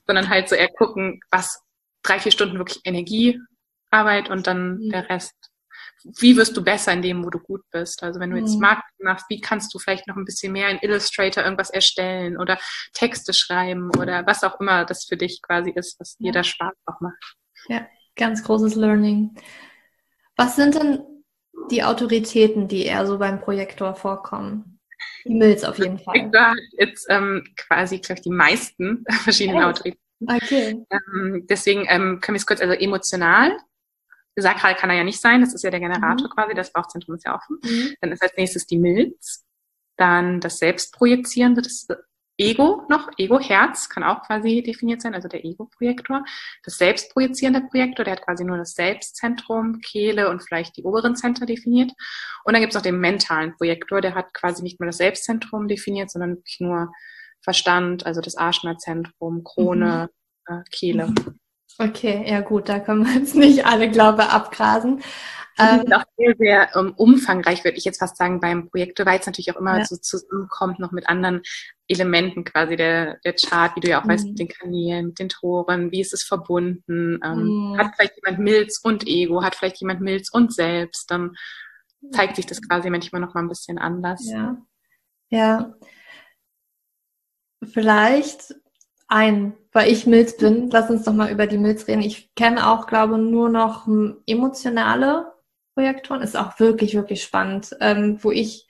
sondern 0.06 0.30
halt 0.30 0.50
so 0.50 0.56
eher 0.56 0.70
gucken, 0.70 1.22
was 1.32 1.62
drei, 2.04 2.20
vier 2.20 2.32
Stunden 2.32 2.58
wirklich 2.58 2.82
Energiearbeit 2.86 4.30
und 4.30 4.48
dann 4.48 4.78
mhm. 4.78 4.90
der 4.90 5.10
Rest 5.10 5.34
wie 6.20 6.38
wirst 6.38 6.56
du 6.56 6.64
besser 6.64 6.94
in 6.94 7.02
dem, 7.02 7.26
wo 7.26 7.30
du 7.30 7.40
gut 7.40 7.62
bist? 7.72 8.04
Also 8.04 8.20
wenn 8.20 8.30
du 8.30 8.38
jetzt 8.38 8.56
mhm. 8.56 8.62
Marketing 8.62 9.06
machst, 9.06 9.26
wie 9.30 9.42
kannst 9.42 9.74
du 9.74 9.80
vielleicht 9.80 10.08
noch 10.08 10.16
ein 10.16 10.26
bisschen 10.26 10.54
mehr 10.54 10.70
in 10.70 10.78
Illustrator 10.80 11.44
irgendwas 11.44 11.72
erstellen 11.72 12.38
oder 12.38 12.60
Texte 12.94 13.34
schreiben 13.34 13.90
oder 13.98 14.26
was 14.26 14.44
auch 14.44 14.60
immer 14.60 14.86
das 14.86 15.06
für 15.06 15.18
dich 15.18 15.42
quasi 15.42 15.72
ist, 15.72 16.00
was 16.00 16.18
dir 16.18 16.32
da 16.32 16.44
Spaß 16.44 16.74
auch 16.86 17.02
macht. 17.02 17.36
Ja, 17.68 17.88
ganz 18.16 18.44
großes 18.44 18.76
Learning. 18.76 19.36
Was 20.38 20.56
sind 20.56 20.76
denn 20.76 21.02
die 21.72 21.84
Autoritäten, 21.84 22.68
die 22.68 22.86
eher 22.86 23.08
so 23.08 23.18
beim 23.18 23.42
Projektor 23.42 23.96
vorkommen? 23.96 24.80
Die 25.26 25.34
Mills 25.34 25.64
auf 25.64 25.80
jeden 25.80 25.98
Fall. 25.98 26.14
Projektor 26.14 26.42
hat 26.42 26.58
jetzt 26.78 27.08
ähm, 27.10 27.44
quasi, 27.58 28.00
glaube 28.00 28.20
ich, 28.20 28.24
die 28.24 28.32
meisten 28.32 29.04
verschiedenen 29.24 29.62
hey. 29.62 29.70
Autoritäten. 29.70 30.02
Okay. 30.28 30.86
Ähm, 30.92 31.46
deswegen 31.50 31.86
ähm, 31.90 32.20
können 32.22 32.36
wir 32.36 32.40
es 32.40 32.46
kurz, 32.46 32.62
also 32.62 32.74
emotional 32.74 33.58
Sakral 34.42 34.76
kann 34.76 34.90
er 34.90 34.98
ja 34.98 35.04
nicht 35.04 35.22
sein, 35.22 35.42
das 35.42 35.54
ist 35.54 35.64
ja 35.64 35.72
der 35.72 35.80
Generator 35.80 36.28
mhm. 36.28 36.34
quasi, 36.34 36.54
das 36.54 36.72
Bauchzentrum 36.72 37.16
ist 37.16 37.26
ja 37.26 37.36
offen. 37.36 37.58
Mhm. 37.64 37.96
Dann 38.02 38.12
ist 38.12 38.22
als 38.22 38.34
nächstes 38.38 38.66
die 38.68 38.78
Milz, 38.78 39.46
dann 39.98 40.42
das 40.42 40.58
Selbstprojizierende, 40.58 41.62
das 41.62 41.88
Ego 42.38 42.84
noch, 42.90 43.10
Ego-Herz 43.18 43.88
kann 43.88 44.04
auch 44.04 44.24
quasi 44.24 44.62
definiert 44.62 45.02
sein, 45.02 45.16
also 45.16 45.30
der 45.30 45.46
Ego-Projektor. 45.46 46.26
Das 46.64 46.78
selbstprojizierende 46.78 47.62
Projektor, 47.62 48.04
der 48.04 48.16
hat 48.16 48.26
quasi 48.26 48.44
nur 48.44 48.58
das 48.58 48.74
Selbstzentrum, 48.74 49.80
Kehle 49.80 50.30
und 50.30 50.44
vielleicht 50.44 50.76
die 50.76 50.84
oberen 50.84 51.16
Zentren 51.16 51.48
definiert. 51.48 51.92
Und 52.44 52.54
dann 52.54 52.62
gibt 52.62 52.74
es 52.74 52.76
noch 52.76 52.82
den 52.82 53.00
mentalen 53.00 53.56
Projektor, 53.56 54.02
der 54.02 54.16
hat 54.16 54.34
quasi 54.34 54.64
nicht 54.64 54.80
mehr 54.80 54.88
das 54.88 54.98
Selbstzentrum 54.98 55.70
definiert, 55.70 56.12
sondern 56.12 56.36
wirklich 56.36 56.60
nur 56.60 56.92
Verstand, 57.42 58.06
also 58.06 58.20
das 58.20 58.36
Arschnerzentrum, 58.36 59.44
Krone, 59.44 60.10
mhm. 60.50 60.56
äh, 60.56 60.64
Kehle. 60.72 61.14
Okay, 61.78 62.26
ja 62.28 62.42
gut, 62.42 62.70
da 62.70 62.80
können 62.80 63.06
wir 63.06 63.14
jetzt 63.14 63.36
nicht 63.36 63.66
alle 63.66 63.90
Glaube 63.90 64.30
abgrasen. 64.30 65.02
Ähm, 65.58 65.86
auch 65.94 66.04
sehr, 66.18 66.36
sehr 66.38 66.70
um, 66.76 66.92
umfangreich, 66.92 67.64
würde 67.64 67.78
ich 67.78 67.86
jetzt 67.86 68.00
fast 68.00 68.18
sagen, 68.18 68.42
beim 68.42 68.70
Projekt, 68.70 69.06
weil 69.06 69.20
es 69.20 69.26
natürlich 69.26 69.54
auch 69.54 69.60
immer 69.60 69.78
ja. 69.78 69.86
so 69.86 69.96
zusammenkommt, 69.96 70.80
noch 70.80 70.92
mit 70.92 71.08
anderen 71.08 71.44
Elementen 71.88 72.44
quasi 72.44 72.76
der, 72.76 73.20
der 73.24 73.34
Chart, 73.34 73.74
wie 73.76 73.80
du 73.80 73.88
ja 73.88 74.02
auch 74.02 74.06
mhm. 74.06 74.10
weißt, 74.10 74.26
mit 74.26 74.40
den 74.40 74.50
Kanälen, 74.50 75.08
mit 75.08 75.20
den 75.20 75.30
Toren, 75.30 75.92
wie 75.92 76.02
ist 76.02 76.14
es 76.14 76.24
verbunden, 76.24 77.20
ähm, 77.24 77.72
mhm. 77.72 77.78
hat 77.78 77.94
vielleicht 77.96 78.16
jemand 78.18 78.40
Milz 78.40 78.82
und 78.84 79.08
Ego, 79.08 79.44
hat 79.44 79.56
vielleicht 79.56 79.80
jemand 79.80 80.02
Milz 80.02 80.30
und 80.30 80.54
Selbst, 80.54 81.10
dann 81.10 81.36
zeigt 82.12 82.36
sich 82.36 82.46
das 82.46 82.62
quasi 82.62 82.90
manchmal 82.90 83.22
noch 83.22 83.34
mal 83.34 83.42
ein 83.42 83.50
bisschen 83.50 83.78
anders. 83.78 84.30
Ja, 84.30 84.58
ja. 85.30 85.74
Vielleicht 87.64 88.54
ein, 89.08 89.54
weil 89.76 89.92
ich 89.92 90.08
Milz 90.08 90.38
bin. 90.38 90.70
Lass 90.72 90.90
uns 90.90 91.04
doch 91.04 91.14
mal 91.14 91.32
über 91.32 91.48
die 91.48 91.58
Milz 91.58 91.88
reden. 91.88 92.02
Ich 92.02 92.34
kenne 92.36 92.70
auch, 92.70 92.88
glaube 92.88 93.18
nur 93.18 93.50
noch 93.50 93.88
emotionale 94.26 95.34
Projektoren. 95.76 96.22
Ist 96.22 96.38
auch 96.38 96.60
wirklich, 96.60 96.96
wirklich 96.96 97.22
spannend, 97.22 97.76
ähm, 97.82 98.18
wo 98.24 98.32
ich 98.32 98.68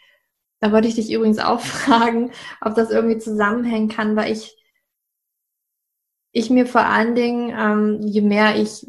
da 0.59 0.71
wollte 0.71 0.87
ich 0.87 0.95
dich 0.95 1.11
übrigens 1.11 1.37
auch 1.37 1.59
fragen, 1.61 2.31
ob 2.59 2.73
das 2.73 2.89
irgendwie 2.89 3.19
zusammenhängen 3.19 3.87
kann, 3.87 4.15
weil 4.15 4.31
ich, 4.31 4.57
ich 6.31 6.49
mir 6.49 6.65
vor 6.65 6.85
allen 6.85 7.13
Dingen, 7.13 7.53
ähm, 7.55 8.01
je 8.01 8.21
mehr 8.21 8.55
ich, 8.59 8.87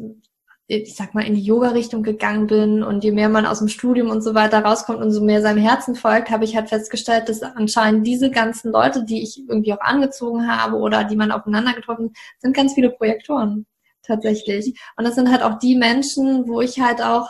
ich 0.67 0.95
sag 0.95 1.13
mal, 1.13 1.25
in 1.25 1.35
die 1.35 1.43
Yoga-Richtung 1.43 2.03
gegangen 2.03 2.47
bin 2.47 2.83
und 2.83 3.03
je 3.03 3.11
mehr 3.11 3.29
man 3.29 3.45
aus 3.45 3.59
dem 3.59 3.69
Studium 3.69 4.09
und 4.09 4.21
so 4.21 4.35
weiter 4.35 4.59
rauskommt 4.65 4.99
und 4.99 5.11
so 5.11 5.21
mehr 5.23 5.41
seinem 5.41 5.59
Herzen 5.59 5.95
folgt, 5.95 6.29
habe 6.29 6.43
ich 6.43 6.55
halt 6.57 6.69
festgestellt, 6.69 7.29
dass 7.29 7.41
anscheinend 7.41 8.05
diese 8.05 8.29
ganzen 8.31 8.71
Leute, 8.73 9.05
die 9.05 9.23
ich 9.23 9.41
irgendwie 9.47 9.73
auch 9.73 9.79
angezogen 9.79 10.51
habe 10.51 10.75
oder 10.77 11.05
die 11.05 11.15
man 11.15 11.31
aufeinander 11.31 11.73
getroffen, 11.73 12.13
sind 12.39 12.55
ganz 12.55 12.73
viele 12.73 12.89
Projektoren 12.89 13.65
tatsächlich. 14.03 14.77
Und 14.97 15.05
das 15.05 15.15
sind 15.15 15.31
halt 15.31 15.41
auch 15.43 15.57
die 15.57 15.75
Menschen, 15.75 16.47
wo 16.47 16.59
ich 16.61 16.81
halt 16.81 17.01
auch 17.01 17.29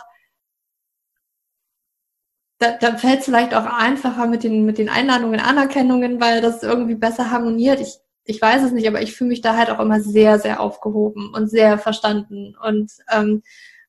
da, 2.58 2.72
da 2.72 2.96
fällt 2.96 3.20
es 3.20 3.24
vielleicht 3.26 3.54
auch 3.54 3.64
einfacher 3.66 4.26
mit 4.26 4.42
den, 4.42 4.66
mit 4.66 4.78
den 4.78 4.88
Einladungen, 4.88 5.40
Anerkennungen, 5.40 6.20
weil 6.20 6.40
das 6.40 6.62
irgendwie 6.62 6.96
besser 6.96 7.30
harmoniert. 7.30 7.80
Ich, 7.80 7.98
ich 8.28 8.42
weiß 8.42 8.62
es 8.62 8.72
nicht, 8.72 8.86
aber 8.86 9.00
ich 9.00 9.16
fühle 9.16 9.28
mich 9.28 9.40
da 9.40 9.56
halt 9.56 9.70
auch 9.70 9.80
immer 9.80 10.00
sehr, 10.00 10.38
sehr 10.38 10.60
aufgehoben 10.60 11.32
und 11.34 11.48
sehr 11.48 11.78
verstanden 11.78 12.54
und 12.62 12.92
ähm, 13.10 13.42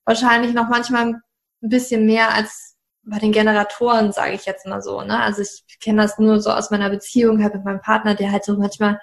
wahrscheinlich 0.05 0.53
noch 0.53 0.69
manchmal 0.69 1.07
ein 1.07 1.21
bisschen 1.59 2.05
mehr 2.05 2.33
als 2.33 2.77
bei 3.03 3.19
den 3.19 3.33
Generatoren, 3.33 4.13
sage 4.13 4.33
ich 4.33 4.45
jetzt 4.45 4.65
mal 4.65 4.81
so. 4.81 5.01
Ne? 5.01 5.19
Also 5.19 5.41
ich 5.41 5.79
kenne 5.81 6.01
das 6.01 6.19
nur 6.19 6.39
so 6.39 6.51
aus 6.51 6.71
meiner 6.71 6.89
Beziehung 6.89 7.43
halt 7.43 7.53
mit 7.53 7.65
meinem 7.65 7.81
Partner, 7.81 8.15
der 8.15 8.31
halt 8.31 8.45
so 8.45 8.55
manchmal 8.55 9.01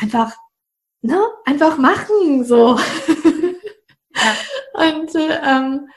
einfach, 0.00 0.34
ne, 1.02 1.20
einfach 1.44 1.76
machen 1.76 2.44
so. 2.44 2.78
Ja. 4.14 4.34
und 4.92 5.14
äh, 5.14 5.40
ähm, 5.44 5.88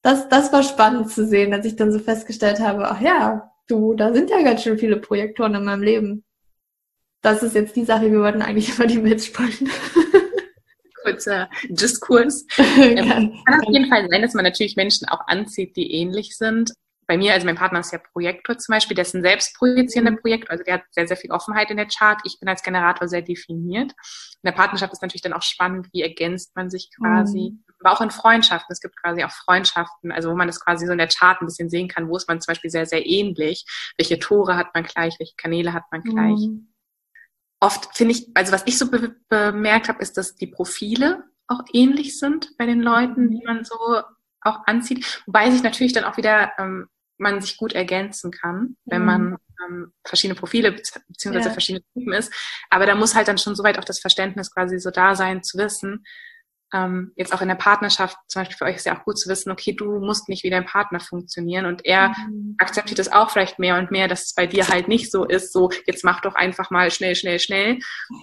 das, 0.00 0.30
das 0.30 0.54
war 0.54 0.62
spannend 0.62 1.10
zu 1.10 1.26
sehen, 1.26 1.52
als 1.52 1.66
ich 1.66 1.76
dann 1.76 1.92
so 1.92 1.98
festgestellt 1.98 2.60
habe, 2.60 2.88
ach 2.90 3.00
ja, 3.02 3.52
du, 3.68 3.92
da 3.92 4.14
sind 4.14 4.30
ja 4.30 4.40
ganz 4.42 4.62
schön 4.62 4.78
viele 4.78 4.96
Projektoren 4.96 5.54
in 5.54 5.64
meinem 5.64 5.82
Leben. 5.82 6.24
Das 7.24 7.42
ist 7.42 7.54
jetzt 7.54 7.74
die 7.74 7.84
Sache, 7.84 8.12
wir 8.12 8.20
wollten 8.20 8.42
eigentlich 8.42 8.68
über 8.74 8.86
die 8.86 8.98
Mails 8.98 9.26
sprechen. 9.26 9.70
Kurzer 11.02 11.48
Diskurs. 11.68 12.46
ähm, 12.58 13.42
kann 13.44 13.60
auf 13.60 13.68
jeden 13.68 13.88
Fall 13.88 14.06
sein, 14.08 14.22
dass 14.22 14.34
man 14.34 14.44
natürlich 14.44 14.76
Menschen 14.76 15.08
auch 15.08 15.26
anzieht, 15.26 15.74
die 15.76 15.92
ähnlich 15.92 16.36
sind 16.36 16.72
bei 17.06 17.18
mir, 17.18 17.34
also 17.34 17.44
mein 17.46 17.56
Partner 17.56 17.80
ist 17.80 17.92
ja 17.92 17.98
Projektor 17.98 18.56
zum 18.56 18.72
Beispiel, 18.72 18.94
der 18.94 19.02
ist 19.02 19.14
ein 19.14 19.22
selbstprojizierender 19.22 20.12
mhm. 20.12 20.20
Projekt, 20.20 20.50
also 20.50 20.64
der 20.64 20.74
hat 20.74 20.84
sehr, 20.90 21.06
sehr 21.06 21.16
viel 21.16 21.32
Offenheit 21.32 21.70
in 21.70 21.76
der 21.76 21.86
Chart. 21.86 22.20
Ich 22.24 22.38
bin 22.40 22.48
als 22.48 22.62
Generator 22.62 23.08
sehr 23.08 23.22
definiert. 23.22 23.92
In 23.92 24.46
der 24.46 24.52
Partnerschaft 24.52 24.92
ist 24.92 25.02
natürlich 25.02 25.22
dann 25.22 25.32
auch 25.32 25.42
spannend, 25.42 25.88
wie 25.92 26.02
ergänzt 26.02 26.56
man 26.56 26.70
sich 26.70 26.90
quasi. 26.96 27.52
Mhm. 27.52 27.64
Aber 27.80 27.92
auch 27.92 28.00
in 28.00 28.10
Freundschaften. 28.10 28.72
Es 28.72 28.80
gibt 28.80 28.96
quasi 29.00 29.22
auch 29.22 29.30
Freundschaften, 29.30 30.12
also 30.12 30.30
wo 30.30 30.34
man 30.34 30.46
das 30.46 30.60
quasi 30.60 30.86
so 30.86 30.92
in 30.92 30.98
der 30.98 31.08
Chart 31.08 31.40
ein 31.40 31.46
bisschen 31.46 31.68
sehen 31.68 31.88
kann, 31.88 32.08
wo 32.08 32.16
ist 32.16 32.28
man 32.28 32.40
zum 32.40 32.52
Beispiel 32.52 32.70
sehr, 32.70 32.86
sehr 32.86 33.04
ähnlich. 33.04 33.66
Welche 33.98 34.18
Tore 34.18 34.56
hat 34.56 34.68
man 34.74 34.84
gleich, 34.84 35.16
welche 35.18 35.34
Kanäle 35.36 35.74
hat 35.74 35.84
man 35.90 36.02
gleich. 36.02 36.40
Mhm. 36.40 36.73
Oft 37.64 37.96
finde 37.96 38.12
ich, 38.12 38.28
also 38.34 38.52
was 38.52 38.62
ich 38.66 38.78
so 38.78 38.90
be 38.90 39.16
bemerkt 39.30 39.88
habe, 39.88 40.02
ist, 40.02 40.18
dass 40.18 40.34
die 40.34 40.46
Profile 40.46 41.24
auch 41.46 41.62
ähnlich 41.72 42.18
sind 42.18 42.50
bei 42.58 42.66
den 42.66 42.82
Leuten, 42.82 43.30
die 43.30 43.42
man 43.42 43.64
so 43.64 43.74
auch 44.42 44.66
anzieht. 44.66 45.22
Wobei 45.24 45.50
sich 45.50 45.62
natürlich 45.62 45.94
dann 45.94 46.04
auch 46.04 46.18
wieder 46.18 46.52
ähm, 46.58 46.88
man 47.16 47.40
sich 47.40 47.56
gut 47.56 47.72
ergänzen 47.72 48.30
kann, 48.32 48.76
wenn 48.84 49.00
mhm. 49.00 49.06
man 49.06 49.36
ähm, 49.64 49.92
verschiedene 50.04 50.38
Profile 50.38 50.72
beziehungsweise 50.72 51.48
ja. 51.48 51.52
verschiedene 51.52 51.84
Typen 51.94 52.12
ist. 52.12 52.30
Aber 52.68 52.84
da 52.84 52.94
muss 52.94 53.14
halt 53.14 53.28
dann 53.28 53.38
schon 53.38 53.54
soweit 53.54 53.78
auch 53.78 53.84
das 53.84 53.98
Verständnis 53.98 54.52
quasi 54.52 54.78
so 54.78 54.90
da 54.90 55.14
sein, 55.14 55.42
zu 55.42 55.56
wissen, 55.56 56.04
ähm, 56.74 57.12
jetzt 57.14 57.32
auch 57.32 57.40
in 57.40 57.48
der 57.48 57.54
Partnerschaft, 57.54 58.16
zum 58.26 58.42
Beispiel 58.42 58.56
für 58.56 58.64
euch 58.64 58.76
ist 58.76 58.86
ja 58.86 58.98
auch 58.98 59.04
gut 59.04 59.18
zu 59.18 59.28
wissen, 59.28 59.52
okay, 59.52 59.72
du 59.72 60.00
musst 60.00 60.28
nicht 60.28 60.42
wie 60.42 60.50
dein 60.50 60.66
Partner 60.66 60.98
funktionieren 60.98 61.66
und 61.66 61.86
er 61.86 62.08
mhm. 62.08 62.56
akzeptiert 62.58 62.98
es 62.98 63.12
auch 63.12 63.30
vielleicht 63.30 63.60
mehr 63.60 63.78
und 63.78 63.92
mehr, 63.92 64.08
dass 64.08 64.24
es 64.24 64.34
bei 64.34 64.46
dir 64.46 64.66
halt 64.68 64.88
nicht 64.88 65.12
so 65.12 65.24
ist, 65.24 65.52
so 65.52 65.70
jetzt 65.86 66.04
mach 66.04 66.20
doch 66.20 66.34
einfach 66.34 66.70
mal 66.70 66.90
schnell, 66.90 67.14
schnell, 67.14 67.38
schnell, 67.38 67.78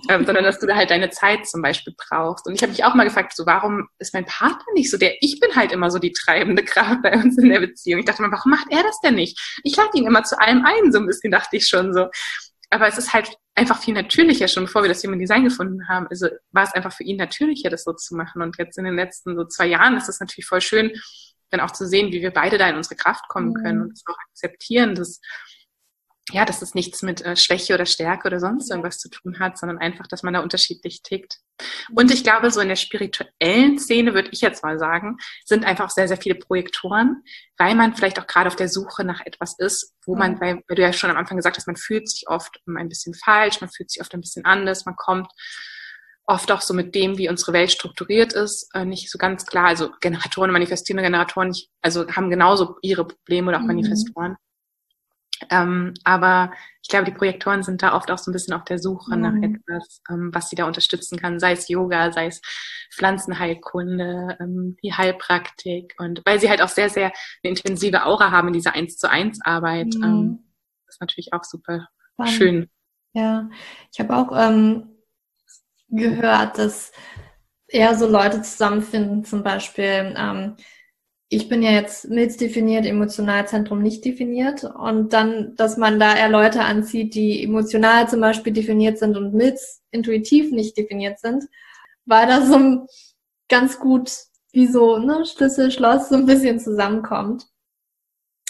ähm, 0.09 0.25
sondern 0.25 0.43
dass 0.43 0.59
du 0.59 0.67
da 0.67 0.75
halt 0.75 0.91
deine 0.91 1.09
Zeit 1.09 1.47
zum 1.47 1.61
Beispiel 1.61 1.95
brauchst. 1.97 2.45
Und 2.45 2.53
ich 2.53 2.61
habe 2.61 2.71
mich 2.71 2.83
auch 2.83 2.93
mal 2.93 3.05
gefragt, 3.05 3.35
so 3.35 3.45
warum 3.45 3.87
ist 3.99 4.13
mein 4.13 4.25
Partner 4.25 4.73
nicht 4.73 4.91
so 4.91 4.97
der? 4.97 5.15
Ich 5.21 5.39
bin 5.39 5.55
halt 5.55 5.71
immer 5.71 5.89
so 5.89 5.97
die 5.97 6.11
treibende 6.11 6.63
Kraft 6.63 7.01
bei 7.01 7.13
uns 7.13 7.37
in 7.37 7.49
der 7.49 7.61
Beziehung. 7.61 8.01
Ich 8.01 8.05
dachte 8.05 8.21
mir, 8.21 8.31
warum 8.31 8.51
macht 8.51 8.67
er 8.69 8.83
das 8.83 8.99
denn 8.99 9.15
nicht? 9.15 9.39
Ich 9.63 9.77
lade 9.77 9.89
ihn 9.93 10.05
immer 10.05 10.23
zu 10.23 10.37
allem 10.39 10.65
ein, 10.65 10.91
so 10.91 10.99
ein 10.99 11.07
bisschen 11.07 11.31
dachte 11.31 11.55
ich 11.55 11.67
schon 11.67 11.93
so 11.93 12.07
aber 12.71 12.87
es 12.87 12.97
ist 12.97 13.13
halt 13.13 13.37
einfach 13.55 13.81
viel 13.81 13.93
natürlicher, 13.93 14.47
schon 14.47 14.65
bevor 14.65 14.83
wir 14.83 14.89
das 14.89 15.03
Human 15.03 15.19
Design 15.19 15.43
gefunden 15.43 15.87
haben. 15.87 16.07
Also 16.07 16.27
war 16.51 16.63
es 16.63 16.73
einfach 16.73 16.93
für 16.93 17.03
ihn 17.03 17.17
natürlicher, 17.17 17.69
das 17.69 17.83
so 17.83 17.93
zu 17.93 18.15
machen. 18.15 18.41
Und 18.41 18.57
jetzt 18.57 18.77
in 18.77 18.85
den 18.85 18.95
letzten 18.95 19.35
so 19.35 19.45
zwei 19.45 19.67
Jahren 19.67 19.97
ist 19.97 20.09
es 20.09 20.19
natürlich 20.19 20.47
voll 20.47 20.61
schön, 20.61 20.91
dann 21.49 21.59
auch 21.59 21.71
zu 21.71 21.85
sehen, 21.85 22.11
wie 22.11 22.21
wir 22.21 22.31
beide 22.31 22.57
da 22.57 22.69
in 22.69 22.77
unsere 22.77 22.95
Kraft 22.95 23.27
kommen 23.27 23.53
können 23.53 23.79
mhm. 23.79 23.83
und 23.83 23.91
das 23.91 24.03
auch 24.07 24.17
akzeptieren, 24.29 24.95
dass 24.95 25.19
ja, 26.31 26.45
dass 26.45 26.61
es 26.61 26.73
nichts 26.73 27.01
mit 27.01 27.21
äh, 27.21 27.35
Schwäche 27.35 27.73
oder 27.73 27.85
Stärke 27.85 28.27
oder 28.27 28.39
sonst 28.39 28.69
irgendwas 28.69 28.97
zu 28.97 29.09
tun 29.09 29.39
hat, 29.39 29.57
sondern 29.57 29.77
einfach, 29.77 30.07
dass 30.07 30.23
man 30.23 30.33
da 30.33 30.39
unterschiedlich 30.39 31.01
tickt. 31.03 31.39
Und 31.95 32.11
ich 32.11 32.23
glaube, 32.23 32.49
so 32.51 32.59
in 32.59 32.69
der 32.69 32.75
spirituellen 32.75 33.77
Szene, 33.79 34.13
würde 34.13 34.29
ich 34.31 34.41
jetzt 34.41 34.63
mal 34.63 34.79
sagen, 34.79 35.17
sind 35.45 35.65
einfach 35.65 35.89
sehr, 35.89 36.07
sehr 36.07 36.17
viele 36.17 36.35
Projektoren, 36.35 37.23
weil 37.57 37.75
man 37.75 37.95
vielleicht 37.95 38.19
auch 38.19 38.27
gerade 38.27 38.47
auf 38.47 38.55
der 38.55 38.69
Suche 38.69 39.03
nach 39.03 39.21
etwas 39.25 39.55
ist, 39.59 39.93
wo 40.05 40.15
man, 40.15 40.39
weil, 40.41 40.61
weil 40.67 40.75
du 40.75 40.81
ja 40.81 40.93
schon 40.93 41.11
am 41.11 41.17
Anfang 41.17 41.37
gesagt 41.37 41.57
hast, 41.57 41.67
man 41.67 41.75
fühlt 41.75 42.09
sich 42.09 42.27
oft 42.27 42.59
ein 42.67 42.89
bisschen 42.89 43.13
falsch, 43.13 43.61
man 43.61 43.69
fühlt 43.69 43.91
sich 43.91 44.01
oft 44.01 44.13
ein 44.13 44.21
bisschen 44.21 44.45
anders, 44.45 44.85
man 44.85 44.95
kommt 44.95 45.27
oft 46.25 46.51
auch 46.51 46.61
so 46.61 46.73
mit 46.73 46.95
dem, 46.95 47.17
wie 47.17 47.29
unsere 47.29 47.53
Welt 47.53 47.71
strukturiert 47.71 48.33
ist, 48.33 48.69
äh, 48.73 48.85
nicht 48.85 49.11
so 49.11 49.17
ganz 49.17 49.45
klar. 49.45 49.67
Also 49.67 49.91
Generatoren, 49.99 50.51
manifestierende 50.51 51.03
Generatoren, 51.03 51.53
also 51.81 52.07
haben 52.09 52.29
genauso 52.29 52.77
ihre 52.81 53.05
Probleme 53.05 53.49
oder 53.49 53.57
auch 53.57 53.63
mhm. 53.63 53.67
Ähm, 55.49 55.93
aber 56.03 56.51
ich 56.81 56.89
glaube, 56.89 57.05
die 57.05 57.17
Projektoren 57.17 57.63
sind 57.63 57.81
da 57.81 57.95
oft 57.95 58.11
auch 58.11 58.17
so 58.17 58.31
ein 58.31 58.33
bisschen 58.33 58.53
auf 58.53 58.63
der 58.63 58.79
Suche 58.79 59.15
mhm. 59.15 59.21
nach 59.21 59.35
etwas, 59.41 60.01
ähm, 60.09 60.29
was 60.33 60.49
sie 60.49 60.55
da 60.55 60.65
unterstützen 60.65 61.19
kann, 61.19 61.39
sei 61.39 61.53
es 61.53 61.67
Yoga, 61.67 62.11
sei 62.11 62.27
es 62.27 62.41
Pflanzenheilkunde, 62.93 64.37
ähm, 64.39 64.77
die 64.83 64.93
Heilpraktik 64.93 65.95
und 65.97 66.21
weil 66.25 66.39
sie 66.39 66.49
halt 66.49 66.61
auch 66.61 66.69
sehr, 66.69 66.89
sehr 66.89 67.05
eine 67.43 67.51
intensive 67.51 68.05
Aura 68.05 68.31
haben 68.31 68.47
in 68.49 68.53
dieser 68.53 68.73
Eins 68.73 68.97
zu 68.97 69.09
eins 69.09 69.39
Arbeit. 69.43 69.93
Mhm. 69.95 70.03
Ähm, 70.03 70.51
ist 70.87 71.01
natürlich 71.01 71.33
auch 71.33 71.43
super 71.43 71.87
Spannend. 72.13 72.33
schön. 72.33 72.69
Ja, 73.13 73.49
ich 73.91 73.99
habe 73.99 74.15
auch 74.15 74.31
ähm, 74.37 74.89
gehört, 75.89 76.57
dass 76.57 76.91
eher 77.67 77.95
so 77.95 78.07
Leute 78.07 78.41
zusammenfinden, 78.41 79.23
zum 79.23 79.43
Beispiel 79.43 80.13
ähm, 80.17 80.55
ich 81.33 81.47
bin 81.47 81.63
ja 81.63 81.71
jetzt 81.71 82.09
Milz 82.09 82.35
definiert, 82.35 82.85
Emotionalzentrum 82.85 83.81
nicht 83.81 84.03
definiert. 84.03 84.65
Und 84.65 85.13
dann, 85.13 85.55
dass 85.55 85.77
man 85.77 85.97
da 85.97 86.13
eher 86.13 86.27
Leute 86.27 86.61
anzieht, 86.61 87.15
die 87.15 87.41
emotional 87.41 88.09
zum 88.09 88.19
Beispiel 88.19 88.51
definiert 88.51 88.97
sind 88.97 89.15
und 89.15 89.33
Milz 89.33 89.81
intuitiv 89.91 90.51
nicht 90.51 90.77
definiert 90.77 91.21
sind, 91.21 91.45
weil 92.05 92.27
das 92.27 92.49
so 92.49 92.85
ganz 93.47 93.79
gut 93.79 94.11
wie 94.51 94.67
so 94.67 94.97
ne, 94.97 95.25
Schlüssel, 95.25 95.71
Schloss 95.71 96.09
so 96.09 96.15
ein 96.15 96.25
bisschen 96.25 96.59
zusammenkommt. 96.59 97.47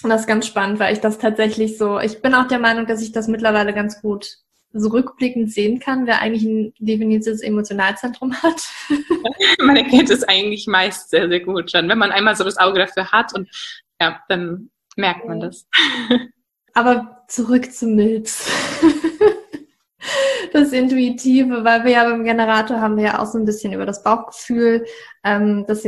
Und 0.01 0.09
das 0.09 0.21
ist 0.21 0.27
ganz 0.27 0.47
spannend, 0.47 0.79
weil 0.79 0.93
ich 0.93 1.01
das 1.01 1.19
tatsächlich 1.19 1.77
so, 1.77 1.99
ich 1.99 2.23
bin 2.23 2.34
auch 2.34 2.47
der 2.47 2.57
Meinung, 2.57 2.88
dass 2.88 3.03
ich 3.03 3.11
das 3.11 3.27
mittlerweile 3.27 3.75
ganz 3.75 4.01
gut 4.01 4.39
so 4.74 4.89
rückblickend 4.89 5.51
sehen 5.51 5.80
kann, 5.80 6.05
wer 6.07 6.22
eigentlich 6.22 6.43
ein 6.43 6.74
definiertes 6.80 7.41
Emotionalzentrum 7.41 8.34
hat. 8.41 8.61
man 9.59 9.76
erkennt 9.76 10.09
es 10.09 10.24
eigentlich 10.24 10.67
meist 10.67 11.09
sehr, 11.09 11.28
sehr 11.28 11.41
gut 11.41 11.72
schon. 11.72 11.89
Wenn 11.89 11.97
man 11.97 12.11
einmal 12.11 12.36
so 12.36 12.43
das 12.43 12.57
Auge 12.57 12.80
dafür 12.80 13.11
hat 13.11 13.34
und 13.34 13.49
ja, 13.99 14.22
dann 14.30 14.72
merkt 14.95 15.28
man 15.28 15.39
das. 15.39 15.67
Aber 16.74 17.26
zurück 17.28 17.72
zu 17.72 17.86
Milz. 17.86 18.49
das 20.53 20.72
Intuitive, 20.72 21.63
weil 21.63 21.84
wir 21.84 21.91
ja 21.91 22.03
beim 22.05 22.24
Generator 22.24 22.80
haben 22.80 22.97
wir 22.97 23.03
ja 23.03 23.19
auch 23.19 23.26
so 23.26 23.38
ein 23.38 23.45
bisschen 23.45 23.74
über 23.74 23.86
das 23.86 24.03
Bauchgefühl, 24.03 24.86
ähm, 25.24 25.65
das 25.67 25.86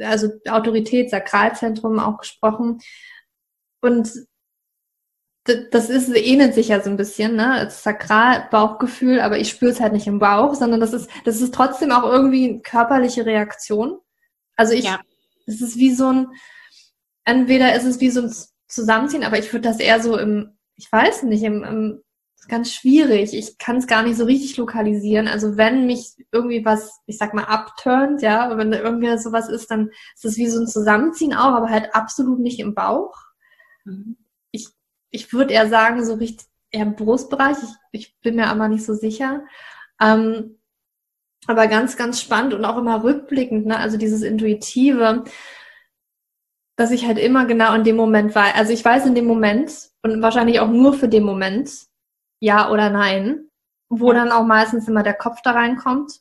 also 0.00 0.28
Autorität, 0.48 1.10
Sakralzentrum 1.10 2.00
auch 2.00 2.18
gesprochen. 2.18 2.80
Und 3.80 4.10
das 5.44 5.90
ist, 5.90 6.08
ähnelt 6.14 6.54
sich 6.54 6.68
ja 6.68 6.80
so 6.80 6.88
ein 6.88 6.96
bisschen, 6.96 7.36
ne? 7.36 7.60
Das 7.64 7.82
Sakral-Bauchgefühl, 7.82 9.20
aber 9.20 9.38
ich 9.38 9.50
spüre 9.50 9.72
es 9.72 9.80
halt 9.80 9.92
nicht 9.92 10.06
im 10.06 10.18
Bauch, 10.18 10.54
sondern 10.54 10.80
das 10.80 10.94
ist, 10.94 11.10
das 11.24 11.40
ist 11.40 11.52
trotzdem 11.54 11.92
auch 11.92 12.04
irgendwie 12.04 12.48
eine 12.48 12.60
körperliche 12.60 13.26
Reaktion. 13.26 13.98
Also 14.56 14.72
ich, 14.72 14.84
ja. 14.84 15.00
es 15.46 15.60
ist 15.60 15.76
wie 15.76 15.94
so 15.94 16.08
ein, 16.08 16.28
entweder 17.24 17.74
ist 17.74 17.84
es 17.84 18.00
wie 18.00 18.10
so 18.10 18.22
ein 18.22 18.34
Zusammenziehen, 18.68 19.22
aber 19.22 19.38
ich 19.38 19.52
würde 19.52 19.68
das 19.68 19.80
eher 19.80 20.00
so 20.00 20.16
im, 20.16 20.56
ich 20.76 20.90
weiß 20.90 21.24
nicht, 21.24 21.42
im, 21.42 21.62
im 21.62 22.02
ganz 22.48 22.72
schwierig. 22.72 23.34
Ich 23.34 23.58
kann 23.58 23.76
es 23.76 23.86
gar 23.86 24.02
nicht 24.02 24.16
so 24.16 24.24
richtig 24.24 24.56
lokalisieren. 24.56 25.28
Also 25.28 25.58
wenn 25.58 25.86
mich 25.86 26.14
irgendwie 26.32 26.64
was, 26.64 27.00
ich 27.06 27.18
sag 27.18 27.34
mal, 27.34 27.44
abturnt, 27.44 28.22
ja, 28.22 28.56
wenn 28.56 28.70
da 28.70 28.80
irgendwie 28.80 29.16
sowas 29.18 29.50
ist, 29.50 29.70
dann 29.70 29.90
ist 30.14 30.24
es 30.24 30.36
wie 30.38 30.48
so 30.48 30.60
ein 30.60 30.66
Zusammenziehen 30.66 31.34
auch, 31.34 31.54
aber 31.54 31.68
halt 31.68 31.94
absolut 31.94 32.40
nicht 32.40 32.60
im 32.60 32.74
Bauch. 32.74 33.14
Mhm 33.84 34.16
ich 35.14 35.32
würde 35.32 35.54
eher 35.54 35.68
sagen, 35.68 36.04
so 36.04 36.14
richtig 36.14 36.48
eher 36.70 36.86
Brustbereich. 36.86 37.56
Ich, 37.62 38.00
ich 38.00 38.20
bin 38.20 38.36
mir 38.36 38.48
aber 38.48 38.68
nicht 38.68 38.84
so 38.84 38.94
sicher. 38.94 39.44
Ähm, 40.00 40.58
aber 41.46 41.68
ganz, 41.68 41.96
ganz 41.96 42.20
spannend 42.20 42.54
und 42.54 42.64
auch 42.64 42.78
immer 42.78 43.04
rückblickend, 43.04 43.66
ne? 43.66 43.78
also 43.78 43.96
dieses 43.96 44.22
Intuitive, 44.22 45.24
dass 46.76 46.90
ich 46.90 47.06
halt 47.06 47.18
immer 47.18 47.46
genau 47.46 47.74
in 47.74 47.84
dem 47.84 47.96
Moment 47.96 48.34
war. 48.34 48.54
Also 48.54 48.72
ich 48.72 48.84
weiß 48.84 49.06
in 49.06 49.14
dem 49.14 49.26
Moment, 49.26 49.90
und 50.02 50.20
wahrscheinlich 50.20 50.60
auch 50.60 50.70
nur 50.70 50.94
für 50.94 51.08
den 51.08 51.22
Moment, 51.22 51.70
ja 52.40 52.70
oder 52.70 52.90
nein, 52.90 53.48
wo 53.88 54.12
dann 54.12 54.32
auch 54.32 54.44
meistens 54.44 54.88
immer 54.88 55.02
der 55.02 55.14
Kopf 55.14 55.42
da 55.42 55.52
reinkommt. 55.52 56.20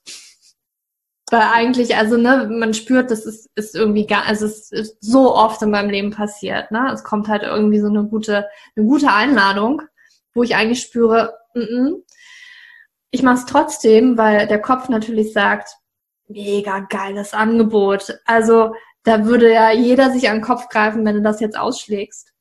Weil 1.33 1.49
eigentlich, 1.51 1.95
also 1.95 2.15
ne, 2.15 2.47
man 2.47 2.75
spürt, 2.75 3.09
das 3.09 3.25
ist, 3.25 3.49
ist 3.55 3.73
irgendwie 3.73 4.05
gar, 4.05 4.27
also 4.27 4.45
es 4.45 4.71
ist 4.71 4.97
so 4.99 5.33
oft 5.35 5.59
in 5.63 5.71
meinem 5.71 5.89
Leben 5.89 6.11
passiert, 6.11 6.69
ne? 6.69 6.91
Es 6.93 7.03
kommt 7.03 7.27
halt 7.27 7.41
irgendwie 7.41 7.79
so 7.79 7.87
eine 7.87 8.03
gute, 8.03 8.47
eine 8.75 8.85
gute 8.85 9.11
Einladung, 9.11 9.81
wo 10.35 10.43
ich 10.43 10.55
eigentlich 10.55 10.81
spüre, 10.81 11.33
mm 11.55 11.59
-mm, 11.59 12.03
ich 13.09 13.23
mache 13.23 13.37
es 13.37 13.45
trotzdem, 13.47 14.15
weil 14.15 14.45
der 14.45 14.61
Kopf 14.61 14.89
natürlich 14.89 15.33
sagt, 15.33 15.69
mega 16.27 16.81
geiles 16.81 17.33
Angebot. 17.33 18.15
Also 18.25 18.75
da 19.01 19.25
würde 19.25 19.51
ja 19.51 19.71
jeder 19.71 20.11
sich 20.11 20.29
an 20.29 20.35
den 20.35 20.43
Kopf 20.43 20.69
greifen, 20.69 21.03
wenn 21.03 21.15
du 21.15 21.23
das 21.23 21.39
jetzt 21.39 21.57
ausschlägst. 21.57 22.31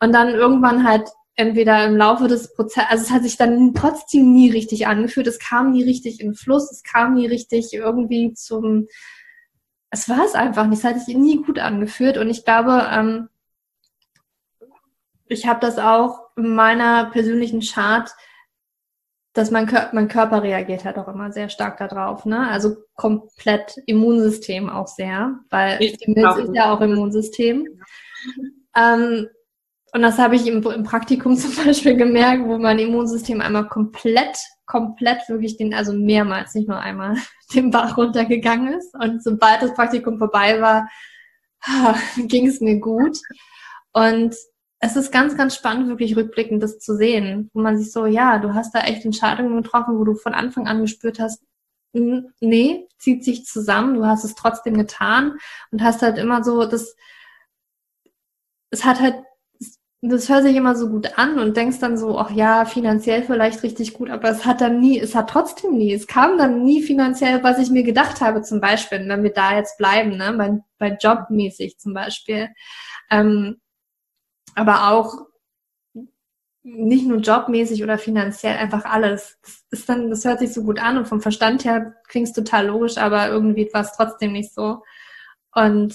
Und 0.00 0.12
dann 0.12 0.30
irgendwann 0.30 0.88
halt 0.88 1.06
entweder 1.38 1.84
im 1.86 1.96
Laufe 1.96 2.26
des 2.26 2.52
Prozesses, 2.52 2.90
also 2.90 3.04
es 3.04 3.10
hat 3.12 3.22
sich 3.22 3.36
dann 3.36 3.72
trotzdem 3.72 4.32
nie 4.32 4.50
richtig 4.50 4.88
angefühlt, 4.88 5.28
es 5.28 5.38
kam 5.38 5.70
nie 5.70 5.84
richtig 5.84 6.20
in 6.20 6.34
Fluss, 6.34 6.70
es 6.72 6.82
kam 6.82 7.14
nie 7.14 7.26
richtig 7.26 7.72
irgendwie 7.72 8.34
zum, 8.34 8.88
es 9.90 10.08
war 10.08 10.24
es 10.24 10.34
einfach 10.34 10.66
nicht, 10.66 10.80
es 10.80 10.84
hat 10.84 11.00
sich 11.00 11.16
nie 11.16 11.40
gut 11.40 11.60
angefühlt. 11.60 12.18
Und 12.18 12.28
ich 12.28 12.44
glaube, 12.44 12.88
ähm, 12.90 13.28
ich 15.28 15.46
habe 15.46 15.60
das 15.60 15.78
auch 15.78 16.30
in 16.36 16.56
meiner 16.56 17.10
persönlichen 17.10 17.60
Chart, 17.60 18.10
dass 19.32 19.52
mein, 19.52 19.66
Kör 19.66 19.90
mein 19.92 20.08
Körper 20.08 20.42
reagiert 20.42 20.84
halt 20.84 20.98
auch 20.98 21.06
immer 21.06 21.30
sehr 21.30 21.50
stark 21.50 21.78
darauf, 21.78 22.24
ne? 22.24 22.48
Also 22.48 22.78
komplett 22.96 23.76
Immunsystem 23.86 24.68
auch 24.68 24.88
sehr, 24.88 25.38
weil 25.50 25.80
ich 25.80 25.98
die 25.98 26.10
Milz 26.10 26.36
ist 26.38 26.54
ja 26.54 26.72
auch 26.72 26.80
Immunsystem. 26.80 27.80
Ähm, 28.74 29.28
und 29.92 30.02
das 30.02 30.18
habe 30.18 30.36
ich 30.36 30.46
im, 30.46 30.62
im, 30.62 30.82
Praktikum 30.82 31.36
zum 31.36 31.54
Beispiel 31.64 31.96
gemerkt, 31.96 32.46
wo 32.46 32.58
mein 32.58 32.78
Immunsystem 32.78 33.40
einmal 33.40 33.68
komplett, 33.68 34.36
komplett 34.66 35.28
wirklich 35.28 35.56
den, 35.56 35.74
also 35.74 35.92
mehrmals, 35.92 36.54
nicht 36.54 36.68
nur 36.68 36.78
einmal, 36.78 37.16
den 37.54 37.70
Bach 37.70 37.96
runtergegangen 37.96 38.74
ist. 38.74 38.94
Und 38.94 39.22
sobald 39.22 39.62
das 39.62 39.74
Praktikum 39.74 40.18
vorbei 40.18 40.60
war, 40.60 40.88
ging 42.16 42.46
es 42.46 42.60
mir 42.60 42.78
gut. 42.78 43.18
Und 43.92 44.34
es 44.80 44.94
ist 44.94 45.10
ganz, 45.10 45.36
ganz 45.36 45.56
spannend, 45.56 45.88
wirklich 45.88 46.16
rückblickend 46.16 46.62
das 46.62 46.78
zu 46.78 46.94
sehen, 46.94 47.50
wo 47.52 47.60
man 47.60 47.78
sich 47.78 47.90
so, 47.90 48.06
ja, 48.06 48.38
du 48.38 48.54
hast 48.54 48.74
da 48.74 48.80
echt 48.80 49.04
Entscheidungen 49.04 49.62
getroffen, 49.62 49.98
wo 49.98 50.04
du 50.04 50.14
von 50.14 50.34
Anfang 50.34 50.68
an 50.68 50.82
gespürt 50.82 51.18
hast, 51.18 51.42
nee, 51.92 52.86
zieht 52.98 53.24
sich 53.24 53.44
zusammen, 53.44 53.94
du 53.94 54.06
hast 54.06 54.24
es 54.24 54.34
trotzdem 54.34 54.76
getan 54.76 55.38
und 55.72 55.82
hast 55.82 56.02
halt 56.02 56.18
immer 56.18 56.44
so 56.44 56.64
das, 56.66 56.94
es 58.70 58.84
hat 58.84 59.00
halt 59.00 59.16
das 60.00 60.28
hört 60.28 60.44
sich 60.44 60.54
immer 60.54 60.76
so 60.76 60.88
gut 60.88 61.18
an 61.18 61.38
und 61.40 61.56
denkst 61.56 61.80
dann 61.80 61.98
so, 61.98 62.18
ach 62.18 62.30
ja, 62.30 62.64
finanziell 62.64 63.24
vielleicht 63.24 63.62
richtig 63.64 63.94
gut, 63.94 64.10
aber 64.10 64.30
es 64.30 64.44
hat 64.44 64.60
dann 64.60 64.80
nie, 64.80 64.98
es 64.98 65.14
hat 65.16 65.28
trotzdem 65.30 65.76
nie, 65.76 65.92
es 65.92 66.06
kam 66.06 66.38
dann 66.38 66.62
nie 66.62 66.82
finanziell, 66.82 67.42
was 67.42 67.58
ich 67.58 67.70
mir 67.70 67.82
gedacht 67.82 68.20
habe, 68.20 68.42
zum 68.42 68.60
Beispiel, 68.60 69.08
wenn 69.08 69.22
wir 69.24 69.32
da 69.32 69.56
jetzt 69.56 69.76
bleiben, 69.76 70.16
ne, 70.16 70.32
bei, 70.34 70.60
bei 70.78 70.96
Jobmäßig 71.00 71.78
zum 71.78 71.94
Beispiel. 71.94 72.48
Ähm, 73.10 73.60
aber 74.54 74.90
auch 74.90 75.14
nicht 76.62 77.06
nur 77.06 77.18
jobmäßig 77.18 77.82
oder 77.82 77.98
finanziell, 77.98 78.56
einfach 78.56 78.84
alles. 78.84 79.38
Das 79.42 79.64
ist 79.70 79.88
dann, 79.88 80.10
das 80.10 80.24
hört 80.24 80.40
sich 80.40 80.52
so 80.52 80.62
gut 80.64 80.80
an 80.80 80.98
und 80.98 81.08
vom 81.08 81.20
Verstand 81.20 81.64
her 81.64 81.94
klingt 82.08 82.28
es 82.28 82.34
total 82.34 82.66
logisch, 82.66 82.98
aber 82.98 83.28
irgendwie 83.28 83.68
war 83.72 83.82
es 83.82 83.92
trotzdem 83.92 84.32
nicht 84.32 84.52
so. 84.52 84.82
Und 85.54 85.94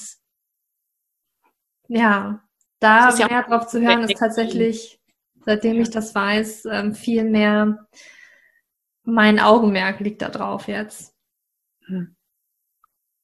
ja, 1.87 2.41
da 2.83 3.15
ja 3.15 3.27
mehr 3.27 3.43
drauf 3.43 3.67
zu 3.67 3.81
hören, 3.81 4.03
ist 4.03 4.17
tatsächlich, 4.17 4.99
seitdem 5.45 5.81
ich 5.81 5.89
das 5.89 6.13
weiß, 6.13 6.65
ähm, 6.65 6.93
viel 6.93 7.23
mehr 7.23 7.87
mein 9.03 9.39
Augenmerk 9.39 9.99
liegt 9.99 10.21
da 10.21 10.29
drauf 10.29 10.67
jetzt. 10.67 11.13
Hm. 11.85 12.15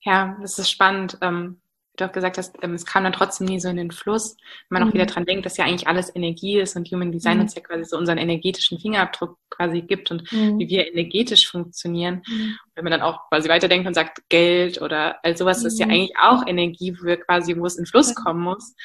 Ja, 0.01 0.38
das 0.41 0.60
ist 0.60 0.70
spannend. 0.70 1.18
Ähm, 1.22 1.62
du 1.99 2.05
auch 2.05 2.12
gesagt 2.12 2.38
hast, 2.38 2.55
ähm, 2.62 2.74
es 2.74 2.86
kam 2.86 3.03
dann 3.03 3.14
trotzdem 3.14 3.47
nie 3.47 3.60
so 3.60 3.70
in 3.70 3.76
den 3.76 3.91
Fluss. 3.91 4.38
Wenn 4.70 4.80
man 4.80 4.84
mhm. 4.84 4.89
auch 4.89 4.93
wieder 4.93 5.05
dran 5.05 5.26
denkt, 5.26 5.45
dass 5.45 5.57
ja 5.57 5.66
eigentlich 5.66 5.88
alles 5.88 6.14
Energie 6.16 6.60
ist 6.60 6.76
und 6.76 6.89
Human 6.91 7.12
Design 7.12 7.38
mhm. 7.38 7.43
uns 7.43 7.55
ja 7.55 7.62
quasi 7.62 7.84
so 7.84 7.97
unseren 7.97 8.18
energetischen 8.18 8.80
Fingerabdruck 8.80 9.38
quasi 9.49 9.82
gibt 9.82 10.10
und 10.12 10.32
mhm. 10.32 10.60
wie 10.60 10.70
wir 10.70 10.88
energetisch 10.93 11.49
funktionieren. 11.49 12.22
Mhm. 12.28 12.55
Wenn 12.76 12.84
man 12.86 12.91
dann 12.91 13.01
auch 13.01 13.28
quasi 13.30 13.49
weiterdenkt 13.49 13.88
und 13.88 13.93
sagt, 13.93 14.22
Geld 14.30 14.82
oder 14.82 15.24
all 15.24 15.36
sowas 15.36 15.64
ist 15.64 15.80
ja 15.80 15.88
mhm. 15.88 15.91
eigentlich 15.91 16.18
auch 16.18 16.47
Energie, 16.47 16.95
wo 16.97 17.05
wir 17.05 17.18
quasi, 17.18 17.57
wo 17.57 17.66
es 17.66 17.78
in 17.78 17.86
Fluss 17.86 18.16
kommen 18.16 18.41
muss. 18.41 18.76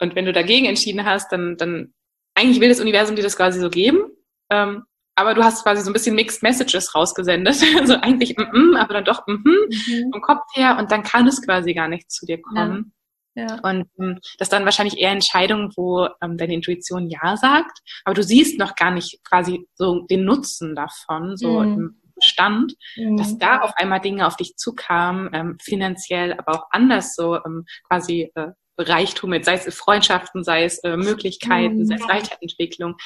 Und 0.00 0.14
wenn 0.14 0.24
du 0.24 0.32
dagegen 0.32 0.66
entschieden 0.66 1.04
hast, 1.04 1.30
dann, 1.32 1.56
dann 1.56 1.94
eigentlich 2.34 2.60
will 2.60 2.68
das 2.68 2.80
Universum 2.80 3.16
dir 3.16 3.22
das 3.22 3.36
quasi 3.36 3.60
so 3.60 3.70
geben. 3.70 4.10
Ähm, 4.50 4.84
aber 5.16 5.34
du 5.34 5.44
hast 5.44 5.62
quasi 5.62 5.82
so 5.82 5.90
ein 5.90 5.92
bisschen 5.92 6.16
Mixed 6.16 6.42
Messages 6.42 6.94
rausgesendet. 6.94 7.62
Also 7.78 7.94
eigentlich 7.94 8.36
mm, 8.36 8.42
-mm 8.42 8.78
aber 8.78 8.94
dann 8.94 9.04
doch 9.04 9.26
mm 9.26 9.32
-hmm, 9.32 10.12
vom 10.12 10.22
Kopf 10.22 10.42
her 10.54 10.76
und 10.78 10.90
dann 10.90 11.02
kann 11.02 11.26
es 11.26 11.42
quasi 11.42 11.74
gar 11.74 11.88
nicht 11.88 12.10
zu 12.10 12.26
dir 12.26 12.40
kommen. 12.42 12.92
Ja. 13.34 13.46
ja. 13.46 13.60
Und 13.62 13.86
ähm, 14.00 14.18
das 14.38 14.48
dann 14.48 14.64
wahrscheinlich 14.64 14.98
eher 14.98 15.12
Entscheidungen, 15.12 15.72
wo 15.76 16.08
ähm, 16.20 16.36
deine 16.36 16.54
Intuition 16.54 17.08
Ja 17.08 17.36
sagt, 17.36 17.78
aber 18.04 18.14
du 18.14 18.22
siehst 18.22 18.58
noch 18.58 18.74
gar 18.74 18.90
nicht 18.90 19.20
quasi 19.24 19.66
so 19.74 20.00
den 20.10 20.24
Nutzen 20.24 20.74
davon, 20.74 21.36
so 21.36 21.60
mhm. 21.60 21.72
im 21.72 22.00
Bestand, 22.14 22.74
mhm. 22.96 23.16
dass 23.16 23.38
da 23.38 23.60
auf 23.60 23.72
einmal 23.76 24.00
Dinge 24.00 24.26
auf 24.26 24.36
dich 24.36 24.56
zukamen, 24.56 25.30
ähm, 25.32 25.58
finanziell, 25.60 26.32
aber 26.34 26.54
auch 26.54 26.66
anders 26.70 27.14
so 27.14 27.36
ähm, 27.44 27.64
quasi 27.88 28.30
äh, 28.34 28.52
Reichtum 28.78 29.30
mit, 29.30 29.44
sei 29.44 29.54
es 29.54 29.74
Freundschaften, 29.74 30.44
sei 30.44 30.64
es 30.64 30.78
äh, 30.78 30.96
Möglichkeiten, 30.96 31.78
mhm. 31.78 31.86
sei 31.86 31.94
es 31.96 32.08
Weiterentwicklung, 32.08 32.96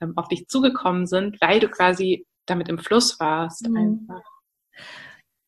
ähm, 0.00 0.12
auf 0.16 0.28
dich 0.28 0.48
zugekommen 0.48 1.06
sind, 1.06 1.40
weil 1.40 1.60
du 1.60 1.68
quasi 1.68 2.26
damit 2.46 2.68
im 2.68 2.78
Fluss 2.78 3.18
warst. 3.20 3.68
Mhm. 3.68 4.08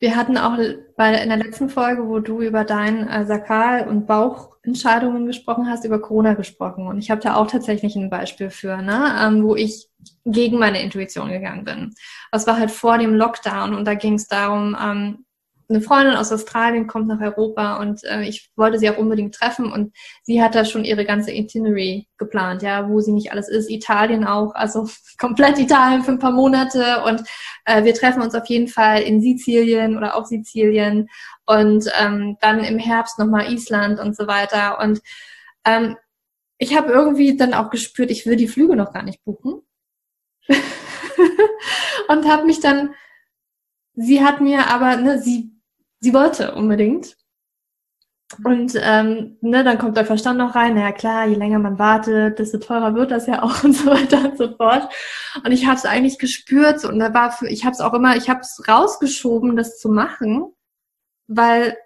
Wir 0.03 0.17
hatten 0.17 0.39
auch 0.39 0.57
bei, 0.97 1.15
in 1.23 1.29
der 1.29 1.37
letzten 1.37 1.69
Folge, 1.69 2.09
wo 2.09 2.21
du 2.21 2.41
über 2.41 2.65
dein 2.65 3.07
äh, 3.07 3.27
Sakral- 3.27 3.87
und 3.87 4.07
Bauchentscheidungen 4.07 5.27
gesprochen 5.27 5.69
hast, 5.69 5.85
über 5.85 6.01
Corona 6.01 6.33
gesprochen. 6.33 6.87
Und 6.87 6.99
ich 6.99 7.11
habe 7.11 7.21
da 7.21 7.37
auch 7.37 7.47
tatsächlich 7.47 7.97
ein 7.97 8.09
Beispiel 8.09 8.49
für, 8.49 8.79
ne? 8.79 9.15
Ähm, 9.21 9.45
wo 9.45 9.57
ich 9.57 9.89
gegen 10.25 10.59
meine 10.59 10.83
Intuition 10.83 11.29
gegangen 11.29 11.65
bin. 11.65 11.95
Das 12.33 12.47
war 12.47 12.59
halt 12.59 12.71
vor 12.71 12.97
dem 12.97 13.15
Lockdown 13.15 13.75
und 13.75 13.85
da 13.85 13.93
ging 13.93 14.15
es 14.15 14.27
darum, 14.27 14.75
ähm, 14.83 15.27
eine 15.71 15.81
Freundin 15.81 16.17
aus 16.17 16.33
Australien 16.33 16.87
kommt 16.87 17.09
nach 17.09 17.21
Europa 17.21 17.77
und 17.77 18.03
äh, 18.05 18.23
ich 18.23 18.51
wollte 18.57 18.79
sie 18.79 18.91
auch 18.91 18.99
unbedingt 18.99 19.35
treffen 19.35 19.73
und 19.73 19.95
sie 20.23 20.43
hat 20.43 20.55
da 20.55 20.65
schon 20.65 20.85
ihre 20.85 21.05
ganze 21.05 21.33
Itinerary 21.33 22.09
geplant, 22.19 22.63
ja, 22.63 22.89
wo 22.89 23.01
sie 23.01 23.13
nicht 23.13 23.33
alles 23.33 23.49
ist. 23.49 23.71
Italien 23.71 24.25
auch, 24.25 24.55
also 24.55 24.89
komplett 25.19 25.59
Italien 25.59 26.03
für 26.03 26.13
ein 26.13 26.19
paar 26.19 26.33
Monate 26.33 27.03
und 27.05 27.23
äh, 27.65 27.85
wir 27.85 27.95
treffen 27.95 28.23
uns 28.23 28.35
auf 28.35 28.47
jeden 28.47 28.69
Fall 28.69 29.03
in 29.03 29.23
Sizilien 29.23 29.97
oder 29.97 30.17
auf 30.17 30.27
Sizilien 30.27 31.09
und 31.47 31.91
ähm, 31.99 32.37
dann 32.41 32.63
im 32.65 32.79
Herbst 32.79 33.19
nochmal 33.19 33.53
Island 33.53 34.01
und 34.01 34.17
so 34.17 34.27
weiter 34.27 34.81
und 34.81 35.01
ähm, 35.65 35.97
ich 36.59 36.77
habe 36.77 36.93
irgendwie 36.93 37.37
dann 37.37 37.55
auch 37.55 37.71
gespürt, 37.71 38.11
ich 38.11 38.27
will 38.27 38.37
die 38.37 38.49
Flüge 38.49 38.77
noch 38.77 38.93
gar 38.93 39.03
nicht 39.03 39.25
buchen 39.25 39.63
und 42.09 42.29
habe 42.29 42.45
mich 42.45 42.61
dann 42.61 42.95
sie 43.95 44.25
hat 44.25 44.41
mir 44.41 44.69
aber, 44.69 44.97
ne, 44.97 45.21
sie 45.21 45.50
sie 46.01 46.15
wollte 46.15 46.55
unbedingt. 46.55 47.17
Und 48.45 48.75
ähm, 48.81 49.39
ne, 49.41 49.65
dann 49.65 49.79
kommt 49.79 49.97
der 49.97 50.05
Verstand 50.05 50.39
noch 50.39 50.55
rein, 50.55 50.75
naja 50.75 50.93
klar, 50.93 51.27
je 51.27 51.35
länger 51.35 51.59
man 51.59 51.81
wartet, 51.81 52.39
desto 52.39 52.59
teurer 52.59 52.95
wird 52.95 53.11
das 53.11 53.27
ja 53.27 53.43
auch 53.43 53.65
und 53.65 53.73
so 53.73 53.91
weiter 53.91 54.31
und 54.31 54.39
so 54.39 54.57
fort. 54.57 54.89
Und 55.45 55.51
ich 55.51 55.67
habe 55.67 55.77
es 55.77 55.85
eigentlich 55.85 56.19
gespürt 56.19 56.85
und 56.85 56.99
da 57.01 57.13
war 57.13 57.33
für, 57.33 57.49
ich 57.49 57.65
habe 57.65 57.73
es 57.73 57.81
auch 57.81 57.93
immer, 57.93 58.17
ich 58.17 58.31
habe 58.31 58.41
es 58.41 58.63
rausgeschoben, 58.69 59.57
das 59.57 59.79
zu 59.79 59.89
machen, 59.89 60.53
weil 61.27 61.77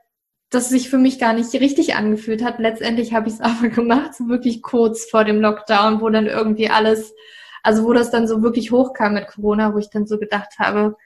das 0.51 0.69
sich 0.69 0.91
für 0.91 0.99
mich 0.99 1.19
gar 1.19 1.33
nicht 1.33 1.53
richtig 1.55 1.97
angefühlt 1.97 2.45
hat. 2.45 2.59
Letztendlich 2.59 3.15
habe 3.15 3.29
ich 3.29 3.35
es 3.35 3.41
aber 3.41 3.69
gemacht, 3.69 4.15
so 4.15 4.29
wirklich 4.29 4.62
kurz 4.62 5.09
vor 5.11 5.25
dem 5.25 5.41
Lockdown, 5.41 6.03
wo 6.03 6.11
dann 6.11 6.27
irgendwie 6.27 6.69
alles, 6.69 7.15
also 7.62 7.85
wo 7.85 7.95
das 7.95 8.11
dann 8.11 8.29
so 8.29 8.43
wirklich 8.43 8.71
hochkam 8.71 9.15
mit 9.15 9.29
Corona, 9.29 9.73
wo 9.73 9.79
ich 9.79 9.89
dann 9.89 10.07
so 10.07 10.19
gedacht 10.19 10.59
habe, 10.59 10.97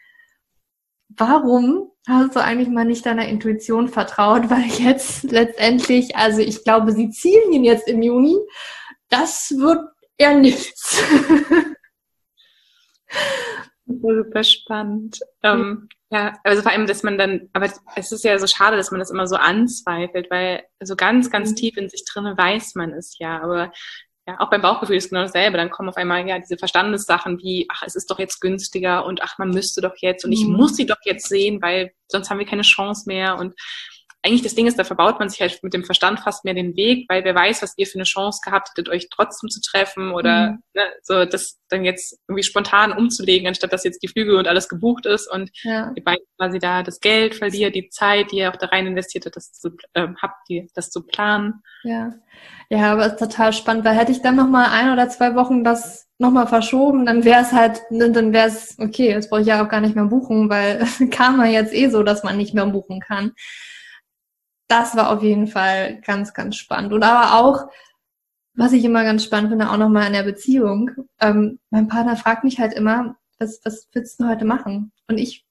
warum 1.18 1.90
hast 2.06 2.36
du 2.36 2.42
eigentlich 2.42 2.68
mal 2.68 2.84
nicht 2.84 3.04
deiner 3.04 3.28
Intuition 3.28 3.88
vertraut? 3.88 4.50
Weil 4.50 4.64
jetzt 4.64 5.24
letztendlich, 5.24 6.16
also 6.16 6.40
ich 6.40 6.64
glaube, 6.64 6.92
sie 6.92 7.10
zielen 7.10 7.52
ihn 7.52 7.64
jetzt 7.64 7.88
im 7.88 8.02
Juni. 8.02 8.36
Das 9.08 9.54
wird 9.56 9.80
eher 10.16 10.38
nichts. 10.38 11.02
Super 13.86 14.44
spannend. 14.44 15.18
Ähm, 15.42 15.88
ja, 16.10 16.38
also 16.44 16.62
vor 16.62 16.72
allem, 16.72 16.86
dass 16.86 17.02
man 17.02 17.18
dann, 17.18 17.48
aber 17.52 17.70
es 17.96 18.12
ist 18.12 18.24
ja 18.24 18.38
so 18.38 18.46
schade, 18.46 18.76
dass 18.76 18.90
man 18.90 19.00
das 19.00 19.10
immer 19.10 19.26
so 19.26 19.36
anzweifelt, 19.36 20.30
weil 20.30 20.64
so 20.80 20.96
ganz, 20.96 21.30
ganz 21.30 21.50
mhm. 21.50 21.56
tief 21.56 21.76
in 21.76 21.88
sich 21.88 22.04
drinne 22.04 22.36
weiß 22.36 22.74
man 22.74 22.92
es 22.92 23.18
ja. 23.18 23.40
Aber 23.42 23.72
ja, 24.28 24.38
auch 24.40 24.50
beim 24.50 24.60
Bauchgefühl 24.60 24.96
ist 24.96 25.08
genau 25.08 25.22
dasselbe. 25.22 25.56
Dann 25.56 25.70
kommen 25.70 25.88
auf 25.88 25.96
einmal 25.96 26.28
ja 26.28 26.38
diese 26.38 26.58
Verstandessachen 26.58 27.38
wie, 27.38 27.66
ach, 27.70 27.82
es 27.86 27.96
ist 27.96 28.10
doch 28.10 28.18
jetzt 28.18 28.40
günstiger 28.40 29.06
und 29.06 29.22
ach, 29.22 29.38
man 29.38 29.48
müsste 29.48 29.80
doch 29.80 29.94
jetzt 30.00 30.22
und 30.22 30.32
ich 30.32 30.44
mhm. 30.44 30.52
muss 30.52 30.76
sie 30.76 30.84
doch 30.84 30.98
jetzt 31.04 31.28
sehen, 31.28 31.62
weil 31.62 31.92
sonst 32.08 32.28
haben 32.28 32.38
wir 32.38 32.44
keine 32.44 32.60
Chance 32.60 33.04
mehr. 33.06 33.38
Und 33.38 33.54
eigentlich 34.22 34.42
das 34.42 34.54
Ding 34.54 34.66
ist, 34.66 34.78
da 34.78 34.84
verbaut 34.84 35.18
man 35.18 35.28
sich 35.28 35.40
halt 35.40 35.62
mit 35.62 35.74
dem 35.74 35.84
Verstand 35.84 36.20
fast 36.20 36.44
mehr 36.44 36.54
den 36.54 36.76
Weg, 36.76 37.06
weil 37.08 37.24
wer 37.24 37.34
weiß, 37.34 37.62
was 37.62 37.74
ihr 37.76 37.86
für 37.86 37.98
eine 37.98 38.04
Chance 38.04 38.40
gehabt 38.44 38.70
hättet, 38.70 38.88
euch 38.88 39.08
trotzdem 39.10 39.48
zu 39.48 39.60
treffen 39.60 40.10
oder 40.10 40.52
mhm. 40.52 40.62
ne, 40.74 40.82
so 41.02 41.24
das 41.24 41.58
dann 41.68 41.84
jetzt 41.84 42.18
irgendwie 42.26 42.42
spontan 42.42 42.92
umzulegen, 42.92 43.46
anstatt 43.46 43.72
dass 43.72 43.84
jetzt 43.84 44.02
die 44.02 44.08
Flüge 44.08 44.36
und 44.36 44.48
alles 44.48 44.68
gebucht 44.68 45.06
ist 45.06 45.30
und 45.30 45.50
ja. 45.62 45.92
ihr 45.94 46.02
beide 46.02 46.22
quasi 46.36 46.58
da 46.58 46.82
das 46.82 47.00
Geld 47.00 47.36
verliert, 47.36 47.74
die 47.74 47.90
Zeit, 47.90 48.32
die 48.32 48.38
ihr 48.38 48.50
auch 48.50 48.56
da 48.56 48.66
rein 48.66 48.86
investiert 48.86 49.26
habt, 49.26 49.36
das 49.36 49.52
zu, 49.52 49.70
äh, 49.92 50.08
habt, 50.20 50.48
die, 50.48 50.68
das 50.74 50.90
zu 50.90 51.06
planen. 51.06 51.62
Ja. 51.84 52.12
Ja, 52.70 52.92
aber 52.92 53.06
es 53.06 53.12
ist 53.12 53.18
total 53.18 53.52
spannend, 53.52 53.84
weil 53.84 53.96
hätte 53.96 54.12
ich 54.12 54.20
dann 54.20 54.36
nochmal 54.36 54.68
ein 54.70 54.92
oder 54.92 55.08
zwei 55.08 55.34
Wochen 55.34 55.64
das 55.64 56.06
nochmal 56.18 56.46
verschoben, 56.46 57.06
dann 57.06 57.24
wäre 57.24 57.42
es 57.42 57.52
halt, 57.52 57.80
dann 57.90 58.32
wäre 58.32 58.48
es, 58.48 58.76
okay, 58.78 59.10
jetzt 59.10 59.30
brauche 59.30 59.40
ich 59.40 59.46
ja 59.46 59.64
auch 59.64 59.68
gar 59.68 59.80
nicht 59.80 59.94
mehr 59.94 60.04
buchen, 60.04 60.50
weil 60.50 60.84
kam 61.10 61.40
ja 61.40 61.46
jetzt 61.46 61.72
eh 61.72 61.88
so, 61.88 62.02
dass 62.02 62.24
man 62.24 62.36
nicht 62.36 62.54
mehr 62.54 62.66
buchen 62.66 63.00
kann. 63.00 63.32
Das 64.68 64.96
war 64.96 65.10
auf 65.10 65.22
jeden 65.22 65.46
Fall 65.46 66.00
ganz, 66.02 66.34
ganz 66.34 66.56
spannend. 66.56 66.92
Und 66.92 67.02
aber 67.02 67.38
auch, 67.38 67.68
was 68.54 68.72
ich 68.72 68.84
immer 68.84 69.04
ganz 69.04 69.24
spannend 69.24 69.50
finde, 69.50 69.70
auch 69.70 69.76
nochmal 69.76 70.06
in 70.06 70.12
der 70.12 70.24
Beziehung. 70.24 70.90
Ähm, 71.20 71.58
mein 71.70 71.88
Partner 71.88 72.16
fragt 72.16 72.44
mich 72.44 72.60
halt 72.60 72.74
immer, 72.74 73.16
was, 73.38 73.60
was 73.64 73.88
willst 73.92 74.20
du 74.20 74.28
heute 74.28 74.44
machen? 74.44 74.92
Und 75.08 75.18
ich, 75.18 75.44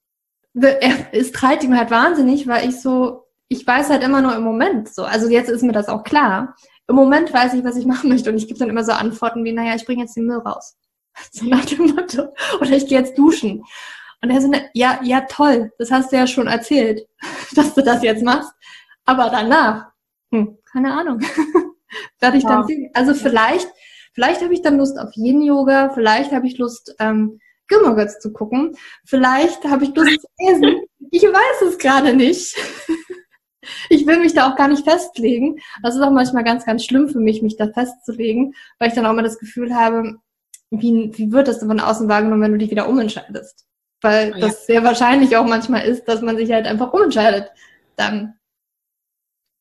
er, 0.53 1.13
es 1.13 1.31
treibt 1.31 1.63
ihm 1.63 1.75
halt 1.75 1.91
wahnsinnig, 1.91 2.47
weil 2.47 2.69
ich 2.69 2.79
so, 2.81 3.25
ich 3.47 3.65
weiß 3.65 3.89
halt 3.89 4.03
immer 4.03 4.21
nur 4.21 4.35
im 4.35 4.43
Moment 4.43 4.89
so. 4.89 5.03
Also 5.03 5.29
jetzt 5.29 5.49
ist 5.49 5.63
mir 5.63 5.71
das 5.71 5.87
auch 5.87 6.03
klar 6.03 6.55
im 6.87 6.95
Moment 6.95 7.33
weiß 7.33 7.53
ich, 7.53 7.63
was 7.63 7.75
ich 7.75 7.85
machen 7.93 8.09
möchte. 8.09 8.31
Und 8.31 8.37
ich 8.37 8.47
gebe 8.47 8.59
dann 8.59 8.69
immer 8.69 8.83
so 8.83 8.93
Antworten 8.93 9.43
wie, 9.43 9.51
naja, 9.51 9.75
ich 9.75 9.85
bringe 9.85 10.03
jetzt 10.03 10.15
den 10.15 10.25
Müll 10.25 10.39
raus. 10.39 10.75
So 11.31 11.45
nach 11.45 11.65
dem 11.65 11.87
Motto. 11.87 12.27
Oder 12.61 12.71
ich 12.71 12.87
gehe 12.87 12.99
jetzt 12.99 13.17
duschen. 13.17 13.63
Und 14.21 14.29
er 14.29 14.39
so, 14.39 14.51
ja, 14.73 14.99
ja, 15.03 15.21
toll, 15.21 15.71
das 15.79 15.89
hast 15.89 16.11
du 16.11 16.15
ja 16.15 16.27
schon 16.27 16.45
erzählt, 16.45 17.07
dass 17.55 17.73
du 17.73 17.81
das 17.81 18.03
jetzt 18.03 18.23
machst. 18.23 18.51
Aber 19.07 19.29
danach, 19.31 19.91
hm, 20.31 20.59
keine 20.71 20.93
Ahnung, 20.93 21.19
werde 22.19 22.37
ich 22.37 22.43
wow. 22.43 22.51
dann 22.51 22.67
sehen. 22.67 22.91
Also 22.93 23.15
vielleicht, 23.15 23.67
vielleicht 24.13 24.43
habe 24.43 24.53
ich 24.53 24.61
dann 24.61 24.77
Lust 24.77 24.99
auf 24.99 25.09
Yin-Yoga, 25.15 25.89
vielleicht 25.95 26.31
habe 26.31 26.45
ich 26.45 26.59
Lust, 26.59 26.95
ähm, 26.99 27.39
Gilmore 27.67 27.95
Girls 27.95 28.19
zu 28.19 28.31
gucken, 28.31 28.77
vielleicht 29.03 29.63
habe 29.65 29.83
ich 29.83 29.95
Lust 29.95 30.21
zu 30.21 30.27
lesen. 30.39 30.81
Ich 31.09 31.23
weiß 31.23 31.61
es 31.69 31.77
gerade 31.77 32.13
nicht 32.13 32.53
ich 33.89 34.05
will 34.05 34.19
mich 34.19 34.33
da 34.33 34.49
auch 34.49 34.55
gar 34.55 34.67
nicht 34.67 34.83
festlegen. 34.83 35.59
Das 35.83 35.95
ist 35.95 36.01
auch 36.01 36.11
manchmal 36.11 36.43
ganz, 36.43 36.65
ganz 36.65 36.85
schlimm 36.85 37.09
für 37.09 37.19
mich, 37.19 37.41
mich 37.41 37.57
da 37.57 37.67
festzulegen, 37.67 38.53
weil 38.79 38.89
ich 38.89 38.95
dann 38.95 39.05
auch 39.05 39.11
immer 39.11 39.23
das 39.23 39.39
Gefühl 39.39 39.73
habe, 39.73 40.15
wie, 40.69 41.11
wie 41.13 41.31
wird 41.31 41.47
das 41.47 41.59
von 41.59 41.79
außen 41.79 42.09
wahrgenommen, 42.09 42.41
wenn 42.41 42.51
du 42.51 42.57
dich 42.57 42.71
wieder 42.71 42.89
umentscheidest? 42.89 43.65
Weil 44.01 44.31
ja. 44.31 44.39
das 44.39 44.65
sehr 44.65 44.83
wahrscheinlich 44.83 45.37
auch 45.37 45.45
manchmal 45.45 45.85
ist, 45.85 46.05
dass 46.05 46.21
man 46.21 46.37
sich 46.37 46.51
halt 46.51 46.67
einfach 46.67 46.93
umentscheidet. 46.93 47.51
Dann. 47.95 48.36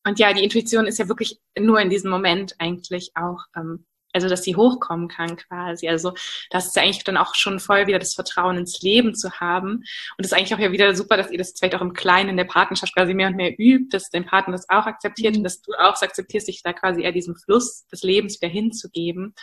Und 0.07 0.19
ja, 0.19 0.33
die 0.33 0.45
Intuition 0.45 0.87
ist 0.87 0.99
ja 0.99 1.09
wirklich 1.09 1.41
nur 1.59 1.81
in 1.81 1.91
diesem 1.91 2.11
Moment 2.11 2.55
eigentlich 2.59 3.11
auch 3.17 3.45
ähm, 3.57 3.85
also 4.17 4.29
dass 4.29 4.43
sie 4.43 4.57
hochkommen 4.57 5.09
kann 5.09 5.37
quasi. 5.37 5.89
Also 5.89 6.15
das 6.51 6.67
ist 6.67 6.77
ja 6.77 6.83
eigentlich 6.83 7.05
dann 7.05 7.19
auch 7.19 7.35
schon 7.35 7.61
voll 7.61 7.87
wieder 7.87 7.99
das 7.99 8.15
Vertrauen 8.15 8.57
ins 8.57 8.81
Leben 8.81 9.15
zu 9.15 9.31
haben. 9.41 9.77
Und 9.77 9.85
das 10.19 10.29
ist 10.29 10.33
eigentlich 10.33 10.55
auch 10.55 10.59
ja 10.59 10.73
wieder 10.73 10.97
super, 10.97 11.17
dass 11.17 11.31
ihr 11.31 11.39
das 11.39 11.53
vielleicht 11.57 11.75
auch 11.75 11.83
im 11.83 11.93
Kleinen 11.93 12.31
in 12.31 12.37
der 12.39 12.45
Partnerschaft 12.45 12.95
quasi 12.95 13.13
mehr 13.13 13.29
und 13.29 13.37
mehr 13.37 13.53
übt, 13.59 13.89
dass 13.91 14.09
dein 14.09 14.25
Partner 14.25 14.53
das 14.53 14.69
auch 14.71 14.87
akzeptiert 14.87 15.35
mhm. 15.35 15.39
und 15.39 15.45
dass 15.45 15.61
du 15.61 15.73
auch 15.75 16.01
akzeptierst, 16.01 16.49
dich 16.49 16.63
da 16.63 16.73
quasi 16.73 17.03
eher 17.03 17.13
diesem 17.13 17.37
Fluss 17.37 17.87
des 17.89 18.03
Lebens 18.03 18.41
wieder 18.41 18.51
hinzugeben. 18.51 19.35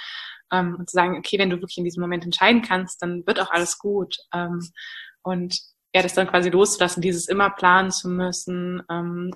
Ähm, 0.51 0.75
und 0.79 0.89
zu 0.89 0.95
sagen, 0.95 1.17
okay, 1.17 1.37
wenn 1.37 1.51
du 1.51 1.57
wirklich 1.57 1.77
in 1.77 1.85
diesem 1.85 2.01
Moment 2.01 2.25
entscheiden 2.25 2.63
kannst, 2.63 3.01
dann 3.01 3.25
wird 3.27 3.39
auch 3.39 3.51
alles 3.51 3.77
gut. 3.77 4.17
Ähm, 4.33 4.67
und 5.21 5.55
ja, 5.95 6.01
das 6.01 6.15
dann 6.15 6.27
quasi 6.27 6.49
loszulassen, 6.49 7.01
dieses 7.01 7.27
immer 7.27 7.51
planen 7.51 7.91
zu 7.91 8.09
müssen 8.09 8.81
ähm, 8.89 9.31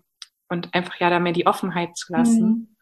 und 0.49 0.73
einfach 0.73 0.99
ja 0.99 1.09
da 1.09 1.19
mehr 1.19 1.33
die 1.33 1.47
Offenheit 1.47 1.95
zu 1.97 2.13
lassen. 2.13 2.41
Mhm. 2.41 2.75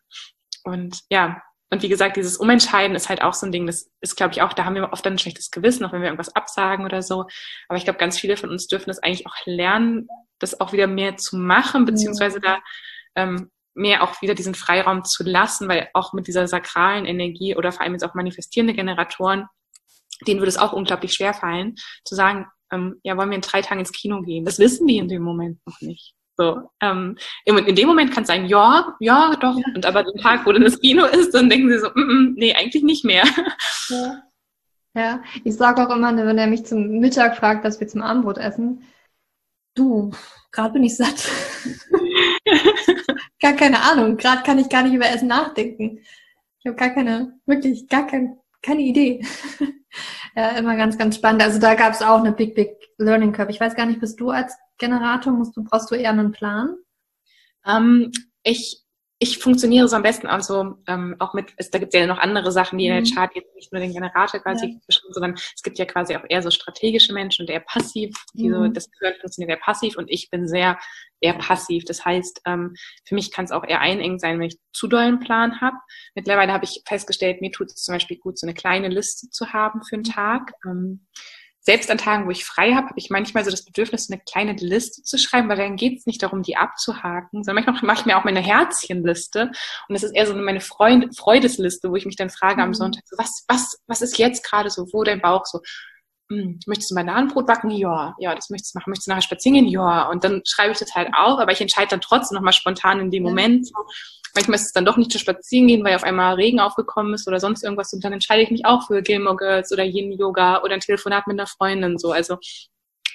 Und 0.63 1.01
ja, 1.09 1.41
und 1.72 1.82
wie 1.82 1.89
gesagt, 1.89 2.16
dieses 2.16 2.38
Umentscheiden 2.38 2.95
ist 2.95 3.09
halt 3.09 3.22
auch 3.22 3.34
so 3.34 3.45
ein 3.45 3.51
Ding, 3.51 3.66
das 3.66 3.89
ist, 3.99 4.16
glaube 4.16 4.34
ich, 4.34 4.41
auch, 4.41 4.53
da 4.53 4.66
haben 4.66 4.76
wir 4.76 4.93
oft 4.93 5.05
dann 5.05 5.13
ein 5.13 5.20
schlechtes 5.20 5.51
Gewissen, 5.51 5.84
auch 5.84 5.91
wenn 5.91 6.01
wir 6.01 6.07
irgendwas 6.07 6.36
absagen 6.36 6.86
oder 6.86 7.01
so. 7.01 7.26
Aber 7.68 7.78
ich 7.78 7.84
glaube, 7.84 7.99
ganz 7.99 8.20
viele 8.20 8.38
von 8.38 8.49
uns 8.49 8.68
dürfen 8.68 8.89
das 8.89 8.99
eigentlich 8.99 9.28
auch 9.28 9.36
lernen, 9.45 10.07
das 10.39 10.59
auch 10.61 10.74
wieder 10.74 10.88
mehr 10.88 11.18
zu 11.18 11.38
machen, 11.38 11.86
beziehungsweise 11.86 12.39
da 12.39 12.59
ähm, 13.16 13.51
mehr 13.74 14.03
auch 14.03 14.22
wieder 14.22 14.36
diesen 14.36 14.55
Freiraum 14.55 15.03
zu 15.03 15.24
lassen, 15.24 15.68
weil 15.68 15.89
auch 15.93 16.13
mit 16.13 16.28
dieser 16.28 16.47
sakralen 16.47 17.05
Energie 17.05 17.55
oder 17.55 17.72
vor 17.72 17.82
allem 17.82 17.93
jetzt 17.93 18.05
auch 18.05 18.13
manifestierende 18.13 18.74
Generatoren, 18.74 19.47
denen 20.26 20.39
würde 20.39 20.49
es 20.49 20.57
auch 20.57 20.72
unglaublich 20.72 21.13
schwer 21.13 21.34
fallen, 21.34 21.76
zu 22.05 22.16
sagen, 22.16 22.47
ähm, 22.72 22.99
ja, 23.03 23.18
wollen 23.18 23.30
wir 23.30 23.36
in 23.36 23.41
drei 23.41 23.61
Tagen 23.61 23.82
ins 23.82 23.91
Kino 23.91 24.22
gehen? 24.22 24.45
Das 24.45 24.59
wissen 24.59 24.88
die 24.88 24.97
in 24.97 25.09
dem 25.09 25.22
Moment 25.22 25.59
noch 25.66 25.82
nicht. 25.82 26.14
So, 26.38 26.70
ähm, 26.82 27.18
in 27.46 27.76
dem 27.76 27.88
Moment 27.88 28.12
kann 28.12 28.24
es 28.24 28.28
sein, 28.28 28.46
ja, 28.46 28.96
ja, 29.00 29.36
doch. 29.40 29.56
Und 29.74 29.86
aber 29.86 30.04
den 30.04 30.22
Tag, 30.22 30.46
wo 30.46 30.52
dann 30.52 30.64
das 30.64 30.80
Kino 30.80 31.06
ist, 31.06 31.34
dann 31.34 31.50
denken 31.50 31.70
sie 31.70 31.80
so, 31.80 31.90
mm, 31.96 32.02
mm, 32.02 32.34
nee, 32.36 32.54
eigentlich 32.54 32.84
nicht 32.84 33.06
mehr. 33.06 33.24
Ja, 33.90 34.24
ja. 34.96 35.24
ich 35.46 35.56
sage 35.56 35.82
auch 35.82 35.96
immer, 35.96 36.16
wenn 36.16 36.38
er 36.38 36.48
mich 36.48 36.66
zum 36.66 37.00
Mittag 37.00 37.38
fragt, 37.38 37.64
dass 37.64 37.80
wir 37.80 37.88
zum 37.88 38.02
Abendbrot 38.02 38.38
essen, 38.38 38.84
du, 39.76 40.12
gerade 40.52 40.74
bin 40.74 40.84
ich 40.84 40.98
satt. 40.98 41.30
gar 43.42 43.54
keine 43.54 43.82
Ahnung, 43.84 44.18
gerade 44.18 44.44
kann 44.44 44.60
ich 44.60 44.68
gar 44.68 44.84
nicht 44.84 44.94
über 44.94 45.10
Essen 45.10 45.30
nachdenken. 45.30 46.00
Ich 46.60 46.66
habe 46.66 46.76
gar 46.76 46.90
keine, 46.90 47.40
wirklich 47.46 47.88
gar 47.88 48.08
kein, 48.08 48.38
keine 48.62 48.82
Idee. 48.82 49.26
ja, 50.36 50.50
immer 50.50 50.76
ganz, 50.76 50.98
ganz 50.98 51.16
spannend. 51.16 51.44
Also 51.44 51.60
da 51.60 51.76
gab 51.76 51.94
es 51.94 52.02
auch 52.02 52.20
eine 52.20 52.34
Big, 52.34 52.56
Big 52.56 52.76
Learning 52.98 53.32
Curve. 53.32 53.52
Ich 53.52 53.62
weiß 53.62 53.76
gar 53.76 53.86
nicht, 53.86 54.02
bist 54.02 54.20
du 54.20 54.32
als 54.32 54.58
Generator? 54.78 55.34
Musst 55.34 55.56
du, 55.56 55.64
brauchst 55.64 55.92
du 55.92 55.96
eher 55.96 56.12
einen 56.12 56.32
Plan? 56.32 56.76
Ähm, 57.66 58.12
ich, 58.44 58.86
ich 59.18 59.38
funktioniere 59.38 59.88
so 59.88 59.96
am 59.96 60.04
besten 60.04 60.28
also 60.28 60.78
ähm, 60.88 61.16
auch 61.20 61.34
mit, 61.34 61.54
es, 61.58 61.72
da 61.72 61.80
gibt 61.80 61.94
es 61.94 62.00
ja 62.00 62.06
noch 62.06 62.18
andere 62.18 62.52
Sachen, 62.52 62.78
die 62.78 62.90
mhm. 62.90 62.98
in 62.98 63.04
der 63.06 63.14
Chart 63.14 63.32
jetzt 63.34 63.56
nicht 63.56 63.72
nur 63.72 63.82
den 63.82 63.94
Generator 63.94 64.40
quasi 64.42 64.66
ja. 64.68 64.78
beschreiben, 64.86 65.14
sondern 65.14 65.34
es 65.34 65.64
gibt 65.64 65.80
ja 65.80 65.86
quasi 65.86 66.16
auch 66.16 66.26
eher 66.28 66.42
so 66.42 66.52
strategische 66.52 67.14
Menschen 67.14 67.44
und 67.44 67.50
eher 67.50 67.62
passiv, 67.62 68.14
die 68.34 68.50
mhm. 68.50 68.54
so, 68.54 68.68
das 68.68 68.92
Gehirn 68.92 69.16
funktioniert 69.20 69.52
eher 69.58 69.64
passiv 69.64 69.98
und 69.98 70.12
ich 70.12 70.30
bin 70.30 70.48
sehr 70.48 70.78
eher 71.22 71.34
passiv. 71.34 71.86
Das 71.86 72.04
heißt, 72.04 72.42
ähm, 72.46 72.76
für 73.06 73.16
mich 73.16 73.32
kann 73.32 73.46
es 73.46 73.52
auch 73.52 73.64
eher 73.64 73.80
einengt 73.80 74.20
sein, 74.20 74.40
wenn 74.40 74.48
ich 74.48 74.60
zu 74.74 74.88
dollen 74.88 75.20
Plan 75.20 75.62
habe. 75.62 75.78
Mittlerweile 76.14 76.52
habe 76.52 76.66
ich 76.66 76.84
festgestellt, 76.86 77.42
mir 77.42 77.52
tut 77.52 77.68
es 77.68 77.84
zum 77.84 77.96
Beispiel 77.96 78.18
gut, 78.18 78.38
so 78.38 78.46
eine 78.46 78.54
kleine 78.54 78.90
Liste 78.90 79.30
zu 79.30 79.54
haben 79.54 79.82
für 79.84 79.96
einen 79.96 80.04
mhm. 80.04 80.12
Tag. 80.12 80.52
Ähm, 80.66 81.08
selbst 81.66 81.89
an 81.89 81.97
Tagen, 81.97 82.28
wo 82.28 82.30
ich 82.30 82.45
frei 82.45 82.74
habe, 82.74 82.88
habe 82.88 82.99
ich 82.99 83.09
manchmal 83.09 83.43
so 83.43 83.49
das 83.49 83.66
Bedürfnis, 83.66 84.09
eine 84.09 84.22
kleine 84.22 84.53
Liste 84.53 85.01
zu 85.01 85.18
schreiben, 85.18 85.49
weil 85.49 85.57
dann 85.57 85.76
geht 85.76 85.97
es 85.97 86.05
nicht 86.05 86.22
darum, 86.22 86.43
die 86.43 86.57
abzuhaken, 86.57 87.43
sondern 87.43 87.66
manchmal 87.66 87.88
mache 87.88 88.01
ich 88.01 88.05
mir 88.05 88.18
auch 88.18 88.24
meine 88.24 88.41
Herzchenliste 88.41 89.51
und 89.88 89.93
das 89.93 90.03
ist 90.03 90.11
eher 90.11 90.28
so 90.28 90.36
meine 90.36 90.61
Freund 90.61 91.18
Freudesliste, 91.18 91.89
wo 91.89 91.95
ich 91.95 92.05
mich 92.05 92.16
dann 92.16 92.30
frage 92.30 92.61
am 92.61 92.70
mhm. 92.70 92.76
Sonntag, 92.76 93.03
so, 93.07 93.18
was, 93.18 93.45
was, 93.47 93.82
was 93.88 94.01
ist 94.03 94.18
jetzt 94.20 94.43
gerade 94.43 94.70
so, 94.70 94.88
wo 94.93 95.03
dein 95.03 95.22
Bauch 95.22 95.45
so, 95.45 95.59
möchtest 96.30 96.92
du 96.92 96.96
Bananenbrot 96.96 97.46
backen? 97.46 97.72
Ja, 97.72 98.16
ja, 98.20 98.34
das 98.36 98.50
möchtest 98.50 98.74
du 98.74 98.80
machen. 98.80 98.90
Möchtest 98.90 99.08
du 99.08 99.12
nachher 99.12 99.22
spazieren 99.22 99.56
gehen? 99.56 99.68
Ja. 99.68 100.10
Und 100.10 100.24
dann 100.24 100.42
schreibe 100.46 100.72
ich 100.72 100.80
das 100.80 100.94
halt 100.96 101.10
auf, 101.16 101.40
aber 101.40 101.52
ich 101.52 101.62
entscheide 101.62 101.90
dann 101.90 102.02
trotzdem 102.02 102.36
nochmal 102.36 102.54
spontan 102.54 103.00
in 103.00 103.12
dem 103.12 103.24
Moment, 103.24 103.68
so, 103.68 103.76
Manchmal 104.36 104.56
ist 104.56 104.66
es 104.66 104.74
dann 104.74 104.84
doch 104.84 104.98
nicht 104.98 105.12
zu 105.12 105.18
spazieren 105.18 105.68
gehen, 105.68 105.84
weil 105.86 105.96
auf 105.96 106.04
einmal 106.04 106.36
Regen 106.36 106.60
aufgekommen 106.60 107.14
ist 107.14 107.26
oder 107.26 107.40
sonst 107.40 107.64
irgendwas. 107.64 107.94
Und 107.94 108.04
dann 108.04 108.12
entscheide 108.12 108.44
ich 108.44 108.52
mich 108.52 108.66
auch 108.66 108.86
für 108.86 109.02
Gilmore 109.02 109.38
Girls 109.38 109.72
oder 109.72 109.86
Yin 109.86 110.12
Yoga 110.12 110.62
oder 110.62 110.74
ein 110.74 110.82
Telefonat 110.82 111.26
mit 111.26 111.40
einer 111.40 111.48
Freundin. 111.48 111.98
So, 111.98 112.12
also 112.12 112.38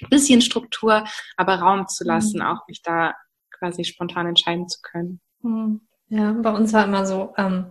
bisschen 0.09 0.41
Struktur, 0.41 1.03
aber 1.37 1.55
Raum 1.59 1.87
zu 1.87 2.03
lassen, 2.03 2.39
mhm. 2.39 2.45
auch 2.47 2.67
mich 2.67 2.81
da 2.81 3.13
quasi 3.51 3.83
spontan 3.83 4.25
entscheiden 4.25 4.67
zu 4.67 4.79
können. 4.81 5.21
Mhm. 5.43 5.81
Ja, 6.09 6.33
bei 6.33 6.51
uns 6.51 6.73
war 6.73 6.85
immer 6.85 7.05
so 7.05 7.33
ähm, 7.37 7.67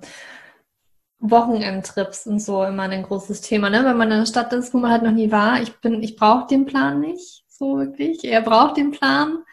Wochenendtrips 1.20 2.26
und 2.26 2.40
so 2.40 2.64
immer 2.64 2.84
ein 2.84 3.02
großes 3.02 3.42
Thema, 3.42 3.68
ne? 3.68 3.84
Wenn 3.84 3.96
man 3.96 4.08
in 4.08 4.14
einer 4.14 4.26
Stadt 4.26 4.52
ist, 4.52 4.72
wo 4.72 4.78
man 4.78 4.90
halt 4.90 5.02
noch 5.02 5.12
nie 5.12 5.30
war. 5.30 5.60
Ich 5.62 5.76
bin, 5.80 6.02
ich 6.02 6.16
brauche 6.16 6.46
den 6.46 6.64
Plan 6.66 7.00
nicht, 7.00 7.44
so 7.48 7.78
wirklich. 7.78 8.24
Er 8.24 8.40
braucht 8.40 8.78
den 8.78 8.90
Plan. 8.90 9.44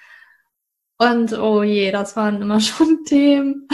Und 0.97 1.37
oh 1.37 1.63
je, 1.63 1.91
das 1.91 2.15
waren 2.15 2.41
immer 2.41 2.59
schon 2.61 3.03
Themen. 3.05 3.67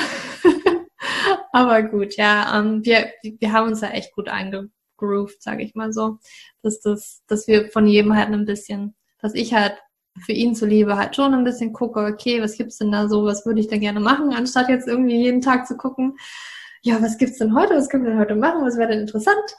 Aber 1.51 1.83
gut, 1.83 2.15
ja, 2.17 2.59
ähm, 2.59 2.83
wir, 2.83 3.11
wir 3.21 3.51
haben 3.53 3.67
uns 3.69 3.81
ja 3.81 3.89
echt 3.89 4.13
gut 4.13 4.27
eingegroovt, 4.27 5.41
sage 5.41 5.63
ich 5.63 5.75
mal 5.75 5.93
so. 5.93 6.17
Dass, 6.63 6.81
das, 6.81 7.23
dass 7.27 7.47
wir 7.47 7.69
von 7.69 7.85
jedem 7.85 8.15
halt 8.15 8.29
ein 8.29 8.45
bisschen, 8.45 8.95
dass 9.19 9.35
ich 9.35 9.53
halt 9.53 9.75
für 10.19 10.31
ihn 10.31 10.55
zuliebe 10.55 10.97
halt 10.97 11.15
schon 11.15 11.33
ein 11.33 11.43
bisschen 11.43 11.73
gucke, 11.73 12.05
okay, 12.05 12.41
was 12.41 12.57
gibt's 12.57 12.77
denn 12.77 12.91
da 12.91 13.07
so, 13.07 13.25
was 13.25 13.45
würde 13.45 13.59
ich 13.59 13.67
denn 13.67 13.79
gerne 13.81 13.99
machen, 13.99 14.33
anstatt 14.33 14.69
jetzt 14.69 14.87
irgendwie 14.87 15.17
jeden 15.17 15.41
Tag 15.41 15.65
zu 15.67 15.75
gucken, 15.75 16.17
ja, 16.83 17.01
was 17.01 17.17
gibt's 17.17 17.37
denn 17.37 17.55
heute, 17.55 17.75
was 17.75 17.89
können 17.89 18.03
wir 18.03 18.11
denn 18.11 18.19
heute 18.19 18.35
machen, 18.35 18.65
was 18.65 18.77
wäre 18.77 18.89
denn 18.89 19.01
interessant? 19.01 19.55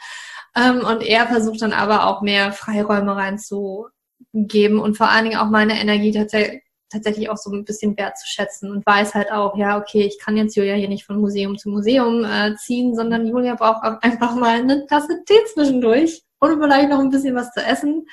Ähm, 0.57 0.85
und 0.85 1.03
er 1.03 1.27
versucht 1.27 1.63
dann 1.63 1.73
aber 1.73 2.07
auch 2.07 2.23
mehr 2.23 2.53
Freiräume 2.53 3.17
reinzugeben 3.17 4.79
und 4.79 4.97
vor 4.97 5.09
allen 5.09 5.25
Dingen 5.25 5.39
auch 5.39 5.51
meine 5.51 5.81
Energie 5.81 6.13
tatsächlich 6.13 6.65
tatsächlich 6.95 7.29
auch 7.29 7.37
so 7.37 7.51
ein 7.51 7.65
bisschen 7.65 7.97
wertzuschätzen 7.97 8.71
und 8.71 8.87
weiß 8.87 9.15
halt 9.15 9.33
auch, 9.33 9.57
ja, 9.57 9.79
okay, 9.79 10.03
ich 10.03 10.19
kann 10.19 10.37
jetzt 10.37 10.57
Julia 10.57 10.75
hier 10.75 10.89
nicht 10.89 11.05
von 11.05 11.21
Museum 11.21 11.59
zu 11.59 11.69
Museum 11.69 12.25
äh, 12.25 12.55
ziehen, 12.57 12.95
sondern 12.95 13.27
Julia 13.27 13.57
braucht 13.57 13.83
auch 13.83 14.01
einfach 14.01 14.35
mal 14.37 14.61
eine 14.61 14.87
Tasse 14.87 15.25
Tee 15.27 15.45
zwischendurch 15.53 16.23
und 16.39 16.63
vielleicht 16.63 16.89
noch 16.89 17.01
ein 17.01 17.11
bisschen 17.11 17.35
was 17.35 17.51
zu 17.53 17.61
essen. 17.61 18.07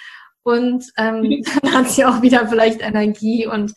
Und 0.44 0.86
ähm, 0.98 1.44
dann 1.62 1.74
hat 1.74 1.90
sie 1.90 2.06
auch 2.06 2.22
wieder 2.22 2.48
vielleicht 2.48 2.82
Energie 2.82 3.46
und 3.46 3.74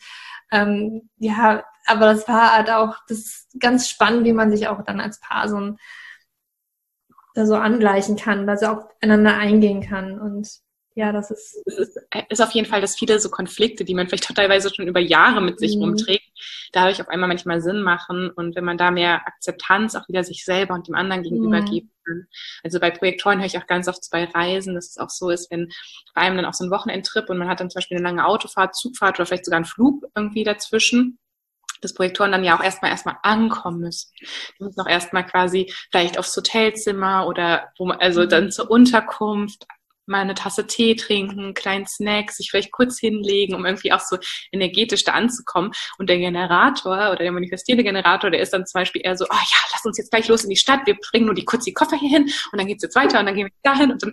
ähm, 0.51 1.09
ja, 1.18 1.64
aber 1.87 2.07
das 2.07 2.26
war 2.28 2.55
halt 2.55 2.70
auch 2.70 2.97
das 3.09 3.49
ganz 3.59 3.89
spannend, 3.89 4.24
wie 4.24 4.32
man 4.32 4.51
sich 4.51 4.68
auch 4.68 4.82
dann 4.85 5.01
als 5.01 5.20
Paar 5.20 5.49
so, 5.49 5.59
ein, 5.59 5.78
so 7.35 7.57
angleichen 7.57 8.16
kann, 8.16 8.47
dass 8.47 8.62
er 8.62 8.72
auch 8.72 8.89
einander 9.01 9.37
eingehen 9.37 9.82
kann 9.82 10.18
und 10.18 10.49
ja, 10.97 11.11
das 11.11 11.32
ist. 11.32 11.61
Es 11.66 11.76
ist, 11.76 11.99
ist 12.28 12.41
auf 12.41 12.53
jeden 12.53 12.68
Fall, 12.68 12.80
dass 12.80 12.97
viele 12.97 13.18
so 13.18 13.28
Konflikte, 13.28 13.85
die 13.85 13.95
man 13.95 14.07
vielleicht 14.07 14.32
teilweise 14.32 14.72
schon 14.72 14.87
über 14.87 15.01
Jahre 15.01 15.41
mit 15.41 15.59
sich 15.59 15.74
mhm. 15.74 15.82
rumträgt, 15.82 16.30
dadurch 16.72 17.01
auf 17.01 17.09
einmal 17.09 17.28
manchmal 17.28 17.61
Sinn 17.61 17.82
machen. 17.82 18.30
Und 18.30 18.55
wenn 18.55 18.64
man 18.64 18.78
da 18.78 18.93
mehr 18.93 19.26
Akzeptanz 19.26 19.97
auch 19.97 20.09
wieder 20.09 20.22
sich 20.22 20.45
selber 20.45 20.74
und 20.74 20.87
dem 20.87 20.95
anderen 20.95 21.24
gegenüber 21.24 21.62
mhm. 21.62 21.91
kann. 22.07 22.28
Also 22.62 22.78
bei 22.78 22.93
Projektoren 22.93 23.39
höre 23.39 23.47
ich 23.47 23.59
auch 23.59 23.66
ganz 23.66 23.89
oft 23.89 24.09
bei 24.12 24.24
Reisen, 24.24 24.74
dass 24.74 24.91
es 24.91 24.99
auch 24.99 25.11
so 25.11 25.30
ist, 25.30 25.51
wenn 25.51 25.68
bei 26.14 26.20
einem 26.20 26.37
dann 26.37 26.45
auch 26.45 26.55
so 26.55 26.64
ein 26.64 26.70
Wochenendtrip 26.70 27.28
und 27.28 27.39
man 27.39 27.49
hat 27.49 27.59
dann 27.59 27.70
zum 27.70 27.78
Beispiel 27.78 27.97
eine 27.97 28.07
lange 28.07 28.24
Autofahrt, 28.24 28.76
Zugfahrt 28.76 29.18
oder 29.18 29.26
vielleicht 29.26 29.47
sogar 29.47 29.57
einen 29.57 29.64
Flug 29.64 30.05
irgendwie 30.14 30.45
dazwischen 30.45 31.18
dass 31.85 31.95
Projektoren 31.95 32.32
dann 32.32 32.45
ja 32.45 32.57
auch 32.57 32.62
erstmal 32.62 32.91
erstmal 32.91 33.16
ankommen 33.22 33.80
müssen. 33.80 34.11
Die 34.59 34.64
müssen 34.64 34.80
auch 34.80 34.89
erstmal 34.89 35.26
quasi 35.26 35.72
vielleicht 35.91 36.18
aufs 36.18 36.37
Hotelzimmer 36.37 37.26
oder 37.26 37.72
wo 37.78 37.87
man, 37.87 37.99
also 37.99 38.26
dann 38.26 38.51
zur 38.51 38.70
Unterkunft 38.70 39.66
mal 40.07 40.20
eine 40.20 40.34
Tasse 40.34 40.66
Tee 40.66 40.94
trinken, 40.94 41.55
kleinen 41.55 41.86
Snack, 41.86 42.30
sich 42.30 42.50
vielleicht 42.50 42.72
kurz 42.72 42.98
hinlegen, 42.98 43.55
um 43.55 43.64
irgendwie 43.64 43.92
auch 43.92 44.00
so 44.00 44.18
energetisch 44.52 45.05
da 45.05 45.12
anzukommen. 45.12 45.72
Und 45.98 46.09
der 46.09 46.18
Generator 46.18 47.11
oder 47.11 47.16
der 47.16 47.32
manifestierende 47.32 47.84
Generator, 47.84 48.30
der 48.30 48.40
ist 48.40 48.52
dann 48.52 48.66
zum 48.66 48.80
Beispiel 48.80 49.02
eher 49.05 49.16
so, 49.16 49.24
oh 49.24 49.34
ja, 49.34 49.59
lass 49.72 49.84
uns 49.84 49.98
jetzt 49.98 50.11
gleich 50.11 50.28
los 50.28 50.44
in 50.44 50.50
die 50.50 50.57
Stadt, 50.57 50.80
wir 50.86 50.96
bringen 50.96 51.26
nur 51.26 51.34
die 51.34 51.44
kurz 51.44 51.64
die 51.64 51.72
Koffer 51.72 51.96
hier 51.96 52.11
hin 52.11 52.30
und 52.52 52.59
dann 52.59 52.66
geht's 52.66 52.82
jetzt 52.82 52.96
weiter 52.96 53.20
und 53.20 53.26
dann 53.26 53.34
gehen 53.34 53.46
wir 53.46 53.52
dahin 53.62 53.92
und 53.92 54.02
dann, 54.02 54.12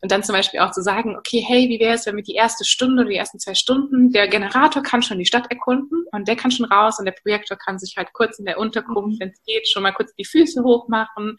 und 0.00 0.10
dann 0.10 0.22
zum 0.22 0.34
Beispiel 0.34 0.60
auch 0.60 0.70
zu 0.70 0.82
sagen, 0.82 1.16
okay, 1.16 1.44
hey, 1.46 1.68
wie 1.68 1.80
wäre 1.80 1.94
es, 1.94 2.06
wenn 2.06 2.16
wir 2.16 2.22
die 2.22 2.34
erste 2.34 2.64
Stunde 2.64 3.02
oder 3.02 3.10
die 3.10 3.16
ersten 3.16 3.38
zwei 3.38 3.54
Stunden, 3.54 4.12
der 4.12 4.28
Generator 4.28 4.82
kann 4.82 5.02
schon 5.02 5.18
die 5.18 5.26
Stadt 5.26 5.50
erkunden 5.50 6.04
und 6.12 6.28
der 6.28 6.36
kann 6.36 6.50
schon 6.50 6.66
raus 6.66 6.98
und 6.98 7.04
der 7.04 7.12
Projektor 7.12 7.56
kann 7.56 7.78
sich 7.78 7.96
halt 7.96 8.12
kurz 8.12 8.38
in 8.38 8.44
der 8.44 8.58
Unterkunft, 8.58 9.18
mhm. 9.18 9.20
wenn 9.20 9.28
es 9.30 9.42
geht, 9.44 9.68
schon 9.68 9.82
mal 9.82 9.92
kurz 9.92 10.14
die 10.14 10.24
Füße 10.24 10.62
hochmachen, 10.62 11.36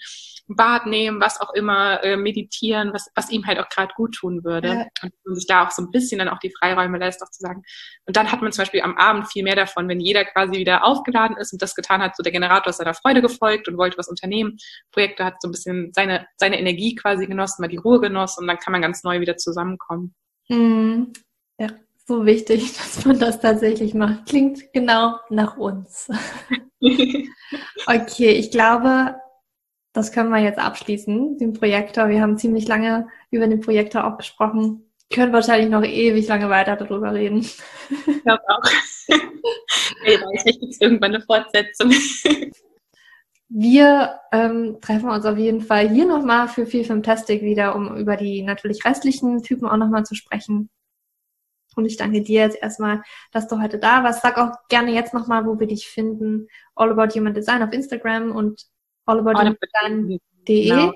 Bad 0.48 0.86
nehmen, 0.86 1.22
was 1.22 1.40
auch 1.40 1.54
immer, 1.54 2.04
äh, 2.04 2.18
meditieren, 2.18 2.94
was, 2.94 3.10
was 3.16 3.30
ihm 3.30 3.46
halt 3.46 3.60
auch 3.60 3.70
gerade 3.70 3.91
gut 3.96 4.16
tun 4.16 4.44
würde. 4.44 4.68
Ja. 4.68 4.88
Und 5.04 5.14
man 5.26 5.36
sich 5.36 5.48
da 5.48 5.66
auch 5.66 5.72
so 5.72 5.82
ein 5.82 5.92
bisschen 5.92 6.20
dann 6.20 6.30
auch 6.30 6.40
die 6.40 6.54
Freiräume 6.58 6.98
lässt, 6.98 7.22
auch 7.22 7.30
zu 7.30 7.42
sagen. 7.42 7.64
Und 8.06 8.16
dann 8.16 8.32
hat 8.32 8.42
man 8.42 8.52
zum 8.52 8.64
Beispiel 8.64 8.82
am 8.82 8.98
Abend 8.98 9.32
viel 9.32 9.44
mehr 9.44 9.56
davon, 9.56 9.88
wenn 9.88 10.00
jeder 10.00 10.26
quasi 10.26 10.54
wieder 10.54 10.86
aufgeladen 10.86 11.38
ist 11.38 11.54
und 11.54 11.62
das 11.62 11.76
getan 11.76 12.02
hat, 12.02 12.16
so 12.16 12.24
der 12.24 12.32
Generator 12.32 12.70
ist 12.70 12.78
seiner 12.78 12.94
Freude 12.94 13.22
gefolgt 13.22 13.68
und 13.68 13.78
wollte 13.78 13.98
was 13.98 14.08
unternehmen. 14.08 14.58
Projektor 14.92 15.26
hat 15.26 15.42
so 15.42 15.48
ein 15.48 15.52
bisschen 15.52 15.92
seine, 15.94 16.28
seine 16.38 16.60
Energie 16.60 16.96
quasi 16.96 17.28
genossen, 17.28 17.62
mal 17.62 17.68
die 17.68 17.78
Ruhe 17.78 18.00
genossen 18.00 18.42
und 18.42 18.48
dann 18.48 18.58
kann 18.58 18.72
man 18.72 18.82
ganz 18.82 19.04
neu 19.04 19.20
wieder 19.20 19.38
zusammenkommen. 19.38 20.16
Mhm. 20.50 21.14
Ja, 21.60 21.68
so 22.06 22.26
wichtig, 22.26 22.74
dass 22.78 23.06
man 23.06 23.20
das 23.20 23.40
tatsächlich 23.40 23.94
macht. 23.94 24.26
Klingt 24.28 24.74
genau 24.74 25.20
nach 25.30 25.58
uns. 25.58 26.10
okay, 26.82 28.32
ich 28.32 28.52
glaube, 28.52 29.16
das 29.94 30.12
können 30.12 30.30
wir 30.30 30.40
jetzt 30.40 30.60
abschließen, 30.60 31.38
den 31.38 31.54
Projektor. 31.54 32.08
Wir 32.08 32.22
haben 32.22 32.38
ziemlich 32.38 32.68
lange 32.68 33.08
über 33.30 33.48
den 33.48 33.60
Projektor 33.60 34.06
auch 34.06 34.18
gesprochen. 34.18 34.90
Wir 35.10 35.18
können 35.18 35.34
wahrscheinlich 35.34 35.70
noch 35.70 35.84
ewig 35.84 36.28
lange 36.28 36.50
weiter 36.50 36.78
darüber 36.78 37.14
reden. 37.14 37.40
Ich 37.40 38.24
glaube 38.24 38.42
auch. 38.48 38.64
Vielleicht 40.04 40.60
gibt 40.60 40.74
es 40.74 40.82
irgendwann 40.82 41.16
eine 41.16 41.24
Fortsetzung. 41.24 41.92
Wir 43.50 44.18
ähm, 44.32 44.78
treffen 44.80 45.10
uns 45.10 45.26
auf 45.26 45.38
jeden 45.38 45.60
Fall 45.60 45.90
hier 45.90 46.06
nochmal 46.06 46.48
für 46.48 46.66
viel 46.66 46.86
Fantastic 46.86 47.42
wieder, 47.42 47.76
um 47.76 47.98
über 47.98 48.16
die 48.16 48.44
natürlich 48.44 48.86
restlichen 48.86 49.44
Typen 49.44 49.68
auch 49.68 49.76
nochmal 49.76 50.06
zu 50.06 50.16
sprechen. 50.16 50.70
Und 51.76 51.86
ich 51.86 51.98
danke 51.98 52.22
dir 52.22 52.44
jetzt 52.44 52.62
erstmal, 52.62 53.02
dass 53.34 53.50
du 53.50 53.62
heute 53.62 53.78
da 53.78 54.04
warst. 54.06 54.22
Sag 54.22 54.38
auch 54.38 54.52
gerne 54.70 54.92
jetzt 54.92 55.14
nochmal, 55.14 55.46
wo 55.46 55.60
wir 55.60 55.68
dich 55.68 55.90
finden. 55.90 56.48
All 56.76 56.92
About 56.92 57.14
Human 57.14 57.34
Design 57.34 57.62
auf 57.62 57.74
Instagram 57.74 58.32
und 58.32 58.66
allaboutdesign.de. 59.06 60.70
Genau. 60.70 60.94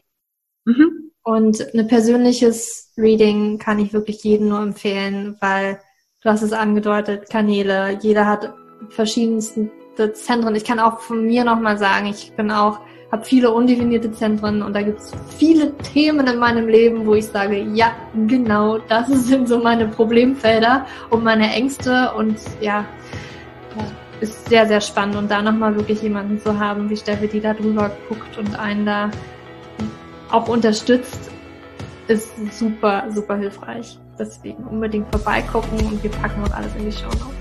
Mhm. 0.65 1.11
Und 1.23 1.73
ein 1.73 1.87
persönliches 1.87 2.93
Reading 2.97 3.57
kann 3.57 3.79
ich 3.79 3.93
wirklich 3.93 4.23
jedem 4.23 4.49
nur 4.49 4.61
empfehlen, 4.61 5.37
weil 5.41 5.79
du 6.21 6.29
hast 6.29 6.43
es 6.43 6.53
angedeutet, 6.53 7.29
Kanäle, 7.29 7.97
jeder 8.01 8.27
hat 8.27 8.53
verschiedenste 8.89 10.13
Zentren. 10.13 10.55
Ich 10.55 10.65
kann 10.65 10.79
auch 10.79 10.99
von 10.99 11.25
mir 11.25 11.43
nochmal 11.43 11.77
sagen, 11.77 12.07
ich 12.07 12.33
bin 12.33 12.51
auch, 12.51 12.79
habe 13.11 13.25
viele 13.25 13.51
undefinierte 13.51 14.11
Zentren 14.11 14.61
und 14.61 14.73
da 14.73 14.81
gibt 14.81 14.99
es 14.99 15.13
viele 15.37 15.75
Themen 15.77 16.27
in 16.27 16.37
meinem 16.37 16.67
Leben, 16.67 17.05
wo 17.05 17.15
ich 17.15 17.25
sage, 17.25 17.59
ja, 17.73 17.95
genau, 18.27 18.77
das 18.77 19.07
sind 19.07 19.47
so 19.47 19.59
meine 19.59 19.87
Problemfelder 19.87 20.85
und 21.09 21.23
meine 21.23 21.51
Ängste 21.51 22.13
und 22.13 22.37
ja, 22.61 22.85
ist 24.21 24.47
sehr, 24.47 24.67
sehr 24.67 24.81
spannend 24.81 25.15
und 25.15 25.29
da 25.29 25.41
nochmal 25.41 25.75
wirklich 25.75 26.01
jemanden 26.01 26.39
zu 26.39 26.57
haben, 26.57 26.89
wie 26.89 26.97
Steffi, 26.97 27.27
die 27.27 27.41
da 27.41 27.53
drüber 27.53 27.91
guckt 28.07 28.37
und 28.37 28.57
einen 28.57 28.85
da 28.85 29.11
auch 30.31 30.47
unterstützt, 30.47 31.31
ist 32.07 32.31
super, 32.57 33.05
super 33.09 33.35
hilfreich. 33.35 33.99
Deswegen 34.17 34.63
unbedingt 34.63 35.07
vorbeigucken 35.11 35.79
und 35.79 36.01
wir 36.03 36.11
packen 36.11 36.41
uns 36.43 36.51
alles 36.51 36.75
in 36.75 36.85
die 36.85 36.91
Show 36.91 37.05
Notes. 37.05 37.34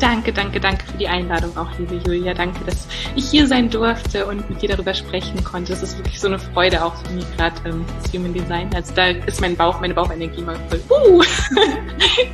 Danke, 0.00 0.32
danke, 0.32 0.58
danke 0.58 0.84
für 0.84 0.98
die 0.98 1.06
Einladung 1.06 1.56
auch, 1.56 1.68
liebe 1.78 1.94
Julia. 1.94 2.34
Danke, 2.34 2.64
dass 2.64 2.88
ich 3.14 3.28
hier 3.30 3.46
sein 3.46 3.70
durfte 3.70 4.26
und 4.26 4.48
mit 4.50 4.60
dir 4.60 4.70
darüber 4.70 4.92
sprechen 4.92 5.42
konnte. 5.44 5.72
Es 5.72 5.82
ist 5.82 5.96
wirklich 5.98 6.20
so 6.20 6.26
eine 6.26 6.38
Freude 6.38 6.84
auch 6.84 6.94
für 6.96 7.12
mich 7.12 7.24
gerade 7.36 7.54
ähm, 7.64 7.84
das 8.02 8.12
Human 8.12 8.32
Design. 8.32 8.70
Also 8.74 8.92
da 8.94 9.06
ist 9.06 9.40
mein 9.40 9.56
Bauch, 9.56 9.80
meine 9.80 9.94
Bauchenergie 9.94 10.42
mal 10.42 10.56
voll. 10.68 10.82
Uh! 10.90 11.22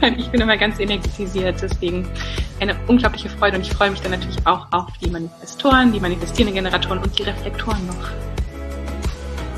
ich 0.16 0.30
bin 0.30 0.40
immer 0.40 0.56
ganz 0.56 0.80
energetisiert. 0.80 1.61
Deswegen 1.61 2.08
eine 2.61 2.74
unglaubliche 2.88 3.28
Freude 3.28 3.58
und 3.58 3.62
ich 3.62 3.72
freue 3.72 3.90
mich 3.90 4.00
dann 4.00 4.12
natürlich 4.12 4.38
auch 4.46 4.66
auf 4.72 4.88
die 5.02 5.11
Manifestoren, 5.11 5.92
die 5.92 6.00
manifestierenden 6.00 6.54
Generatoren 6.54 6.98
und 6.98 7.18
die 7.18 7.24
Reflektoren 7.24 7.86
noch. 7.86 8.11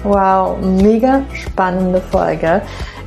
Wow, 0.04 0.58
mega 0.60 1.22
spannende 1.32 2.00
Folge. 2.00 2.62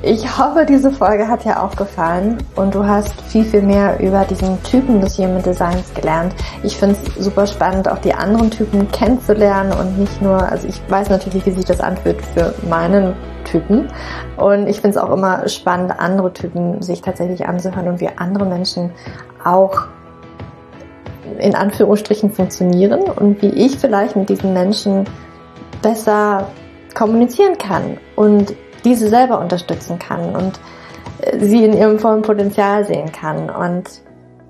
Ich 0.08 0.38
hoffe, 0.38 0.68
diese 0.68 0.92
Folge 0.92 1.28
hat 1.28 1.46
dir 1.46 1.64
auch 1.64 1.76
gefallen 1.76 2.38
und 2.56 2.76
du 2.76 2.86
hast 2.86 3.20
viel, 3.22 3.44
viel 3.44 3.64
mehr 3.64 4.00
über 4.00 4.24
diesen 4.24 4.62
Typen 4.62 5.02
des 5.02 5.18
Human 5.18 5.42
Designs 5.42 5.92
gelernt. 5.96 6.36
Ich 6.62 6.78
finde 6.78 6.96
es 6.96 7.26
super 7.26 7.48
spannend, 7.48 7.90
auch 7.90 7.98
die 7.98 8.14
anderen 8.14 8.52
Typen 8.52 8.88
kennenzulernen 8.92 9.74
und 9.74 9.98
nicht 9.98 10.22
nur, 10.22 10.40
also 10.44 10.68
ich 10.68 10.80
weiß 10.90 11.10
natürlich, 11.10 11.48
wie 11.48 11.52
sich 11.52 11.66
das 11.66 11.80
anfühlt 11.80 12.22
für 12.22 12.54
meinen 12.70 13.16
Typen 13.46 13.88
und 14.38 14.68
ich 14.68 14.80
finde 14.80 15.00
es 15.00 15.04
auch 15.04 15.12
immer 15.12 15.50
spannend, 15.50 15.92
andere 15.98 16.32
Typen 16.34 16.84
sich 16.84 17.02
tatsächlich 17.02 17.48
anzuhören 17.48 17.88
und 17.88 18.00
wie 18.00 18.10
andere 18.16 18.46
Menschen 18.46 18.92
auch 19.44 19.88
in 21.40 21.56
Anführungsstrichen 21.56 22.32
funktionieren 22.32 23.02
und 23.10 23.42
wie 23.42 23.50
ich 23.50 23.80
vielleicht 23.80 24.16
mit 24.16 24.30
diesen 24.30 24.54
Menschen 24.54 25.06
besser 25.82 26.48
kommunizieren 26.94 27.58
kann 27.58 27.98
und 28.16 28.54
diese 28.86 29.10
selber 29.10 29.40
unterstützen 29.40 30.00
kann 30.00 30.36
und 30.36 30.60
äh, 31.22 31.44
sie 31.44 31.66
in 31.66 31.74
ihrem 31.74 32.00
vollen 32.00 32.22
Potenzial 32.22 32.86
sehen 32.86 33.12
kann. 33.12 33.50
Und 33.50 33.90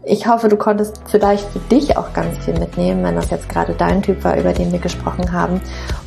ich 0.07 0.27
hoffe, 0.27 0.49
du 0.49 0.55
konntest 0.55 1.01
vielleicht 1.07 1.49
für 1.49 1.59
dich 1.59 1.97
auch 1.97 2.13
ganz 2.13 2.37
viel 2.37 2.53
mitnehmen, 2.59 3.03
wenn 3.03 3.15
das 3.15 3.31
jetzt 3.31 3.49
gerade 3.49 3.73
dein 3.73 4.03
Typ 4.03 4.23
war, 4.23 4.37
über 4.37 4.53
den 4.53 4.71
wir 4.71 4.77
gesprochen 4.77 5.31
haben. 5.31 5.59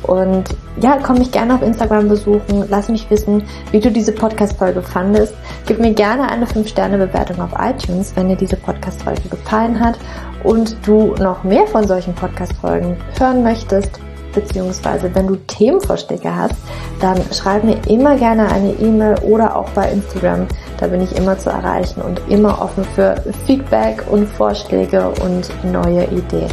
Und 0.03 0.45
ja, 0.79 0.99
komm 1.03 1.17
mich 1.17 1.33
gerne 1.33 1.55
auf 1.55 1.61
Instagram 1.61 2.07
besuchen. 2.07 2.63
Lass 2.69 2.87
mich 2.87 3.09
wissen, 3.09 3.43
wie 3.71 3.81
du 3.81 3.91
diese 3.91 4.13
Podcast-Folge 4.13 4.81
fandest. 4.81 5.33
Gib 5.65 5.79
mir 5.79 5.93
gerne 5.93 6.29
eine 6.31 6.45
5-Sterne-Bewertung 6.45 7.41
auf 7.41 7.51
iTunes, 7.59 8.15
wenn 8.15 8.29
dir 8.29 8.37
diese 8.37 8.55
Podcast-Folge 8.55 9.27
gefallen 9.29 9.77
hat 9.77 9.99
und 10.45 10.77
du 10.87 11.13
noch 11.15 11.43
mehr 11.43 11.67
von 11.67 11.85
solchen 11.85 12.15
Podcast-Folgen 12.15 12.95
hören 13.19 13.43
möchtest 13.43 13.99
beziehungsweise 14.33 15.13
wenn 15.13 15.27
du 15.27 15.35
Themenvorschläge 15.35 16.35
hast, 16.35 16.55
dann 16.99 17.19
schreib 17.31 17.63
mir 17.63 17.77
immer 17.87 18.15
gerne 18.17 18.49
eine 18.49 18.71
E-Mail 18.73 19.15
oder 19.23 19.55
auch 19.55 19.69
bei 19.71 19.91
Instagram. 19.91 20.47
Da 20.77 20.87
bin 20.87 21.01
ich 21.01 21.15
immer 21.15 21.37
zu 21.37 21.49
erreichen 21.49 22.01
und 22.01 22.21
immer 22.29 22.61
offen 22.61 22.83
für 22.95 23.21
Feedback 23.45 24.03
und 24.09 24.27
Vorschläge 24.27 25.09
und 25.23 25.49
neue 25.63 26.05
Ideen. 26.05 26.51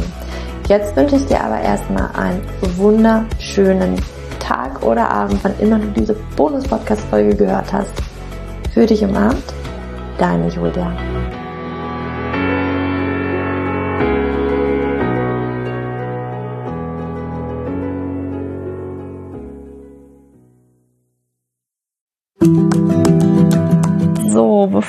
Jetzt 0.67 0.95
wünsche 0.95 1.15
ich 1.15 1.25
dir 1.25 1.41
aber 1.41 1.61
erstmal 1.61 2.09
einen 2.13 2.41
wunderschönen 2.75 3.95
Tag 4.39 4.83
oder 4.83 5.09
Abend, 5.09 5.39
wann 5.43 5.57
immer 5.59 5.79
du 5.79 5.87
diese 5.87 6.15
Bonus-Podcast-Folge 6.35 7.35
gehört 7.35 7.71
hast. 7.71 7.91
Für 8.73 8.85
dich 8.85 9.03
umarmt, 9.03 9.43
deine 10.17 10.49
Julia. 10.49 10.91